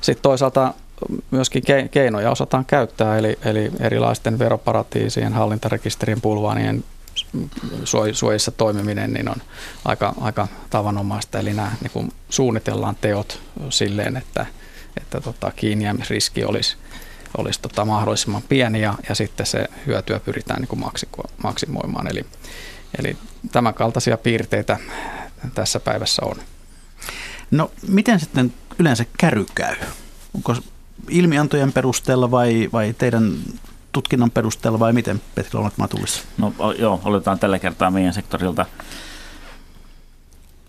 Sitten 0.01 0.23
toisaalta 0.23 0.73
myöskin 1.31 1.63
keinoja 1.91 2.31
osataan 2.31 2.65
käyttää, 2.65 3.17
eli, 3.17 3.39
eli 3.45 3.71
erilaisten 3.79 4.39
veroparatiisien, 4.39 5.33
hallintarekisterien, 5.33 6.21
pulvaanien 6.21 6.83
suojissa 8.13 8.51
toimiminen 8.51 9.13
niin 9.13 9.29
on 9.29 9.41
aika, 9.85 10.13
aika 10.21 10.47
tavanomaista. 10.69 11.39
Eli 11.39 11.53
nämä 11.53 11.71
niin 11.81 11.91
kuin 11.91 12.11
suunnitellaan 12.29 12.95
teot 13.01 13.41
silleen, 13.69 14.17
että, 14.17 14.45
että 14.97 15.21
tota, 15.21 15.51
kiinnijäämisriski 15.55 16.45
olisi, 16.45 16.77
olisi 17.37 17.61
tota 17.61 17.85
mahdollisimman 17.85 18.41
pieni 18.49 18.81
ja, 18.81 18.93
ja 19.09 19.15
sitten 19.15 19.45
se 19.45 19.65
hyötyä 19.85 20.19
pyritään 20.19 20.61
niin 20.61 20.93
maksimoimaan. 21.43 22.07
Eli, 22.11 22.25
eli 22.99 23.17
tämän 23.51 23.73
kaltaisia 23.73 24.17
piirteitä 24.17 24.77
tässä 25.55 25.79
päivässä 25.79 26.21
on. 26.25 26.35
No 27.51 27.71
miten 27.87 28.19
sitten 28.19 28.53
yleensä 28.79 29.05
käry 29.17 29.45
käy? 29.55 29.75
Onko 30.33 30.55
ilmiantojen 31.09 31.73
perusteella 31.73 32.31
vai, 32.31 32.69
vai 32.73 32.93
teidän 32.97 33.33
tutkinnan 33.91 34.31
perusteella 34.31 34.79
vai 34.79 34.93
miten 34.93 35.21
Petri 35.35 35.51
Lounatmaa 35.53 35.87
tulisi? 35.87 36.23
No 36.37 36.53
joo, 36.79 37.01
oletetaan 37.05 37.39
tällä 37.39 37.59
kertaa 37.59 37.91
meidän 37.91 38.13
sektorilta. 38.13 38.65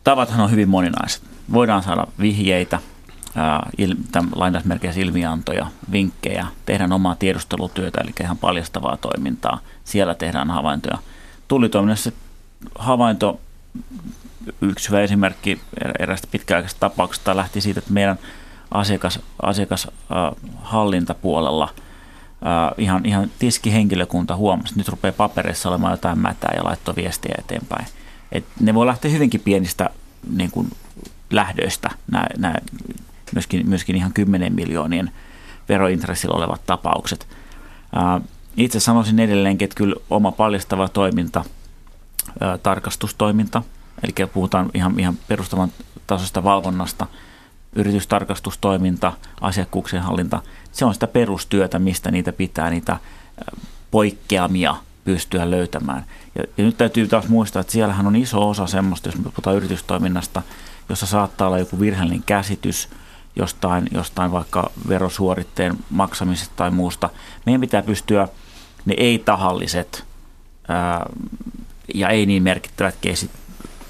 Tavathan 0.05 0.41
on 0.41 0.51
hyvin 0.51 0.69
moninaiset. 0.69 1.23
Voidaan 1.53 1.83
saada 1.83 2.07
vihjeitä, 2.21 2.79
lainausmerkeissä 4.35 5.01
ilmiantoja, 5.01 5.67
vinkkejä, 5.93 6.47
tehdään 6.67 6.93
omaa 6.93 7.17
tiedustelutyötä, 7.17 8.01
eli 8.01 8.13
ihan 8.21 8.39
paljastavaa 8.39 8.97
toimintaa. 8.97 9.61
Siellä 9.85 10.15
tehdään 10.15 10.51
havaintoja. 10.51 10.99
Tullitoiminnassa 11.49 12.13
havainto, 12.79 13.41
yksi 14.61 14.89
hyvä 14.89 15.01
esimerkki 15.01 15.61
erästä 15.99 16.29
pitkäaikaisesta 16.31 16.81
tapauksesta 16.81 17.37
lähti 17.37 17.61
siitä, 17.61 17.79
että 17.79 17.93
meidän 17.93 18.19
asiakas, 18.71 19.21
asiakashallintapuolella– 19.43 21.69
äh, 22.47 22.75
ihan, 22.79 23.07
ihan 23.07 23.31
tiskihenkilökunta 23.39 24.37
huomasi, 24.37 24.69
että 24.69 24.81
nyt 24.81 24.89
rupeaa 24.89 25.13
paperissa 25.13 25.69
olemaan 25.69 25.93
jotain 25.93 26.19
mätää 26.19 26.55
ja 26.57 26.65
laittoi 26.65 26.97
viestiä 26.97 27.35
eteenpäin. 27.39 27.87
Et 28.33 28.45
ne 28.61 28.75
voi 28.75 28.87
lähteä 28.87 29.11
hyvinkin 29.11 29.41
pienistä 29.41 29.91
niin 30.37 30.51
kuin 30.51 30.71
lähdöistä, 31.31 31.91
nämä, 32.11 32.27
nämä 32.39 32.55
myöskin, 33.33 33.69
myöskin 33.69 33.97
ihan 33.97 34.13
10 34.13 34.55
miljoonien 34.55 35.11
verointressillä 35.69 36.35
olevat 36.35 36.67
tapaukset. 36.67 37.29
Äh, 37.97 38.23
itse 38.57 38.81
sanoisin 38.81 39.21
edelleenkin, 39.21 39.67
että 39.67 39.77
kyllä 39.77 39.97
oma 40.11 40.33
paljastava 40.33 40.89
toiminta, 40.89 41.45
äh, 42.43 42.59
tarkastustoiminta, 42.63 43.63
eli 44.03 44.29
puhutaan 44.29 44.71
ihan, 44.75 45.01
ihan 45.01 45.19
perustavan 45.29 45.73
tasosta 46.07 46.45
valvonnasta– 46.45 47.07
yritystarkastustoiminta, 47.73 49.13
asiakkuuksien 49.41 50.03
hallinta, 50.03 50.43
se 50.73 50.85
on 50.85 50.95
sitä 50.95 51.07
perustyötä, 51.07 51.79
mistä 51.79 52.11
niitä 52.11 52.33
pitää 52.33 52.71
niitä 52.71 52.97
poikkeamia 53.91 54.77
pystyä 55.05 55.51
löytämään. 55.51 56.05
Ja, 56.35 56.45
ja 56.57 56.65
nyt 56.65 56.77
täytyy 56.77 57.07
taas 57.07 57.29
muistaa, 57.29 57.61
että 57.61 57.73
siellähän 57.73 58.07
on 58.07 58.17
iso 58.17 58.49
osa 58.49 58.67
semmoista, 58.67 59.09
jos 59.09 59.17
me 59.17 59.23
puhutaan 59.23 59.57
yritystoiminnasta, 59.57 60.43
jossa 60.89 61.07
saattaa 61.07 61.47
olla 61.47 61.59
joku 61.59 61.81
virheellinen 61.81 62.23
käsitys 62.23 62.89
jostain, 63.37 63.89
jostain 63.95 64.33
vaikka 64.33 64.71
verosuoritteen 64.89 65.77
maksamisesta 65.91 66.55
tai 66.57 66.71
muusta. 66.71 67.11
Meidän 67.47 67.61
pitää 67.61 67.83
pystyä 67.83 68.29
ne 68.85 68.95
ei-tahalliset 68.97 70.05
ää, 70.69 71.07
ja 71.95 72.09
ei 72.09 72.27
niin 72.27 72.43
merkittävät 72.43 72.95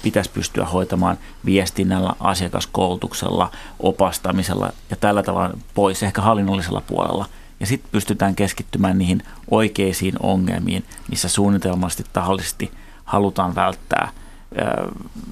pitäisi 0.03 0.29
pystyä 0.29 0.65
hoitamaan 0.65 1.17
viestinnällä, 1.45 2.13
asiakaskoulutuksella, 2.19 3.51
opastamisella 3.79 4.71
ja 4.89 4.95
tällä 4.95 5.23
tavalla 5.23 5.57
pois 5.73 6.03
ehkä 6.03 6.21
hallinnollisella 6.21 6.81
puolella. 6.81 7.25
Ja 7.59 7.65
sitten 7.65 7.91
pystytään 7.91 8.35
keskittymään 8.35 8.97
niihin 8.97 9.23
oikeisiin 9.51 10.13
ongelmiin, 10.19 10.85
missä 11.09 11.29
suunnitelmallisesti 11.29 12.05
tahallisesti 12.13 12.71
halutaan 13.05 13.55
välttää 13.55 14.11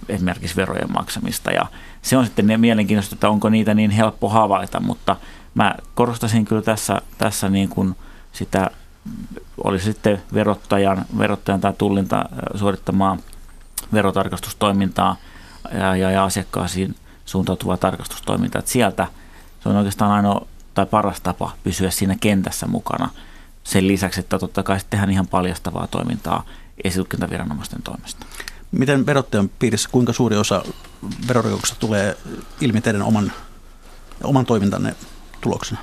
esimerkiksi 0.10 0.56
verojen 0.56 0.92
maksamista. 0.94 1.52
Ja 1.52 1.66
se 2.02 2.18
on 2.18 2.26
sitten 2.26 2.60
mielenkiintoista, 2.60 3.16
että 3.16 3.30
onko 3.30 3.50
niitä 3.50 3.74
niin 3.74 3.92
helppo 3.92 4.30
havaita, 4.30 4.80
mutta 4.80 5.16
mä 5.56 5.76
korostasin 5.96 6.46
kyllä 6.46 6.62
tässä, 6.62 7.02
tässä 7.18 7.50
niin 7.50 7.70
kuin 7.70 7.96
sitä, 8.32 8.72
olisi 9.64 9.86
sitten 9.86 10.22
verottajan, 10.34 11.06
verottajan 11.18 11.62
tai 11.62 11.74
tullinta 11.78 12.26
suorittamaa 12.56 13.18
verotarkastustoimintaa 13.94 15.16
ja, 15.72 15.96
ja, 15.96 16.12
ja 16.12 16.24
asiakkaisiin 16.24 16.96
suuntautuvaa 17.26 17.78
tarkastustoimintaa. 17.78 18.60
Että 18.60 18.72
sieltä 18.72 19.08
se 19.64 19.70
on 19.70 19.76
oikeastaan 19.76 20.12
ainoa 20.12 20.48
tai 20.74 20.86
paras 20.86 21.22
tapa 21.22 21.52
pysyä 21.64 21.92
siinä 21.92 22.16
kentässä 22.22 22.68
mukana. 22.68 23.10
Sen 23.64 23.88
lisäksi, 23.88 24.20
että 24.20 24.40
totta 24.40 24.64
kai 24.64 24.80
tehdään 24.90 25.12
ihan 25.12 25.28
paljastavaa 25.28 25.88
toimintaa 25.88 26.44
esitutkintaviranomaisten 26.84 27.84
toimesta. 27.84 28.26
Miten 28.72 29.06
verottajan 29.06 29.50
piirissä, 29.60 29.90
kuinka 29.92 30.14
suuri 30.14 30.38
osa 30.38 30.64
verorikoksista 31.28 31.80
tulee 31.80 32.18
ilmi 32.62 32.82
teidän 32.82 33.02
oman, 33.02 33.32
oman 34.24 34.46
toimintanne 34.46 34.96
tuloksena? 35.42 35.82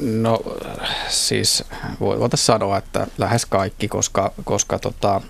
No 0.00 0.38
siis 1.08 1.64
voitaisiin 2.00 2.46
sanoa, 2.46 2.78
että 2.78 3.06
lähes 3.18 3.46
kaikki, 3.46 3.88
koska, 3.88 4.32
koska 4.44 4.78
tota, 4.78 5.20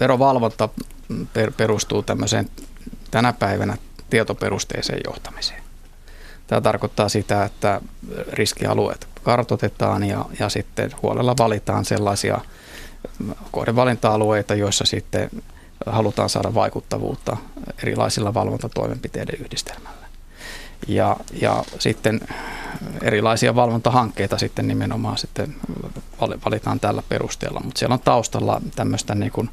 verovalvonta 0.00 0.68
perustuu 1.56 2.02
tämmöiseen 2.02 2.50
tänä 3.10 3.32
päivänä 3.32 3.76
tietoperusteiseen 4.10 5.00
johtamiseen. 5.06 5.62
Tämä 6.46 6.60
tarkoittaa 6.60 7.08
sitä, 7.08 7.44
että 7.44 7.80
riskialueet 8.32 9.08
kartotetaan 9.22 10.04
ja, 10.04 10.24
ja 10.38 10.48
sitten 10.48 10.90
huolella 11.02 11.34
valitaan 11.38 11.84
sellaisia 11.84 12.40
kohdevalinta-alueita, 13.50 14.54
joissa 14.54 14.84
sitten 14.84 15.30
halutaan 15.86 16.28
saada 16.28 16.54
vaikuttavuutta 16.54 17.36
erilaisilla 17.82 18.34
valvontatoimenpiteiden 18.34 19.40
yhdistelmällä. 19.40 19.99
Ja, 20.88 21.16
ja 21.40 21.64
sitten 21.78 22.20
erilaisia 23.02 23.54
valvontahankkeita 23.54 24.38
sitten 24.38 24.68
nimenomaan 24.68 25.18
sitten 25.18 25.56
valitaan 26.44 26.80
tällä 26.80 27.02
perusteella, 27.08 27.60
mutta 27.64 27.78
siellä 27.78 27.94
on 27.94 28.00
taustalla 28.00 28.60
tämmöistä 28.76 29.14
niin 29.14 29.32
kuin, 29.32 29.50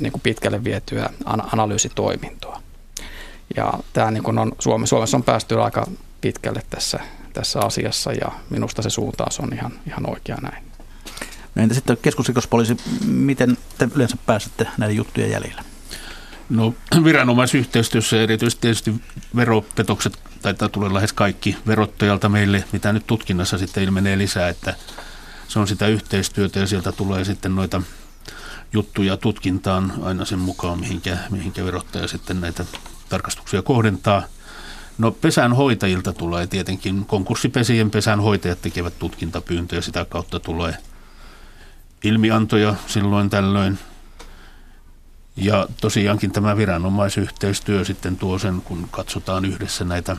niin 0.00 0.12
kuin 0.12 0.22
pitkälle 0.22 0.64
vietyä 0.64 1.10
analyysitoimintoa. 1.52 2.62
Ja 3.56 3.72
tämä 3.92 4.10
niin 4.10 4.22
kuin 4.22 4.38
on, 4.38 4.52
Suomessa 4.58 4.96
on 5.16 5.22
päästy 5.22 5.60
aika 5.60 5.86
pitkälle 6.20 6.62
tässä, 6.70 7.00
tässä 7.32 7.60
asiassa 7.60 8.12
ja 8.12 8.32
minusta 8.50 8.82
se 8.82 8.90
suuntaus 8.90 9.40
on 9.40 9.52
ihan, 9.52 9.72
ihan 9.86 10.10
oikea 10.10 10.36
näin. 10.42 10.64
No 11.54 11.62
entä 11.62 11.74
sitten 11.74 11.98
keskusrikospoliisi, 12.02 12.76
miten 13.06 13.58
te 13.78 13.88
yleensä 13.94 14.16
pääsette 14.26 14.66
näiden 14.78 14.96
juttujen 14.96 15.30
jäljille? 15.30 15.71
No 16.50 16.74
viranomaisyhteistyössä 17.04 18.22
erityisesti 18.22 18.60
tietysti 18.60 18.94
veropetokset 19.36 20.18
taitaa 20.42 20.68
tulla 20.68 20.94
lähes 20.94 21.12
kaikki 21.12 21.56
verottajalta 21.66 22.28
meille, 22.28 22.64
mitä 22.72 22.92
nyt 22.92 23.06
tutkinnassa 23.06 23.58
sitten 23.58 23.82
ilmenee 23.82 24.18
lisää, 24.18 24.48
että 24.48 24.74
se 25.48 25.58
on 25.58 25.68
sitä 25.68 25.86
yhteistyötä 25.86 26.58
ja 26.58 26.66
sieltä 26.66 26.92
tulee 26.92 27.24
sitten 27.24 27.54
noita 27.54 27.82
juttuja 28.72 29.16
tutkintaan 29.16 29.92
aina 30.02 30.24
sen 30.24 30.38
mukaan, 30.38 30.80
mihinkä, 30.80 31.18
mihinkä 31.30 31.64
verottaja 31.64 32.08
sitten 32.08 32.40
näitä 32.40 32.64
tarkastuksia 33.08 33.62
kohdentaa. 33.62 34.22
No 34.98 35.10
pesänhoitajilta 35.10 36.12
tulee 36.12 36.46
tietenkin, 36.46 37.04
konkurssipesien 37.06 37.90
pesänhoitajat 37.90 38.62
tekevät 38.62 38.98
tutkintapyyntöjä, 38.98 39.80
sitä 39.80 40.04
kautta 40.04 40.40
tulee 40.40 40.76
ilmiantoja 42.04 42.74
silloin 42.86 43.30
tällöin. 43.30 43.78
Ja 45.36 45.68
tosiaankin 45.80 46.32
tämä 46.32 46.56
viranomaisyhteistyö 46.56 47.84
sitten 47.84 48.16
tuo 48.16 48.38
sen, 48.38 48.62
kun 48.64 48.88
katsotaan 48.90 49.44
yhdessä 49.44 49.84
näitä 49.84 50.16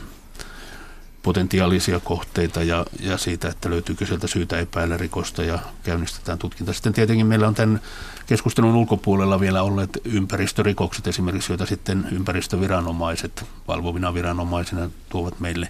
potentiaalisia 1.22 2.00
kohteita 2.00 2.62
ja, 2.62 2.86
ja 3.00 3.18
siitä, 3.18 3.48
että 3.48 3.70
löytyykö 3.70 4.06
sieltä 4.06 4.26
syytä 4.26 4.58
epäillä 4.58 4.96
rikosta 4.96 5.42
ja 5.42 5.58
käynnistetään 5.82 6.38
tutkinta. 6.38 6.72
Sitten 6.72 6.92
tietenkin 6.92 7.26
meillä 7.26 7.48
on 7.48 7.54
tämän 7.54 7.80
keskustelun 8.26 8.74
ulkopuolella 8.74 9.40
vielä 9.40 9.62
olleet 9.62 9.98
ympäristörikokset 10.04 11.06
esimerkiksi, 11.06 11.52
joita 11.52 11.66
sitten 11.66 12.08
ympäristöviranomaiset 12.12 13.44
valvovina 13.68 14.14
viranomaisina 14.14 14.90
tuovat 15.08 15.40
meille. 15.40 15.68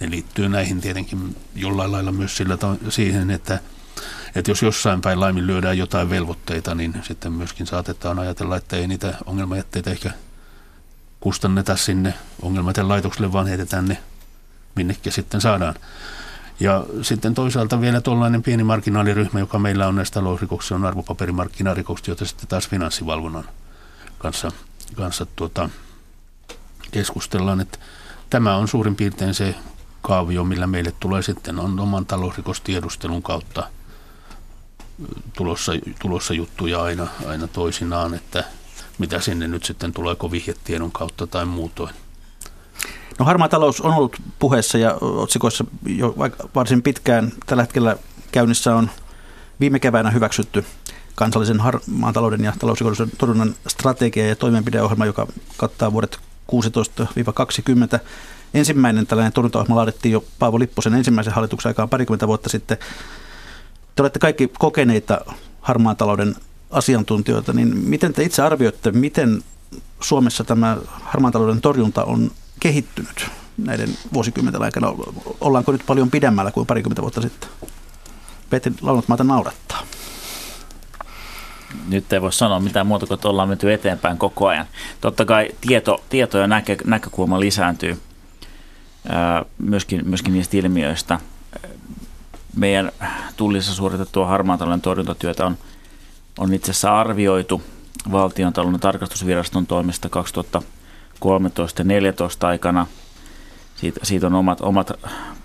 Ne 0.00 0.10
liittyy 0.10 0.48
näihin 0.48 0.80
tietenkin 0.80 1.36
jollain 1.54 1.92
lailla 1.92 2.12
myös 2.12 2.36
sillä 2.36 2.58
siihen, 2.88 3.30
että 3.30 3.60
että 4.34 4.50
jos 4.50 4.62
jossain 4.62 5.00
päin 5.00 5.20
laiminlyödään 5.20 5.78
jotain 5.78 6.10
velvoitteita, 6.10 6.74
niin 6.74 6.94
sitten 7.02 7.32
myöskin 7.32 7.66
saatetaan 7.66 8.18
ajatella, 8.18 8.56
että 8.56 8.76
ei 8.76 8.88
niitä 8.88 9.14
ongelmajätteitä 9.26 9.90
ehkä 9.90 10.10
kustanneta 11.20 11.76
sinne 11.76 12.14
laitokselle, 12.82 13.32
vaan 13.32 13.46
heitetään 13.46 13.88
ne 13.88 13.98
minnekin 14.74 15.12
sitten 15.12 15.40
saadaan. 15.40 15.74
Ja 16.60 16.84
sitten 17.02 17.34
toisaalta 17.34 17.80
vielä 17.80 18.00
tuollainen 18.00 18.42
pieni 18.42 18.64
marginaaliryhmä, 18.64 19.40
joka 19.40 19.58
meillä 19.58 19.88
on 19.88 19.94
näistä 19.94 20.14
talousrikoksista, 20.14 20.74
on 20.74 20.84
arvopaperimarkkinarikokset, 20.84 22.06
joita 22.06 22.24
sitten 22.24 22.48
taas 22.48 22.68
finanssivalvonnan 22.68 23.44
kanssa, 24.18 24.52
kanssa 24.96 25.26
tuota, 25.36 25.68
keskustellaan. 26.90 27.60
Että 27.60 27.78
tämä 28.30 28.56
on 28.56 28.68
suurin 28.68 28.96
piirtein 28.96 29.34
se 29.34 29.54
kaavio, 30.02 30.44
millä 30.44 30.66
meille 30.66 30.92
tulee 31.00 31.22
sitten 31.22 31.58
on 31.58 31.80
oman 31.80 32.06
talousrikostiedustelun 32.06 33.22
kautta 33.22 33.68
tulossa, 35.36 35.72
tulossa 36.02 36.34
juttuja 36.34 36.82
aina, 36.82 37.08
aina 37.26 37.46
toisinaan, 37.46 38.14
että 38.14 38.44
mitä 38.98 39.20
sinne 39.20 39.48
nyt 39.48 39.64
sitten 39.64 39.92
tulee 39.92 40.16
vihjetiedon 40.30 40.92
kautta 40.92 41.26
tai 41.26 41.46
muutoin. 41.46 41.94
No 43.18 43.24
harmaa 43.26 43.48
talous 43.48 43.80
on 43.80 43.94
ollut 43.94 44.16
puheessa 44.38 44.78
ja 44.78 44.94
otsikoissa 45.00 45.64
jo 45.86 46.14
varsin 46.54 46.82
pitkään. 46.82 47.32
Tällä 47.46 47.62
hetkellä 47.62 47.96
käynnissä 48.32 48.76
on 48.76 48.90
viime 49.60 49.78
keväänä 49.78 50.10
hyväksytty 50.10 50.64
kansallisen 51.14 51.60
harmaan 51.60 52.14
talouden 52.14 52.44
ja 52.44 52.52
talousrikollisuuden 52.58 53.16
torjunnan 53.18 53.54
strategia 53.68 54.28
ja 54.28 54.36
toimenpideohjelma, 54.36 55.06
joka 55.06 55.26
kattaa 55.56 55.92
vuodet 55.92 56.18
16-20. 57.96 57.98
Ensimmäinen 58.54 59.06
tällainen 59.06 59.32
torjuntaohjelma 59.32 59.76
laadittiin 59.76 60.12
jo 60.12 60.24
Paavo 60.38 60.58
Lipposen 60.58 60.94
ensimmäisen 60.94 61.32
hallituksen 61.32 61.70
aikaan 61.70 61.88
parikymmentä 61.88 62.26
vuotta 62.26 62.48
sitten. 62.48 62.78
Te 63.96 64.02
olette 64.02 64.18
kaikki 64.18 64.50
kokeneita 64.58 65.20
harmaan 65.60 65.96
talouden 65.96 66.36
asiantuntijoita, 66.70 67.52
niin 67.52 67.76
miten 67.76 68.12
te 68.12 68.22
itse 68.22 68.42
arvioitte, 68.42 68.90
miten 68.90 69.42
Suomessa 70.00 70.44
tämä 70.44 70.76
harmaan 70.88 71.32
talouden 71.32 71.60
torjunta 71.60 72.04
on 72.04 72.30
kehittynyt 72.60 73.30
näiden 73.58 73.88
vuosikymmenten 74.12 74.62
aikana? 74.62 74.94
Ollaanko 75.40 75.72
nyt 75.72 75.82
paljon 75.86 76.10
pidemmällä 76.10 76.50
kuin 76.50 76.66
parikymmentä 76.66 77.02
vuotta 77.02 77.20
sitten? 77.20 77.48
Petri 78.50 78.72
Launatmaata 78.80 79.24
naurattaa. 79.24 79.82
Nyt 81.88 82.12
ei 82.12 82.22
voi 82.22 82.32
sanoa 82.32 82.60
mitään 82.60 82.86
muuta 82.86 83.06
kuin, 83.06 83.14
että 83.14 83.28
ollaan 83.28 83.48
menty 83.48 83.72
eteenpäin 83.72 84.18
koko 84.18 84.48
ajan. 84.48 84.66
Totta 85.00 85.24
kai 85.24 85.50
tieto, 85.60 86.02
tieto 86.08 86.38
ja 86.38 86.46
näkö, 86.46 86.76
näkökulma 86.84 87.40
lisääntyy 87.40 88.00
ää, 89.08 89.44
myöskin, 89.58 90.08
myöskin 90.08 90.32
niistä 90.32 90.56
ilmiöistä. 90.56 91.20
Meidän 92.56 92.92
tullissa 93.36 93.74
suoritettua 93.74 94.26
harmaan 94.26 94.58
talouden 94.58 94.80
torjuntatyötä 94.80 95.46
on, 95.46 95.58
on 96.38 96.54
itse 96.54 96.70
asiassa 96.70 97.00
arvioitu 97.00 97.62
valtion 98.12 98.52
talouden 98.52 98.80
tarkastusviraston 98.80 99.66
toimesta 99.66 100.08
2000 100.08 100.62
13 101.22 101.80
ja 101.80 101.84
14 101.84 102.48
aikana. 102.48 102.86
Siitä, 103.76 104.00
siitä 104.02 104.26
on 104.26 104.34
omat, 104.34 104.60
omat 104.60 104.92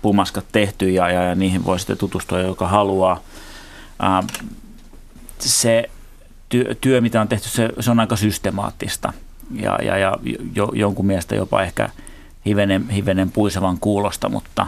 pumaskat 0.02 0.44
tehty 0.52 0.90
ja, 0.90 1.10
ja, 1.10 1.22
ja 1.22 1.34
niihin 1.34 1.64
voi 1.64 1.78
sitten 1.78 1.98
tutustua, 1.98 2.38
joka 2.38 2.68
haluaa. 2.68 3.20
Ää, 3.98 4.22
se 5.38 5.90
työ, 6.48 6.74
työ, 6.80 7.00
mitä 7.00 7.20
on 7.20 7.28
tehty, 7.28 7.48
se, 7.48 7.68
se 7.80 7.90
on 7.90 8.00
aika 8.00 8.16
systemaattista 8.16 9.12
ja, 9.52 9.78
ja, 9.82 9.98
ja 9.98 10.16
jo, 10.54 10.70
jonkun 10.74 11.06
mielestä 11.06 11.34
jopa 11.34 11.62
ehkä 11.62 11.90
hivenen, 12.46 12.88
hivenen 12.88 13.30
puisevan 13.30 13.78
kuulosta, 13.78 14.28
mutta, 14.28 14.66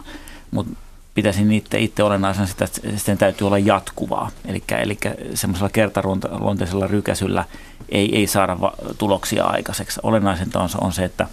mutta 0.51 0.77
pitäisin 1.15 1.53
itse, 1.53 1.79
itse 1.79 2.03
olennaisena 2.03 2.47
sitä, 2.47 2.65
että 2.65 2.81
sen 2.97 3.19
täytyy 3.19 3.47
olla 3.47 3.59
jatkuvaa. 3.59 4.31
Eli, 4.45 4.63
eli 4.83 4.99
semmoisella 5.35 5.71
kertaluonteisella 5.71 6.87
rykäsyllä 6.87 7.45
ei, 7.89 8.17
ei 8.17 8.27
saada 8.27 8.61
va- 8.61 8.75
tuloksia 8.99 9.45
aikaiseksi. 9.45 10.01
Olennaisinta 10.03 10.61
on, 10.61 10.69
on 10.81 10.93
se, 10.93 11.05
että 11.05 11.27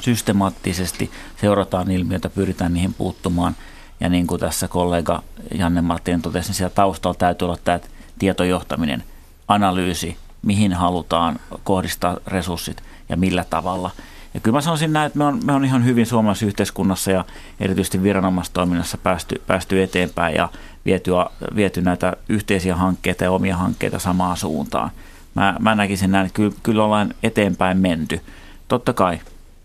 systemaattisesti 0.00 1.10
seurataan 1.40 1.90
ilmiötä, 1.90 2.28
pyritään 2.28 2.74
niihin 2.74 2.94
puuttumaan. 2.94 3.56
Ja 4.00 4.08
niin 4.08 4.26
kuin 4.26 4.40
tässä 4.40 4.68
kollega 4.68 5.22
Janne 5.54 5.80
Martin 5.80 6.22
totesi, 6.22 6.48
niin 6.48 6.54
siellä 6.54 6.74
taustalla 6.74 7.18
täytyy 7.18 7.46
olla 7.46 7.58
tämä 7.64 7.80
tietojohtaminen, 8.18 9.04
analyysi, 9.48 10.16
mihin 10.42 10.72
halutaan 10.72 11.38
kohdistaa 11.64 12.16
resurssit 12.26 12.82
ja 13.08 13.16
millä 13.16 13.44
tavalla– 13.50 13.90
ja 14.36 14.40
kyllä 14.40 14.56
mä 14.56 14.60
sanoisin 14.60 14.92
näin, 14.92 15.06
että 15.06 15.18
me 15.18 15.24
on, 15.24 15.40
me 15.44 15.52
on 15.52 15.64
ihan 15.64 15.84
hyvin 15.84 16.06
suomalaisessa 16.06 16.46
yhteiskunnassa 16.46 17.10
ja 17.10 17.24
erityisesti 17.60 18.02
viranomaistoiminnassa 18.02 18.98
päästy, 18.98 19.42
päästy 19.46 19.82
eteenpäin 19.82 20.34
ja 20.34 20.48
viety, 20.86 21.10
viety 21.56 21.82
näitä 21.82 22.12
yhteisiä 22.28 22.76
hankkeita 22.76 23.24
ja 23.24 23.30
omia 23.30 23.56
hankkeita 23.56 23.98
samaan 23.98 24.36
suuntaan. 24.36 24.90
Mä, 25.34 25.56
mä 25.60 25.74
näkisin 25.74 26.10
näin, 26.10 26.26
että 26.26 26.36
kyllä, 26.36 26.52
kyllä 26.62 26.84
ollaan 26.84 27.14
eteenpäin 27.22 27.78
menty. 27.78 28.20
Totta 28.68 28.92
kai 28.92 29.20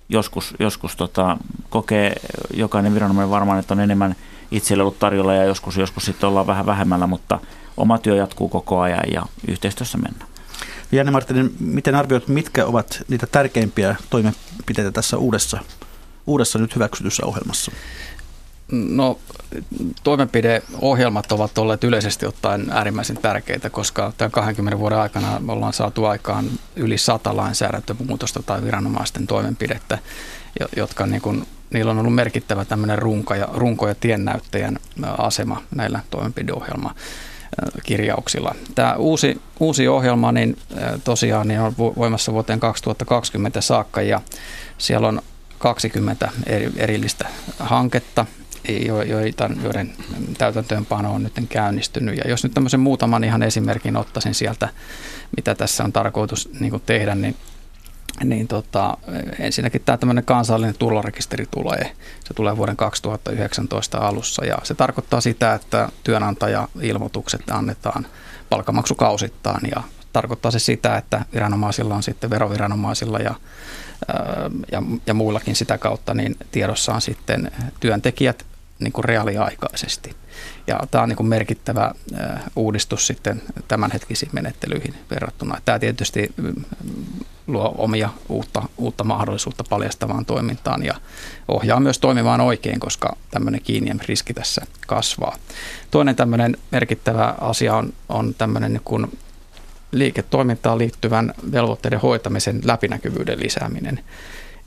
joskus, 0.09 0.53
joskus 0.59 0.95
tota, 0.95 1.37
kokee 1.69 2.15
jokainen 2.53 2.93
viranomainen 2.93 3.31
varmaan, 3.31 3.59
että 3.59 3.73
on 3.73 3.79
enemmän 3.79 4.15
itselle 4.51 4.83
ollut 4.83 4.99
tarjolla 4.99 5.33
ja 5.33 5.43
joskus, 5.43 5.77
joskus 5.77 6.05
sitten 6.05 6.29
ollaan 6.29 6.47
vähän 6.47 6.65
vähemmällä, 6.65 7.07
mutta 7.07 7.39
oma 7.77 7.97
työ 7.97 8.15
jatkuu 8.15 8.49
koko 8.49 8.79
ajan 8.79 9.13
ja 9.13 9.25
yhteistyössä 9.47 9.97
mennään. 9.97 10.31
Janne 10.91 11.11
Martinen, 11.11 11.51
miten 11.59 11.95
arvioit, 11.95 12.27
mitkä 12.27 12.65
ovat 12.65 13.03
niitä 13.07 13.27
tärkeimpiä 13.27 13.95
toimenpiteitä 14.09 14.91
tässä 14.91 15.17
uudessa, 15.17 15.59
uudessa 16.27 16.59
nyt 16.59 16.75
hyväksytyssä 16.75 17.25
ohjelmassa? 17.25 17.71
No 18.71 19.19
toimenpideohjelmat 20.03 21.31
ovat 21.31 21.57
olleet 21.57 21.83
yleisesti 21.83 22.25
ottaen 22.25 22.69
äärimmäisen 22.69 23.17
tärkeitä, 23.17 23.69
koska 23.69 24.13
tämän 24.17 24.31
20 24.31 24.79
vuoden 24.79 24.97
aikana 24.97 25.39
me 25.39 25.51
ollaan 25.51 25.73
saatu 25.73 26.05
aikaan 26.05 26.45
yli 26.75 26.97
sata 26.97 27.37
lainsäädäntömuutosta 27.37 28.43
tai 28.43 28.63
viranomaisten 28.63 29.27
toimenpidettä, 29.27 29.97
jotka 30.75 31.05
niin 31.05 31.21
kuin, 31.21 31.47
niillä 31.73 31.91
on 31.91 31.99
ollut 31.99 32.15
merkittävä 32.15 32.65
tämmöinen 32.65 32.99
runko 32.99 33.35
ja, 33.35 33.47
runko 33.53 33.87
ja 33.87 33.95
tiennäyttäjän 33.95 34.77
asema 35.17 35.61
näillä 35.75 35.99
toimenpideohjelma 36.09 36.95
kirjauksilla. 37.83 38.55
Tämä 38.75 38.95
uusi, 38.95 39.41
uusi 39.59 39.87
ohjelma 39.87 40.31
niin 40.31 40.57
tosiaan 41.03 41.47
niin 41.47 41.59
on 41.59 41.73
voimassa 41.77 42.33
vuoteen 42.33 42.59
2020 42.59 43.61
saakka 43.61 44.01
ja 44.01 44.21
siellä 44.77 45.07
on 45.07 45.21
20 45.57 46.31
erillistä 46.77 47.27
hanketta, 47.59 48.25
joita, 49.07 49.49
joiden 49.63 49.93
täytäntöönpano 50.37 51.13
on 51.13 51.23
nyt 51.23 51.33
käynnistynyt. 51.49 52.17
Ja 52.17 52.29
jos 52.29 52.43
nyt 52.43 52.53
tämmöisen 52.53 52.79
muutaman 52.79 53.23
ihan 53.23 53.43
esimerkin 53.43 53.97
ottaisin 53.97 54.33
sieltä, 54.33 54.69
mitä 55.35 55.55
tässä 55.55 55.83
on 55.83 55.93
tarkoitus 55.93 56.49
niin 56.59 56.81
tehdä, 56.85 57.15
niin 57.15 57.35
niin 58.23 58.47
tota, 58.47 58.97
ensinnäkin 59.39 59.81
tämä 59.85 59.97
tämmöinen 59.97 60.25
kansallinen 60.25 60.75
tulorekisteri 60.79 61.45
tulee. 61.51 61.91
Se 62.23 62.33
tulee 62.33 62.57
vuoden 62.57 62.77
2019 62.77 63.97
alussa 63.97 64.45
ja 64.45 64.57
se 64.63 64.73
tarkoittaa 64.75 65.21
sitä, 65.21 65.53
että 65.53 65.89
työnantaja-ilmoitukset 66.03 67.49
annetaan 67.51 68.07
palkamaksukausittain 68.49 69.69
ja 69.75 69.83
tarkoittaa 70.13 70.51
se 70.51 70.59
sitä, 70.59 70.97
että 70.97 71.25
viranomaisilla 71.33 71.95
on 71.95 72.03
sitten 72.03 72.29
veroviranomaisilla 72.29 73.19
ja, 73.19 73.35
ja, 74.71 74.83
ja 75.07 75.13
muillakin 75.13 75.55
sitä 75.55 75.77
kautta 75.77 76.13
niin 76.13 76.35
tiedossa 76.51 76.93
on 76.93 77.01
sitten 77.01 77.51
työntekijät 77.79 78.45
niin 78.79 78.93
kuin 78.93 79.05
reaaliaikaisesti. 79.05 80.15
Ja 80.67 80.79
tämä 80.91 81.01
on 81.01 81.09
niin 81.09 81.17
kuin 81.17 81.27
merkittävä 81.27 81.91
uudistus 82.55 83.07
sitten 83.07 83.41
tämänhetkisiin 83.67 84.31
menettelyihin 84.33 84.93
verrattuna. 85.11 85.61
Tämä 85.65 85.79
tietysti 85.79 86.33
luo 87.47 87.75
omia 87.77 88.09
uutta, 88.29 88.63
uutta 88.77 89.03
mahdollisuutta 89.03 89.63
paljastavaan 89.69 90.25
toimintaan 90.25 90.85
ja 90.85 90.95
ohjaa 91.47 91.79
myös 91.79 91.99
toimimaan 91.99 92.41
oikein, 92.41 92.79
koska 92.79 93.15
tämmöinen 93.31 93.61
kiinnien 93.61 94.01
riski 94.07 94.33
tässä 94.33 94.65
kasvaa. 94.87 95.35
Toinen 95.91 96.15
tämmöinen 96.15 96.57
merkittävä 96.71 97.35
asia 97.41 97.75
on, 97.75 97.93
on 98.09 98.35
tämmöinen 98.37 98.73
niin 98.73 99.19
liiketoimintaan 99.91 100.77
liittyvän 100.77 101.33
velvoitteiden 101.51 101.99
hoitamisen 101.99 102.61
läpinäkyvyyden 102.63 103.39
lisääminen. 103.39 103.99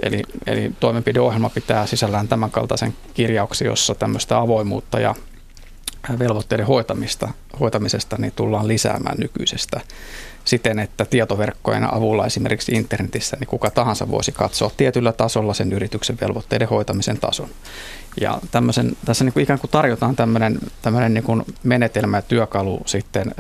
Eli, 0.03 0.23
eli 0.47 0.73
toimenpideohjelma 0.81 1.51
pitää 1.51 1.87
sisällään 1.87 2.29
tämän 2.29 2.51
kaltaisen 2.51 2.97
kirjauksen, 3.15 3.67
jossa 3.67 3.95
tämmöistä 3.95 4.39
avoimuutta 4.39 5.01
ja 5.01 5.15
velvoitteiden 6.19 6.67
hoitamista, 6.67 7.29
hoitamisesta 7.61 8.17
niin 8.19 8.33
tullaan 8.37 8.69
lisäämään 8.69 9.19
nykyisestä 9.19 9.81
siten, 10.45 10.79
että 10.79 11.05
tietoverkkojen 11.05 11.95
avulla 11.95 12.27
esimerkiksi 12.27 12.73
internetissä 12.73 13.37
niin 13.41 13.49
kuka 13.49 13.71
tahansa 13.71 14.11
voisi 14.11 14.33
katsoa 14.33 14.71
tietyllä 14.77 15.13
tasolla 15.13 15.55
sen 15.55 15.73
yrityksen 15.73 16.19
velvoitteiden 16.21 16.69
hoitamisen 16.69 17.19
tason. 17.19 17.49
Ja 18.21 18.39
tässä 19.05 19.25
niin 19.25 19.33
kuin 19.33 19.43
ikään 19.43 19.59
kuin 19.59 19.71
tarjotaan 19.71 20.17
tämmöinen, 20.17 20.59
tämmöinen 20.83 21.15
niin 21.15 21.25
kuin 21.25 21.43
menetelmä 21.63 22.19
ja 22.19 22.23
työkalu 22.23 22.83
sitten 22.87 23.35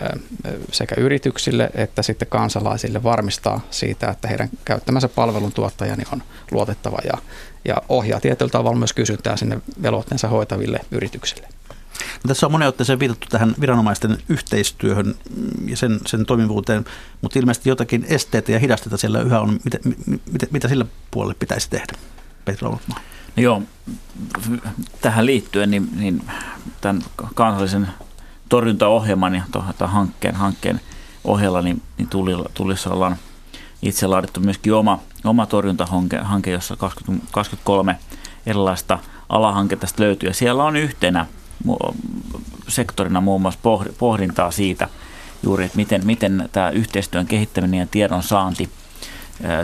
sekä 0.72 0.94
yrityksille 0.98 1.70
että 1.74 2.02
sitten 2.02 2.28
kansalaisille 2.28 3.02
varmistaa 3.02 3.60
siitä, 3.70 4.10
että 4.10 4.28
heidän 4.28 4.48
käyttämänsä 4.64 5.08
palveluntuottaja 5.08 5.96
niin 5.96 6.08
on 6.12 6.22
luotettava 6.50 6.98
ja, 7.04 7.18
ja 7.64 7.76
ohjaa 7.88 8.20
tietyllä 8.20 8.50
tavalla 8.50 8.78
myös 8.78 8.92
kysyntää 8.92 9.36
sinne 9.36 9.60
velvoitteensa 9.82 10.28
hoitaville 10.28 10.80
yrityksille. 10.90 11.48
Tässä 12.28 12.46
on 12.46 12.52
monen 12.52 12.68
otteeseen 12.68 13.00
viitattu 13.00 13.26
tähän 13.30 13.54
viranomaisten 13.60 14.18
yhteistyöhön 14.28 15.14
ja 15.66 15.76
sen, 15.76 16.00
sen 16.06 16.26
toimivuuteen, 16.26 16.84
mutta 17.20 17.38
ilmeisesti 17.38 17.68
jotakin 17.68 18.06
esteitä 18.08 18.52
ja 18.52 18.58
hidasteita 18.58 18.96
siellä 18.96 19.20
yhä 19.20 19.40
on. 19.40 19.60
Mitä, 19.64 19.78
mitä, 20.32 20.46
mitä 20.50 20.68
sillä 20.68 20.84
puolelle 21.10 21.36
pitäisi 21.38 21.70
tehdä? 21.70 21.92
Petri 22.44 22.68
No 23.36 23.42
joo, 23.42 23.62
tähän 25.00 25.26
liittyen 25.26 25.70
niin, 25.70 25.88
niin 25.96 26.22
tämän 26.80 27.02
kansallisen 27.34 27.88
torjuntaohjelman 28.48 29.34
ja 29.34 29.42
tuota 29.52 29.86
hankkeen, 29.86 30.34
hankkeen 30.34 30.80
ohjella 31.24 31.62
niin, 31.62 31.82
niin 31.98 32.08
tuli, 32.08 32.44
tulisi 32.54 32.88
ollaan 32.88 33.16
itse 33.82 34.06
laadittu 34.06 34.40
myöskin 34.40 34.74
oma, 34.74 35.00
oma 35.24 35.46
torjuntahanke, 35.46 36.18
hanke, 36.18 36.50
jossa 36.50 36.76
20, 36.76 37.26
23 37.32 37.98
erilaista 38.46 38.98
alahanketta 39.28 39.86
löytyy. 39.98 40.28
Ja 40.28 40.34
siellä 40.34 40.64
on 40.64 40.76
yhtenä 40.76 41.26
sektorina 42.68 43.20
muun 43.20 43.42
muassa 43.42 43.60
pohdintaa 43.98 44.50
siitä 44.50 44.88
juuri, 45.42 45.64
että 45.64 45.76
miten, 45.76 46.06
miten 46.06 46.48
tämä 46.52 46.70
yhteistyön 46.70 47.26
kehittäminen 47.26 47.80
ja 47.80 47.86
tiedon 47.86 48.22
saanti, 48.22 48.70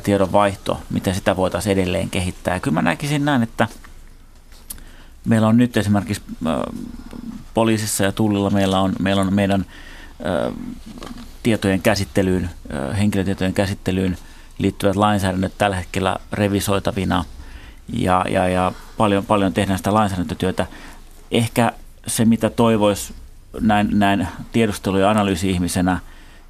tiedon 0.02 0.32
vaihto, 0.32 0.80
miten 0.90 1.14
sitä 1.14 1.36
voitaisiin 1.36 1.72
edelleen 1.72 2.10
kehittää. 2.10 2.54
Ja 2.54 2.60
kyllä 2.60 2.74
mä 2.74 2.82
näkisin 2.82 3.24
näin, 3.24 3.42
että 3.42 3.68
meillä 5.24 5.48
on 5.48 5.56
nyt 5.56 5.76
esimerkiksi 5.76 6.22
poliisissa 7.54 8.04
ja 8.04 8.12
tullilla 8.12 8.50
meillä 8.50 8.80
on, 8.80 8.92
meillä 8.98 9.22
on 9.22 9.34
meidän 9.34 9.66
tietojen 11.42 11.82
käsittelyyn, 11.82 12.50
henkilötietojen 12.98 13.54
käsittelyyn 13.54 14.18
liittyvät 14.58 14.96
lainsäädännöt 14.96 15.52
tällä 15.58 15.76
hetkellä 15.76 16.16
revisoitavina 16.32 17.24
ja, 17.92 18.24
ja, 18.30 18.48
ja 18.48 18.72
paljon, 18.96 19.26
paljon 19.26 19.52
tehdään 19.52 19.78
sitä 19.78 19.94
lainsäädäntötyötä. 19.94 20.66
Ehkä 21.30 21.72
se, 22.06 22.24
mitä 22.24 22.50
toivoisi 22.50 23.14
näin, 23.60 23.88
näin 23.98 24.28
tiedustelu- 24.52 24.98
ja 24.98 25.10
analyysi-ihmisenä, 25.10 26.00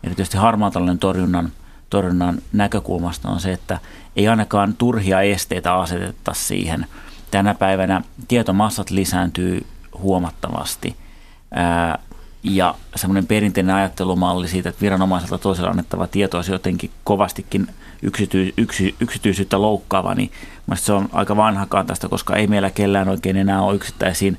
erityisesti 0.04 0.36
harmaan 0.36 0.72
torjunnan, 1.00 1.52
torjunnan 1.90 2.38
näkökulmasta 2.52 3.28
on 3.28 3.40
se, 3.40 3.52
että 3.52 3.78
ei 4.16 4.28
ainakaan 4.28 4.74
turhia 4.74 5.20
esteitä 5.20 5.74
aseteta 5.74 6.34
siihen. 6.34 6.86
Tänä 7.30 7.54
päivänä 7.54 8.02
tietomassat 8.28 8.90
lisääntyy 8.90 9.66
huomattavasti 9.98 10.96
ää, 11.54 11.98
ja 12.42 12.74
semmoinen 12.96 13.26
perinteinen 13.26 13.74
ajattelumalli 13.74 14.48
siitä, 14.48 14.68
että 14.68 14.80
viranomaiselta 14.80 15.38
toisella 15.38 15.70
annettava 15.70 16.06
tieto 16.06 16.38
olisi 16.38 16.52
jotenkin 16.52 16.90
kovastikin 17.04 17.66
yksity, 18.02 18.54
yksy, 18.56 18.94
yksityisyyttä 19.00 19.62
loukkaava, 19.62 20.14
niin 20.14 20.30
se 20.74 20.92
on 20.92 21.08
aika 21.12 21.36
vanhakantaista, 21.36 22.08
koska 22.08 22.36
ei 22.36 22.46
meillä 22.46 22.70
kellään 22.70 23.08
oikein 23.08 23.36
enää 23.36 23.62
ole 23.62 23.74
yksittäisiin 23.74 24.38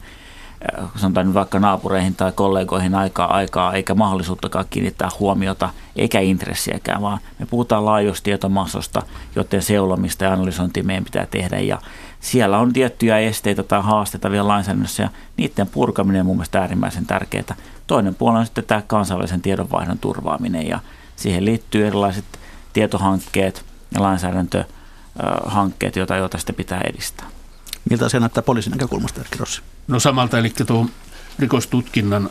sanotaan 0.96 1.26
nyt 1.26 1.34
vaikka 1.34 1.60
naapureihin 1.60 2.16
tai 2.16 2.32
kollegoihin 2.32 2.96
aikaa, 2.96 3.34
aikaa 3.34 3.74
eikä 3.74 3.96
mahdollisuuttakaan 3.96 4.66
kiinnittää 4.70 5.10
huomiota 5.20 5.70
eikä 5.96 6.20
intressiäkään, 6.20 7.02
vaan 7.02 7.20
me 7.40 7.46
puhutaan 7.46 7.86
laajoista 7.86 8.24
tietomassosta, 8.24 9.02
joten 9.36 9.62
seulomista 9.62 10.24
ja 10.24 10.34
analysointia 10.34 10.84
meidän 10.84 11.04
pitää 11.04 11.26
tehdä 11.26 11.60
ja 11.60 11.82
siellä 12.20 12.58
on 12.58 12.74
tiettyjä 12.74 13.18
esteitä 13.18 13.64
tai 13.64 13.82
haasteita 13.82 14.32
vielä 14.32 14.48
lainsäädännössä 14.48 15.04
ja 15.04 15.10
niiden 15.38 15.68
purkaminen 15.68 16.20
on 16.20 16.26
mun 16.26 16.36
mielestä 16.36 16.60
äärimmäisen 16.60 17.06
tärkeää. 17.06 17.56
Toinen 17.88 18.16
puoli 18.16 18.38
on 18.38 18.46
sitten 18.46 18.64
tämä 18.64 18.82
kansainvälisen 18.88 19.42
tiedonvaihdon 19.42 19.98
turvaaminen 20.00 20.68
ja 20.68 20.80
siihen 21.16 21.46
liittyy 21.46 21.88
erilaiset 21.88 22.26
tietohankkeet 22.74 23.66
ja 23.94 24.02
lainsäädäntöhankkeet, 24.02 25.96
joita, 25.96 26.16
joita 26.16 26.38
sitten 26.38 26.56
pitää 26.56 26.82
edistää. 26.82 27.26
Miltä 27.90 28.10
se 28.10 28.20
näyttää 28.20 28.44
poliisin 28.44 28.72
näkökulmasta, 28.72 29.22
Erkki 29.22 29.38
Rossi? 29.38 29.62
No 29.92 30.00
samalta, 30.00 30.40
eli 30.40 30.50
tuo 30.68 30.86
rikostutkinnan 31.40 32.30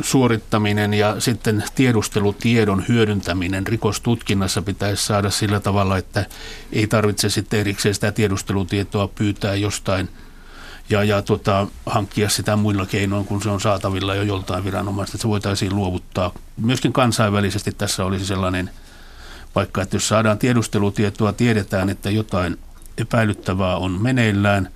suorittaminen 0.00 0.94
ja 0.94 1.20
sitten 1.20 1.64
tiedustelutiedon 1.74 2.84
hyödyntäminen 2.88 3.66
rikostutkinnassa 3.66 4.62
pitäisi 4.62 5.06
saada 5.06 5.30
sillä 5.30 5.60
tavalla, 5.60 5.98
että 5.98 6.26
ei 6.72 6.86
tarvitse 6.86 7.30
sitten 7.30 7.60
erikseen 7.60 7.94
sitä 7.94 8.12
tiedustelutietoa 8.12 9.08
pyytää 9.08 9.54
jostain 9.54 10.08
ja, 10.90 11.04
ja 11.04 11.22
tota, 11.22 11.66
hankkia 11.86 12.28
sitä 12.28 12.56
muilla 12.56 12.86
keinoin, 12.86 13.24
kun 13.24 13.42
se 13.42 13.50
on 13.50 13.60
saatavilla 13.60 14.14
jo 14.14 14.22
joltain 14.22 14.64
viranomaista, 14.64 15.16
että 15.16 15.22
se 15.22 15.28
voitaisiin 15.28 15.76
luovuttaa. 15.76 16.32
Myöskin 16.56 16.92
kansainvälisesti 16.92 17.72
tässä 17.72 18.04
olisi 18.04 18.26
sellainen 18.26 18.70
paikka, 19.54 19.82
että 19.82 19.96
jos 19.96 20.08
saadaan 20.08 20.38
tiedustelutietoa, 20.38 21.32
tiedetään, 21.32 21.90
että 21.90 22.10
jotain 22.10 22.58
epäilyttävää 22.98 23.76
on 23.76 24.02
meneillään. 24.02 24.70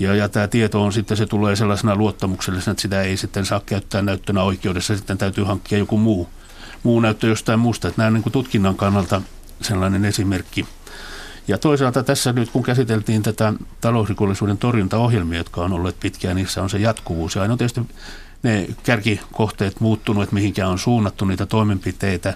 Ja, 0.00 0.14
ja 0.14 0.28
tämä 0.28 0.48
tieto 0.48 0.82
on 0.82 0.92
sitten, 0.92 1.16
se 1.16 1.26
tulee 1.26 1.56
sellaisena 1.56 1.96
luottamuksellisena, 1.96 2.70
että 2.70 2.82
sitä 2.82 3.02
ei 3.02 3.16
sitten 3.16 3.46
saa 3.46 3.60
käyttää 3.66 4.02
näyttönä 4.02 4.42
oikeudessa. 4.42 4.96
Sitten 4.96 5.18
täytyy 5.18 5.44
hankkia 5.44 5.78
joku 5.78 5.98
muu, 5.98 6.28
muu 6.82 7.00
näyttö 7.00 7.26
jostain 7.26 7.58
muusta. 7.58 7.88
Että 7.88 8.00
nämä 8.02 8.06
on 8.06 8.14
niin 8.14 8.22
kuin 8.22 8.32
tutkinnan 8.32 8.76
kannalta 8.76 9.22
sellainen 9.62 10.04
esimerkki. 10.04 10.66
Ja 11.48 11.58
toisaalta 11.58 12.02
tässä 12.02 12.32
nyt, 12.32 12.50
kun 12.50 12.62
käsiteltiin 12.62 13.22
tätä 13.22 13.52
talousrikollisuuden 13.80 14.58
torjuntaohjelmia, 14.58 15.38
jotka 15.38 15.60
on 15.60 15.72
olleet 15.72 16.00
pitkään, 16.00 16.36
niissä 16.36 16.62
on 16.62 16.70
se 16.70 16.78
jatkuvuus. 16.78 17.34
Ja 17.34 17.42
aina 17.42 17.52
on 17.52 17.58
tietysti 17.58 17.80
ne 18.42 18.68
kärkikohteet 18.82 19.80
muuttunut, 19.80 20.22
että 20.22 20.34
mihinkään 20.34 20.70
on 20.70 20.78
suunnattu 20.78 21.24
niitä 21.24 21.46
toimenpiteitä. 21.46 22.34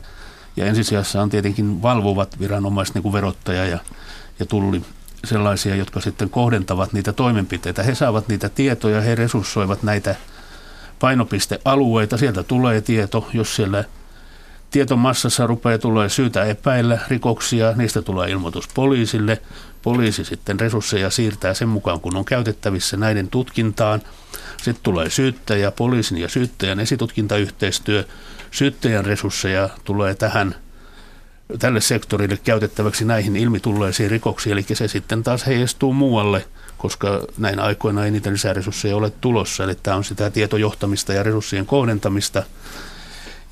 Ja 0.57 0.67
ensisijassa 0.67 1.23
on 1.23 1.31
tietenkin 1.31 1.83
valvovat 1.83 2.41
viranomaiset, 2.41 2.95
niin 2.95 3.03
kuin 3.03 3.13
verottaja 3.13 3.67
ja, 3.67 3.79
ja 4.39 4.47
tulli, 4.47 4.83
sellaisia, 5.27 5.77
jotka 5.77 6.01
sitten 6.01 6.31
kohdentavat 6.31 6.93
niitä 6.93 7.13
toimenpiteitä. 7.13 7.83
He 7.83 7.95
saavat 7.95 8.29
niitä 8.29 8.49
tietoja, 8.49 9.01
he 9.01 9.15
resurssoivat 9.15 9.83
näitä 9.83 10.15
painopistealueita. 10.99 12.17
Sieltä 12.17 12.43
tulee 12.43 12.81
tieto, 12.81 13.29
jos 13.33 13.57
siellä 13.57 13.85
tietomassassa 14.71 15.47
rupeaa 15.47 15.79
tulee 15.79 16.09
syytä 16.09 16.45
epäillä 16.45 16.99
rikoksia, 17.09 17.73
niistä 17.77 18.03
tulee 18.03 18.31
ilmoitus 18.31 18.69
poliisille. 18.75 19.43
Poliisi 19.83 20.25
sitten 20.25 20.61
resursseja 20.61 21.11
siirtää 21.11 21.55
sen 21.55 21.69
mukaan, 21.69 22.01
kun 22.01 22.17
on 22.17 22.25
käytettävissä 22.25 22.97
näiden 22.97 23.29
tutkintaan. 23.29 24.03
Sitten 24.57 24.83
tulee 24.83 25.11
syyttäjä, 25.11 25.71
poliisin 25.71 26.19
ja 26.19 26.29
syyttäjän 26.29 26.81
esitutkintayhteistyö. 26.81 28.05
Syyttäjän 28.51 29.05
resursseja 29.05 29.69
tulee 29.85 30.15
tähän 30.15 30.55
tälle 31.59 31.81
sektorille 31.81 32.37
käytettäväksi 32.37 33.05
näihin 33.05 33.37
ilmitulleisiin 33.37 34.11
rikoksiin, 34.11 34.53
eli 34.53 34.65
se 34.73 34.89
sitten 34.89 35.23
taas 35.23 35.47
heijastuu 35.47 35.93
muualle, 35.93 36.47
koska 36.79 37.27
näin 37.39 37.61
aikoina 37.61 38.03
niitä 38.03 38.33
lisäresursseja 38.33 38.97
ole 38.97 39.11
tulossa, 39.11 39.65
eli 39.65 39.75
tämä 39.75 39.97
on 39.97 40.05
sitä 40.05 40.31
tietojohtamista 40.31 41.13
ja 41.13 41.23
resurssien 41.23 41.67
kohdentamista. 41.67 42.43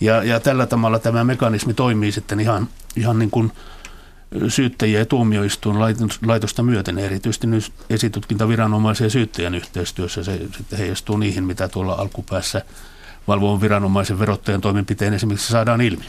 Ja, 0.01 0.25
ja 0.25 0.41
tällä 0.41 0.67
tavalla 0.67 0.99
tämä 0.99 1.25
mekanismi 1.25 1.75
toimii 1.75 2.13
sitten 2.13 2.41
ihan, 2.41 2.69
ihan 2.97 3.19
niin 3.19 3.31
kuin 3.31 3.53
syyttäjiä 4.49 4.99
ja 4.99 5.07
tuomioistuin 5.07 5.77
laitosta 6.27 6.63
myöten, 6.63 6.99
erityisesti 6.99 7.47
nyt 7.47 7.73
esitutkintaviranomaisen 7.91 9.05
ja 9.05 9.11
syyttäjän 9.11 9.55
yhteistyössä 9.55 10.25
se 10.25 10.39
sitten 10.57 10.79
heijastuu 10.79 11.17
niihin, 11.17 11.45
mitä 11.45 11.69
tuolla 11.69 11.93
alkupäässä 11.93 12.63
valvovan 13.29 13.61
viranomaisen 13.61 14.19
verottajan 14.19 14.61
toimenpiteen 14.61 15.15
esimerkiksi 15.15 15.53
saadaan 15.53 15.81
ilmi. 15.81 16.05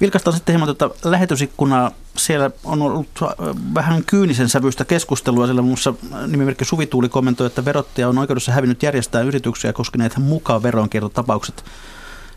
Vilkastaan 0.00 0.36
sitten 0.36 0.52
hieman 0.52 0.76
tuota 0.76 1.10
lähetysikkunaa. 1.10 1.90
Siellä 2.16 2.50
on 2.64 2.82
ollut 2.82 3.08
äh, 3.22 3.28
vähän 3.74 4.04
kyynisen 4.04 4.48
sävyistä 4.48 4.84
keskustelua, 4.84 5.46
sillä 5.46 5.62
muun 5.62 5.70
muassa 5.70 5.94
nimimerkki 6.26 6.64
Suvituuli 6.64 7.08
kommentoi, 7.08 7.46
että 7.46 7.64
verottaja 7.64 8.08
on 8.08 8.18
oikeudessa 8.18 8.52
hävinnyt 8.52 8.82
järjestää 8.82 9.22
yrityksiä 9.22 9.72
koskeneet 9.72 10.16
mukaan 10.18 10.62
veronkiertotapaukset. 10.62 11.64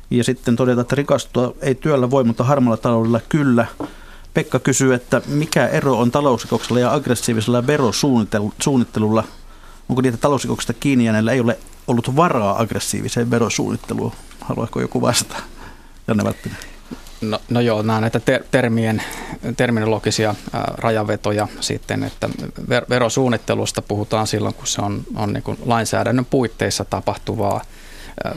Ja 0.09 0.23
sitten 0.23 0.55
todeta, 0.55 0.81
että 0.81 0.95
rikastua 0.95 1.53
ei 1.61 1.75
työllä 1.75 2.11
voi, 2.11 2.23
mutta 2.23 2.43
harmalla 2.43 2.77
taloudella 2.77 3.21
kyllä. 3.29 3.65
Pekka 4.33 4.59
kysyy, 4.59 4.93
että 4.93 5.21
mikä 5.27 5.67
ero 5.67 5.99
on 5.99 6.11
talousrikoksella 6.11 6.79
ja 6.79 6.93
aggressiivisella 6.93 7.67
verosuunnittelulla? 7.67 9.23
Onko 9.89 10.01
niitä 10.01 10.17
talousrikoksista 10.17 10.73
kiinni 10.73 11.05
ja 11.05 11.31
ei 11.31 11.39
ole 11.39 11.59
ollut 11.87 12.15
varaa 12.15 12.61
aggressiiviseen 12.61 13.31
verosuunnitteluun? 13.31 14.11
Haluaako 14.41 14.81
joku 14.81 15.01
vastata? 15.01 15.43
Janne 16.07 16.23
Välttinen. 16.23 16.78
No, 17.21 17.39
no 17.49 17.61
joo, 17.61 17.81
nämä 17.81 18.01
näitä 18.01 18.19
ter- 18.19 18.43
termien, 18.51 19.03
terminologisia 19.57 20.35
rajavetoja 20.77 21.47
sitten, 21.59 22.03
että 22.03 22.29
ver- 22.61 22.85
verosuunnittelusta 22.89 23.81
puhutaan 23.81 24.27
silloin, 24.27 24.55
kun 24.55 24.67
se 24.67 24.81
on, 24.81 25.03
on 25.15 25.33
niin 25.33 25.43
lainsäädännön 25.65 26.25
puitteissa 26.25 26.85
tapahtuvaa 26.85 27.61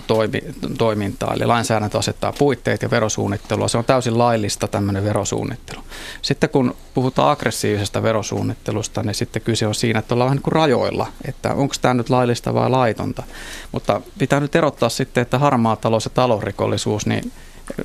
toimi, 0.07 0.43
toimintaa. 0.79 1.35
Eli 1.35 1.47
lainsäädäntö 1.47 1.99
asettaa 1.99 2.33
puitteet 2.33 2.83
ja 2.83 2.91
verosuunnittelua. 2.91 3.69
Se 3.69 3.79
on 3.79 3.85
täysin 3.85 4.19
laillista 4.19 4.69
tämmöinen 4.69 5.05
verosuunnittelu. 5.05 5.81
Sitten 6.23 6.51
kun 6.51 6.77
puhutaan 6.95 7.31
aggressiivisesta 7.31 8.03
verosuunnittelusta, 8.03 9.03
niin 9.03 9.15
sitten 9.15 9.43
kyse 9.43 9.67
on 9.67 9.75
siinä, 9.75 9.99
että 9.99 10.15
ollaan 10.15 10.27
vähän 10.27 10.37
niin 10.37 10.43
kuin 10.43 10.53
rajoilla, 10.53 11.07
että 11.25 11.55
onko 11.55 11.75
tämä 11.83 11.95
nyt 11.95 12.11
laillista 12.11 12.55
vai 12.55 12.71
laitonta. 12.71 13.23
Mutta 13.73 14.01
pitää 14.19 14.41
nyt 14.41 14.57
erottaa 14.57 14.89
sitten, 14.89 15.23
että 15.23 15.39
harmaa 15.39 15.77
talous 15.77 16.05
ja 16.05 16.11
talousrikollisuus, 16.15 17.07
niin 17.07 17.33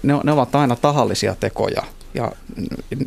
ne, 0.03 0.13
ne 0.23 0.31
ovat 0.31 0.55
aina 0.55 0.75
tahallisia 0.75 1.35
tekoja 1.39 1.83
ja 2.13 2.31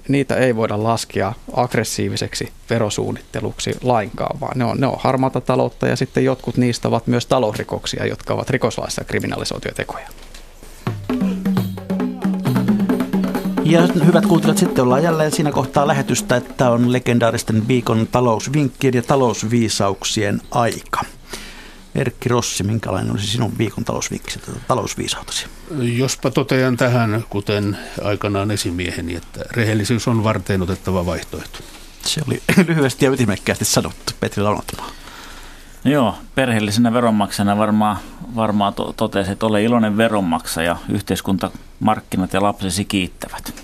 niitä 0.09 0.37
ei 0.37 0.57
voida 0.57 0.83
laskea 0.83 1.33
aggressiiviseksi 1.53 2.53
verosuunnitteluksi 2.71 3.77
lainkaan, 3.83 4.41
vaan 4.41 4.59
ne 4.59 4.65
on, 4.65 4.81
ne 4.81 4.87
on 4.87 4.97
harmaata 4.99 5.41
taloutta 5.41 5.89
ja 5.89 5.97
sitten 5.97 6.25
jotkut 6.25 6.57
niistä 6.57 6.89
ovat 6.89 7.07
myös 7.07 7.27
talousrikoksia, 7.27 8.07
jotka 8.07 8.35
ovat 8.35 8.51
rikoslaissa 8.51 9.05
kriminalisoituja 9.05 9.75
tekoja. 9.75 10.09
Ja 13.65 13.83
hyvät 14.07 14.27
kuuntelijat, 14.27 14.59
sitten 14.59 14.85
ollaan 14.85 15.03
jälleen 15.03 15.33
siinä 15.33 15.53
kohtaa 15.53 15.87
lähetystä, 15.87 16.37
että 16.37 16.71
on 16.71 16.93
legendaaristen 16.93 17.69
viikon 17.69 18.09
talousvinkkien 18.13 18.95
ja 18.95 19.03
talousviisauksien 19.03 20.41
aika. 20.51 21.01
Erkki 21.95 22.29
Rossi, 22.29 22.63
minkälainen 22.63 23.11
olisi 23.13 23.27
sinun 23.27 23.59
viikon 23.59 23.85
talousviisautasi? 24.69 25.47
Jospa 25.81 26.31
totean 26.31 26.77
tähän, 26.77 27.25
kuten 27.31 27.79
aikanaan 28.05 28.51
esimieheni, 28.51 29.17
että 29.17 29.41
rehellisyys 29.51 30.09
on 30.09 30.25
varteen 30.25 30.63
otettava 30.63 31.07
vaihtoehto. 31.07 31.59
Se 32.03 32.21
oli 32.27 32.43
lyhyesti 32.69 33.05
ja 33.05 33.11
ytimekkäästi 33.11 33.65
sanottu, 33.65 34.13
Petri 34.21 34.43
Launatmaa. 34.43 34.91
Joo, 35.85 36.15
perheellisenä 36.35 36.93
veronmaksajana 36.93 37.59
varmaan, 37.59 37.97
varmaan 38.37 38.75
to- 38.75 38.93
totesi, 38.93 39.33
että 39.33 39.47
ole 39.47 39.63
iloinen 39.63 39.97
veronmaksaja. 39.97 40.77
Yhteiskunta, 40.89 41.51
markkinat 41.81 42.33
ja 42.33 42.43
lapsesi 42.43 42.85
kiittävät. 42.85 43.63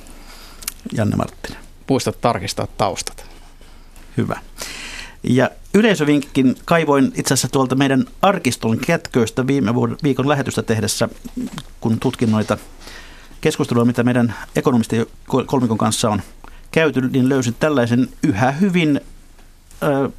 Janne 0.93 1.17
Marttinen. 1.17 1.61
Muista 1.89 2.13
tarkistaa 2.13 2.67
taustat. 2.67 3.27
Hyvä. 4.17 4.41
Ja 5.29 5.51
yleisövinkin 5.75 6.57
kaivoin 6.65 7.13
itse 7.15 7.35
asiassa 7.35 7.49
tuolta 7.49 7.75
meidän 7.75 8.05
arkiston 8.23 8.79
kätköistä 8.79 9.47
viime 9.47 9.75
viikon 10.03 10.29
lähetystä 10.29 10.63
tehdessä, 10.63 11.09
kun 11.81 12.01
tutkin 12.01 12.31
noita 12.31 12.59
keskustelua, 13.41 13.85
mitä 13.85 14.03
meidän 14.03 14.35
ekonomisten 14.57 15.07
kolmikon 15.47 15.79
kanssa 15.79 16.11
on 16.11 16.23
käyty, 16.71 17.01
niin 17.01 17.29
löysin 17.29 17.55
tällaisen 17.61 18.09
yhä 18.23 18.51
hyvin 18.51 19.01
ö, 19.83 20.11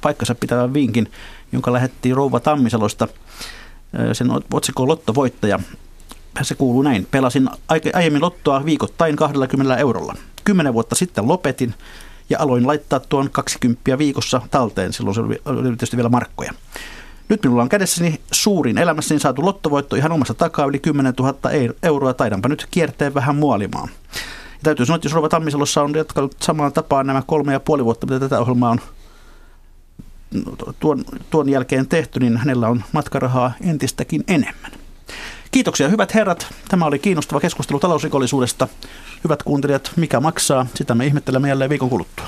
paikkansa 0.00 0.34
pitävän 0.34 0.74
vinkin, 0.74 1.10
jonka 1.52 1.72
lähetti 1.72 2.14
Rouva 2.14 2.40
Tammisalosta. 2.40 3.08
Sen 4.12 4.28
otsikko 4.52 4.88
Lottovoittaja. 4.88 5.60
Se 6.42 6.54
kuuluu 6.54 6.82
näin. 6.82 7.06
Pelasin 7.10 7.48
aiemmin 7.94 8.22
lottoa 8.22 8.64
viikoittain 8.64 9.16
20 9.16 9.76
eurolla. 9.76 10.14
Kymmenen 10.44 10.74
vuotta 10.74 10.94
sitten 10.94 11.28
lopetin 11.28 11.74
ja 12.30 12.38
aloin 12.38 12.66
laittaa 12.66 13.00
tuon 13.00 13.30
20 13.30 13.98
viikossa 13.98 14.40
talteen. 14.50 14.92
Silloin 14.92 15.14
se 15.14 15.20
oli 15.20 15.62
tietysti 15.62 15.96
vielä 15.96 16.08
markkoja. 16.08 16.52
Nyt 17.28 17.42
minulla 17.42 17.62
on 17.62 17.68
kädessäni 17.68 18.20
suurin 18.32 18.78
elämässäni 18.78 19.20
saatu 19.20 19.44
lottovoitto 19.44 19.96
ihan 19.96 20.12
omasta 20.12 20.34
takaa 20.34 20.66
yli 20.66 20.78
10 20.78 21.14
000 21.18 21.34
euroa. 21.82 22.14
Taidanpa 22.14 22.48
nyt 22.48 22.66
kierteen 22.70 23.14
vähän 23.14 23.36
muolimaan. 23.36 23.88
Ja 24.52 24.60
täytyy 24.62 24.86
sanoa, 24.86 24.96
että 24.96 25.06
jos 25.06 25.14
Rova 25.14 25.28
Tammisalossa 25.28 25.82
on 25.82 25.94
jatkanut 25.94 26.36
samaan 26.40 26.72
tapaan 26.72 27.06
nämä 27.06 27.22
kolme 27.26 27.52
ja 27.52 27.60
puoli 27.60 27.84
vuotta, 27.84 28.06
mitä 28.06 28.20
tätä 28.20 28.40
ohjelmaa 28.40 28.70
on 28.70 28.80
tuon, 30.80 31.04
tuon 31.30 31.48
jälkeen 31.48 31.88
tehty, 31.88 32.20
niin 32.20 32.36
hänellä 32.36 32.68
on 32.68 32.84
matkarahaa 32.92 33.52
entistäkin 33.60 34.24
enemmän. 34.28 34.70
Kiitoksia 35.54 35.88
hyvät 35.88 36.14
herrat. 36.14 36.46
Tämä 36.68 36.84
oli 36.84 36.98
kiinnostava 36.98 37.40
keskustelu 37.40 37.80
talousrikollisuudesta. 37.80 38.68
Hyvät 39.24 39.42
kuuntelijat, 39.42 39.92
mikä 39.96 40.20
maksaa? 40.20 40.66
Sitä 40.74 40.94
me 40.94 41.06
ihmettelemme 41.06 41.48
jälleen 41.48 41.70
viikon 41.70 41.90
kuluttua. 41.90 42.26